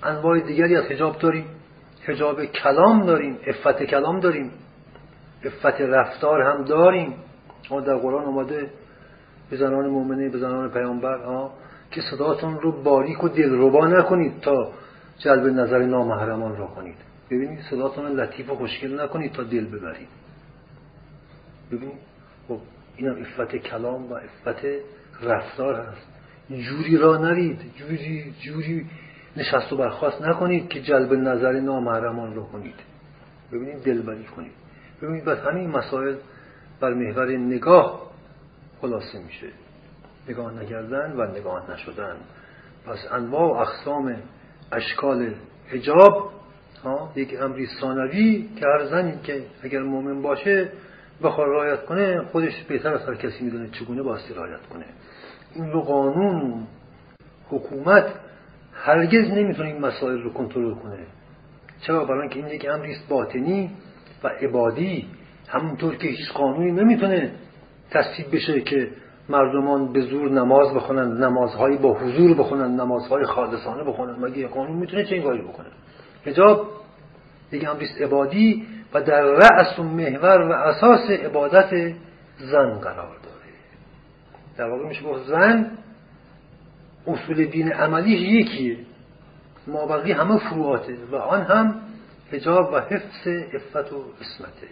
انواع 0.04 0.40
دیگری 0.40 0.76
از 0.76 0.84
حجاب 0.84 1.20
داریم. 1.20 1.46
حجاب 2.06 2.46
کلام 2.46 3.06
داریم 3.06 3.38
افت 3.48 3.84
کلام 3.84 4.20
داریم 4.20 4.52
افت 5.46 5.82
رفتار 5.82 6.42
هم 6.42 6.64
داریم. 6.64 7.14
ما 7.70 7.82
در 7.82 7.96
قرآن 7.96 8.26
آمده 8.26 8.70
به 9.50 9.58
زنان 9.58 9.88
مؤمنه 9.88 10.30
به 10.30 10.38
زنان 10.38 10.72
پیامبر 10.72 11.18
ها 11.18 11.54
که 11.92 12.02
صداتون 12.12 12.60
رو 12.60 12.84
باریک 12.84 13.24
و 13.24 13.30
دلربا 13.30 13.88
نکنید 13.88 14.40
تا 14.42 14.72
جلب 15.18 15.46
نظر 15.46 15.80
نامحرمان 15.80 16.58
را 16.58 16.68
کنید. 16.68 16.96
ببینید 17.32 17.60
صداتون 17.70 18.06
لطیف 18.06 18.50
و 18.50 18.56
خوشگل 18.56 19.02
نکنید 19.02 19.32
تا 19.32 19.44
دل 19.44 19.66
ببرید. 19.66 20.08
ببینید؟ 21.72 21.98
خب 22.48 22.60
اینم 22.96 23.18
افت 23.22 23.56
کلام 23.56 24.12
و 24.12 24.14
افت 24.14 24.66
رفتار 25.22 25.76
هست. 25.76 26.08
جوری 26.50 26.98
را 26.98 27.18
نرید. 27.18 27.60
جوری 27.76 28.34
جوری 28.42 28.86
نشست 29.38 29.74
و 29.74 29.78
برخواست 29.78 30.22
نکنید 30.22 30.70
که 30.70 30.82
جلب 30.82 31.14
نظر 31.14 31.60
نامحرمان 31.60 32.36
رو 32.36 32.44
کنید. 32.44 32.76
ببینید 33.52 33.84
دلبری 33.84 34.24
کنید. 34.24 34.52
ببینید 35.02 35.26
بس 35.26 35.38
همین 35.38 35.70
مسائل 35.70 36.16
بر 36.80 36.94
محور 36.94 37.38
نگاه 37.38 38.12
خلاصه 38.82 39.20
میشه. 39.26 39.48
نگاه 40.30 40.54
نکردن 40.54 41.12
و 41.12 41.32
نگاه 41.32 41.72
نشدن. 41.72 42.16
پس 42.86 43.08
انواع 43.12 43.42
و 43.42 43.54
اقسام 43.54 44.16
اشکال 44.72 45.34
حجاب 45.70 46.32
یک 47.16 47.42
امری 47.42 47.68
ثانوی 47.82 48.50
که 48.56 48.66
هر 48.66 48.86
زنی 48.86 49.20
که 49.24 49.44
اگر 49.62 49.80
مؤمن 49.80 50.22
باشه 50.22 50.72
بخواد 51.24 51.50
رعایت 51.50 51.86
کنه 51.86 52.22
خودش 52.22 52.64
بهتر 52.64 52.94
از 52.94 53.02
هر 53.02 53.16
کسی 53.16 53.44
می‌دونه 53.44 53.70
چگونه 53.70 54.04
باستی 54.04 54.34
رعایت 54.34 54.62
کنه. 54.74 54.86
این 55.56 55.72
رو 55.72 55.82
قانون 55.82 56.68
حکومت 57.50 58.06
هرگز 58.74 59.32
نمی‌تونه 59.32 59.70
این 59.70 59.82
مسائل 59.82 60.22
رو 60.22 60.34
کنترل 60.34 60.74
کنه 60.74 60.98
چرا؟ 61.82 62.06
برای 62.06 62.30
که 62.30 62.36
این 62.36 62.48
یک 62.48 62.68
امری 62.70 62.96
باطنی 63.10 63.72
و 64.24 64.28
عبادی 64.28 65.08
همونطور 65.48 65.96
که 65.96 66.08
هیچ 66.08 66.32
قانونی 66.34 66.72
نمی‌تونه 66.72 67.32
تصویب 67.92 68.36
بشه 68.36 68.62
که 68.62 68.90
مردمان 69.30 69.94
به 69.94 70.02
زور 70.02 70.32
نماز 70.32 70.74
بخونن 70.74 71.24
نمازهایی 71.24 71.78
با 71.78 71.94
حضور 71.94 72.34
بخونن 72.34 72.80
نمازهای 72.82 73.26
خالصانه 73.26 73.84
بخونن. 73.84 74.26
مگه 74.26 74.48
قانون 74.48 74.78
می‌تونه 74.78 75.06
چه 75.06 75.22
کاری 75.22 75.42
بکنه؟ 75.42 75.68
حجاب 76.26 76.68
یک 77.52 77.70
امریست 77.70 78.02
عبادی 78.02 78.68
و 78.94 79.02
در 79.02 79.24
رأس 79.24 79.80
و 79.80 79.84
محور 79.84 80.42
و 80.42 80.52
اساس 80.52 81.10
عبادت 81.10 81.94
زن 82.38 82.80
قرار 82.80 83.18
داره. 83.24 83.54
در 84.58 84.70
واقع 84.70 84.88
میشه 84.88 85.04
گفت 85.04 85.24
زن 85.24 85.72
اصول 87.08 87.46
دین 87.46 87.72
عملیش 87.72 88.22
یکیه. 88.22 88.78
ما 89.68 89.86
بقی 89.86 90.12
همه 90.12 90.50
فروعاته 90.50 90.98
و 91.12 91.16
آن 91.16 91.42
هم 91.42 91.82
حجاب 92.32 92.74
و 92.74 92.80
حفظ 92.80 93.28
افت 93.28 93.94
و 93.94 94.04
اسمته 94.22 94.68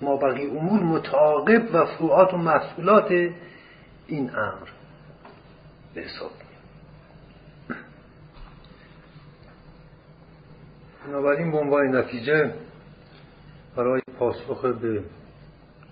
ما 0.00 0.16
بقی 0.16 0.46
امور 0.46 0.80
متعاقب 0.82 1.74
و 1.74 1.84
فروعات 1.84 2.34
و 2.34 2.36
محصولات 2.36 3.10
این 4.06 4.30
امر. 4.30 4.68
به 5.94 6.00
حساب 6.00 6.30
بنابراین 11.06 11.50
به 11.50 11.58
عنوان 11.58 11.96
نتیجه 11.96 12.54
برای 13.76 14.02
پاسخ 14.18 14.64
به 14.64 15.02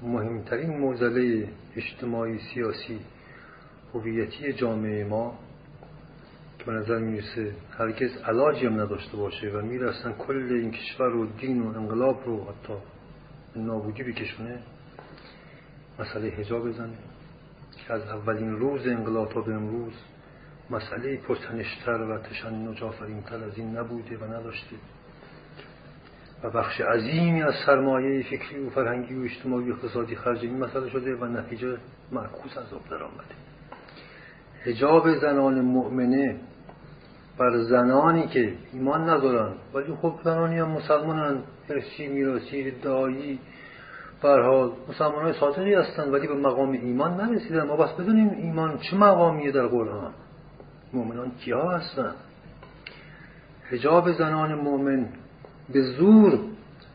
مهمترین 0.03 0.79
موزله 0.79 1.49
اجتماعی 1.77 2.39
سیاسی 2.39 3.01
هویتی 3.95 4.53
جامعه 4.53 5.05
ما 5.05 5.39
به 6.67 6.73
نظر 6.73 6.99
می‌رسه. 6.99 7.55
هرگز 7.79 8.17
علاجی 8.17 8.67
هم 8.67 8.81
نداشته 8.81 9.17
باشه 9.17 9.51
و 9.51 9.63
می‌رسن 9.63 10.13
کل 10.13 10.49
این 10.51 10.71
کشور 10.71 11.17
و 11.17 11.27
دین 11.27 11.63
و 11.63 11.79
انقلاب 11.79 12.23
رو 12.27 12.45
حتی 12.45 12.75
نابودی 13.57 14.03
بکشونه 14.03 14.59
مسئله 15.99 16.29
هجاب 16.29 16.69
بزنه. 16.69 16.97
که 17.87 17.93
از 17.93 18.03
اولین 18.03 18.57
روز 18.57 18.87
انقلاب 18.87 19.33
تا 19.33 19.41
به 19.41 19.55
امروز 19.55 19.93
مسئله 20.71 21.17
پرتنشتر 21.17 22.01
و 22.01 22.19
تشنج 22.19 22.83
آفرینتر 22.83 23.45
از 23.45 23.59
این 23.59 23.77
نبوده 23.77 24.17
و 24.17 24.25
نداشته. 24.25 24.77
و 26.43 26.51
بخش 26.51 26.81
عظیمی 26.81 27.43
از 27.43 27.55
سرمایه 27.67 28.23
فکری 28.23 28.67
و 28.67 28.71
فرهنگی 28.71 29.15
و 29.15 29.23
اجتماعی 29.23 29.71
و 29.71 29.75
اقتصادی 29.75 30.17
خرج 30.17 30.39
این 30.39 30.65
مسئله 30.65 30.91
شده 30.91 31.17
و 31.17 31.25
نتیجه 31.25 31.77
معکوس 32.13 32.59
از 32.59 32.73
آب 32.73 32.89
در 32.91 33.03
آمده. 33.03 33.35
حجاب 34.65 35.19
زنان 35.19 35.61
مؤمنه 35.61 36.41
بر 37.39 37.59
زنانی 37.63 38.27
که 38.29 38.55
ایمان 38.73 39.11
ندارن 39.11 39.55
ولی 39.75 39.95
خب 40.03 40.15
زنانی 40.25 40.59
هم 40.59 40.69
مسلمانن 40.69 41.43
ارسی 41.71 42.09
میراسی 42.09 42.71
دایی 42.71 43.39
برحال 44.23 44.73
مسلمان 44.89 45.23
های 45.25 45.33
صادقی 45.33 45.75
هستن 45.75 46.11
ولی 46.11 46.27
به 46.27 46.35
مقام 46.35 46.71
ایمان 46.71 47.21
نرسیدن. 47.21 47.67
ما 47.67 47.77
بس 47.77 47.93
بدونیم 47.93 48.31
ایمان 48.31 48.79
چه 48.79 48.97
مقامیه 48.97 49.53
در 49.53 49.67
قرآن. 49.67 50.13
مؤمنان 50.93 51.31
کیا 51.31 51.71
هستن 51.71 52.15
حجاب 53.71 54.13
زنان 54.13 54.55
مؤمن 54.55 55.09
به 55.73 55.83
زور 55.83 56.39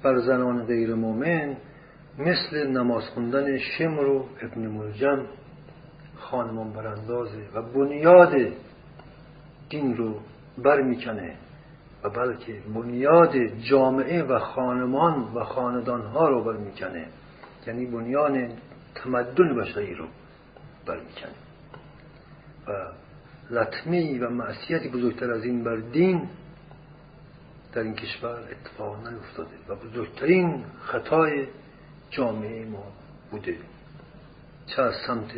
بر 0.04 0.20
زنان 0.20 0.66
غیر 0.66 0.96
مؤمن 0.96 1.58
مثل 2.20 2.68
نماز 2.68 3.04
خوندن 3.04 3.58
شمر 3.58 4.06
و 4.06 4.26
ابن 4.42 4.68
ملجم 4.68 5.26
خانمان 6.18 6.74
براندازه 6.74 7.44
و 7.54 7.62
بنیاد 7.62 8.36
دین 9.70 9.98
رو 9.98 10.16
بر 10.64 10.82
می‌کنه 10.82 11.36
و 12.04 12.10
بلکه 12.10 12.62
بنیاد 12.76 13.38
جامعه 13.70 14.24
و 14.24 14.40
خانمان 14.40 15.34
و 15.36 15.44
خاندانها 15.44 16.30
رو 16.30 16.44
بر 16.44 16.58
می‌کنه 16.58 17.08
یعنی 17.68 17.86
بنیان 17.86 18.50
تمدن 18.96 19.56
بشری 19.56 19.96
رو 19.96 20.06
بر 20.86 21.00
می‌کنه 21.00 21.34
و 22.68 22.92
لطمه 23.50 24.26
و 24.26 24.30
معصیتی 24.30 24.90
بزرگتر 24.90 25.32
از 25.32 25.44
این 25.44 25.64
بر 25.64 25.76
دین 25.76 26.30
در 27.74 27.82
این 27.82 27.96
کشور 27.96 28.40
اتفاق 28.52 29.08
نیفتاده 29.08 29.56
و 29.70 29.76
بزرگترین 29.76 30.64
خطای 30.82 31.48
جامعه 32.10 32.66
ما 32.66 32.84
بوده. 33.32 33.58
چه 34.68 34.82
از 34.82 34.94
سمت 35.08 35.32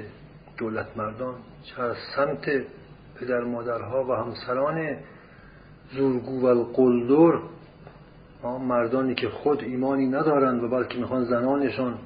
دولت 0.57 0.97
مردان 0.97 1.35
چه 1.63 1.81
از 1.81 1.95
سمت 2.15 2.45
پدر 3.19 3.43
مادرها 3.43 4.03
و 4.03 4.13
همسران 4.13 4.97
زورگو 5.91 6.41
و 6.41 6.45
القلدر. 6.45 7.39
مردانی 8.43 9.15
که 9.15 9.29
خود 9.29 9.63
ایمانی 9.63 10.07
ندارند 10.07 10.63
و 10.63 10.69
بلکه 10.69 10.97
می‌خوان 10.97 11.23
زنانشان 11.23 11.97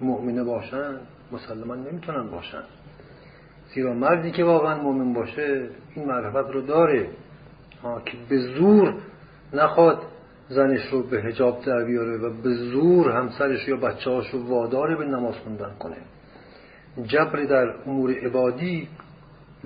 مؤمنه 0.00 0.44
باشند 0.44 1.00
مسلمان 1.32 1.88
نمی‌تونن 1.88 2.30
باشند 2.30 2.64
زیرا 3.74 3.94
مردی 3.94 4.30
که 4.30 4.44
واقعا 4.44 4.82
مؤمن 4.82 5.12
باشه 5.12 5.68
این 5.94 6.06
معرفت 6.06 6.50
رو 6.50 6.60
داره. 6.60 7.08
که 8.06 8.16
به 8.28 8.38
زور 8.38 8.94
نخواد 9.52 10.02
زنش 10.48 10.86
رو 10.92 11.02
به 11.02 11.22
هجاب 11.22 11.64
در 11.64 11.84
بیاره 11.84 12.18
و 12.18 12.42
به 12.42 12.54
زور 12.54 13.10
همسرش 13.10 13.68
یا 13.68 13.76
بچه 13.76 14.10
رو 14.32 14.48
واداره 14.48 14.96
به 14.96 15.04
نماز 15.04 15.34
خوندن 15.34 15.70
کنه. 15.78 15.96
جبر 17.06 17.44
در 17.44 17.74
امور 17.86 18.10
عبادی 18.10 18.88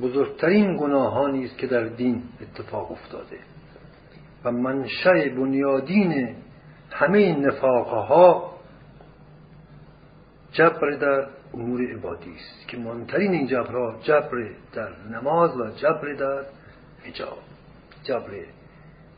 بزرگترین 0.02 0.76
گناهانی 0.76 1.44
است 1.44 1.58
که 1.58 1.66
در 1.66 1.84
دین 1.84 2.22
اتفاق 2.42 2.92
افتاده. 2.92 3.38
و 4.44 4.50
منشأ 4.50 5.28
بنیادین 5.36 6.36
همه 6.90 7.18
این 7.18 7.46
نفاقها 7.46 8.54
جبر 10.52 10.90
در 10.90 11.26
امور 11.54 11.92
عبادی 11.92 12.34
است 12.34 12.68
که 12.68 12.76
مهمترین 12.76 13.32
این 13.32 13.46
جبرها 13.46 14.00
جبر 14.02 14.50
در 14.72 14.88
نماز 15.10 15.56
و 15.56 15.70
جبر 15.70 16.12
در 16.12 16.44
حجاب. 17.04 17.38
جبر 18.02 18.30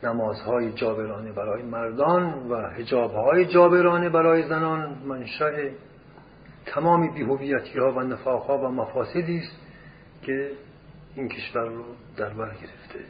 نمازهای 0.03 0.72
جابرانه 0.72 1.33
برای 1.33 1.62
مردان 1.62 2.49
و 2.49 2.70
حجابهای 2.70 3.47
جابرانه 3.47 4.09
برای 4.09 4.49
زنان. 4.49 4.99
منشأ 5.05 5.70
تمام 6.66 7.14
بیهویتی 7.14 7.79
ها 7.79 7.93
و 7.93 8.01
نفاق 8.01 8.43
ها 8.43 8.59
و 8.59 8.68
مفاسدی 8.68 9.39
است 9.39 9.61
که 10.22 10.51
این 11.14 11.29
کشور 11.29 11.68
رو 11.68 11.85
در 12.16 12.29
بر 12.29 12.49
گرفته. 12.49 13.05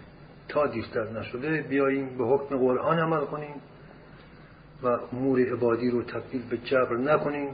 تا 0.49 0.67
دیرتر 0.67 1.11
نشده 1.11 1.63
بیاییم 1.63 2.19
به 2.19 2.25
حکم 2.25 2.59
قرآن 2.59 2.99
عمل 2.99 3.25
کنیم 3.25 3.55
و 4.83 4.87
امور 4.87 5.53
عبادی 5.53 5.91
رو 5.91 6.03
تبدیل 6.03 6.49
به 6.51 6.59
جبر 6.59 6.97
نکنیم 6.97 7.49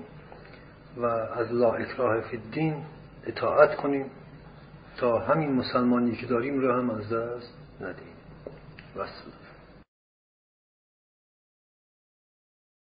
و 0.97 1.05
از 1.07 1.53
لا 1.53 1.72
اکراه 1.72 2.20
فی 2.20 2.36
الدین 2.36 2.84
اطاعت 3.26 3.76
کنیم 3.76 4.07
تا 4.97 5.18
همین 5.18 5.53
مسلمانی 5.53 6.16
که 6.16 6.26
داریم 6.26 6.61
رو 6.61 6.72
هم 6.72 6.90
از 6.90 7.12
دست 7.12 7.55
ندیم. 7.80 8.12
وصل 8.97 9.41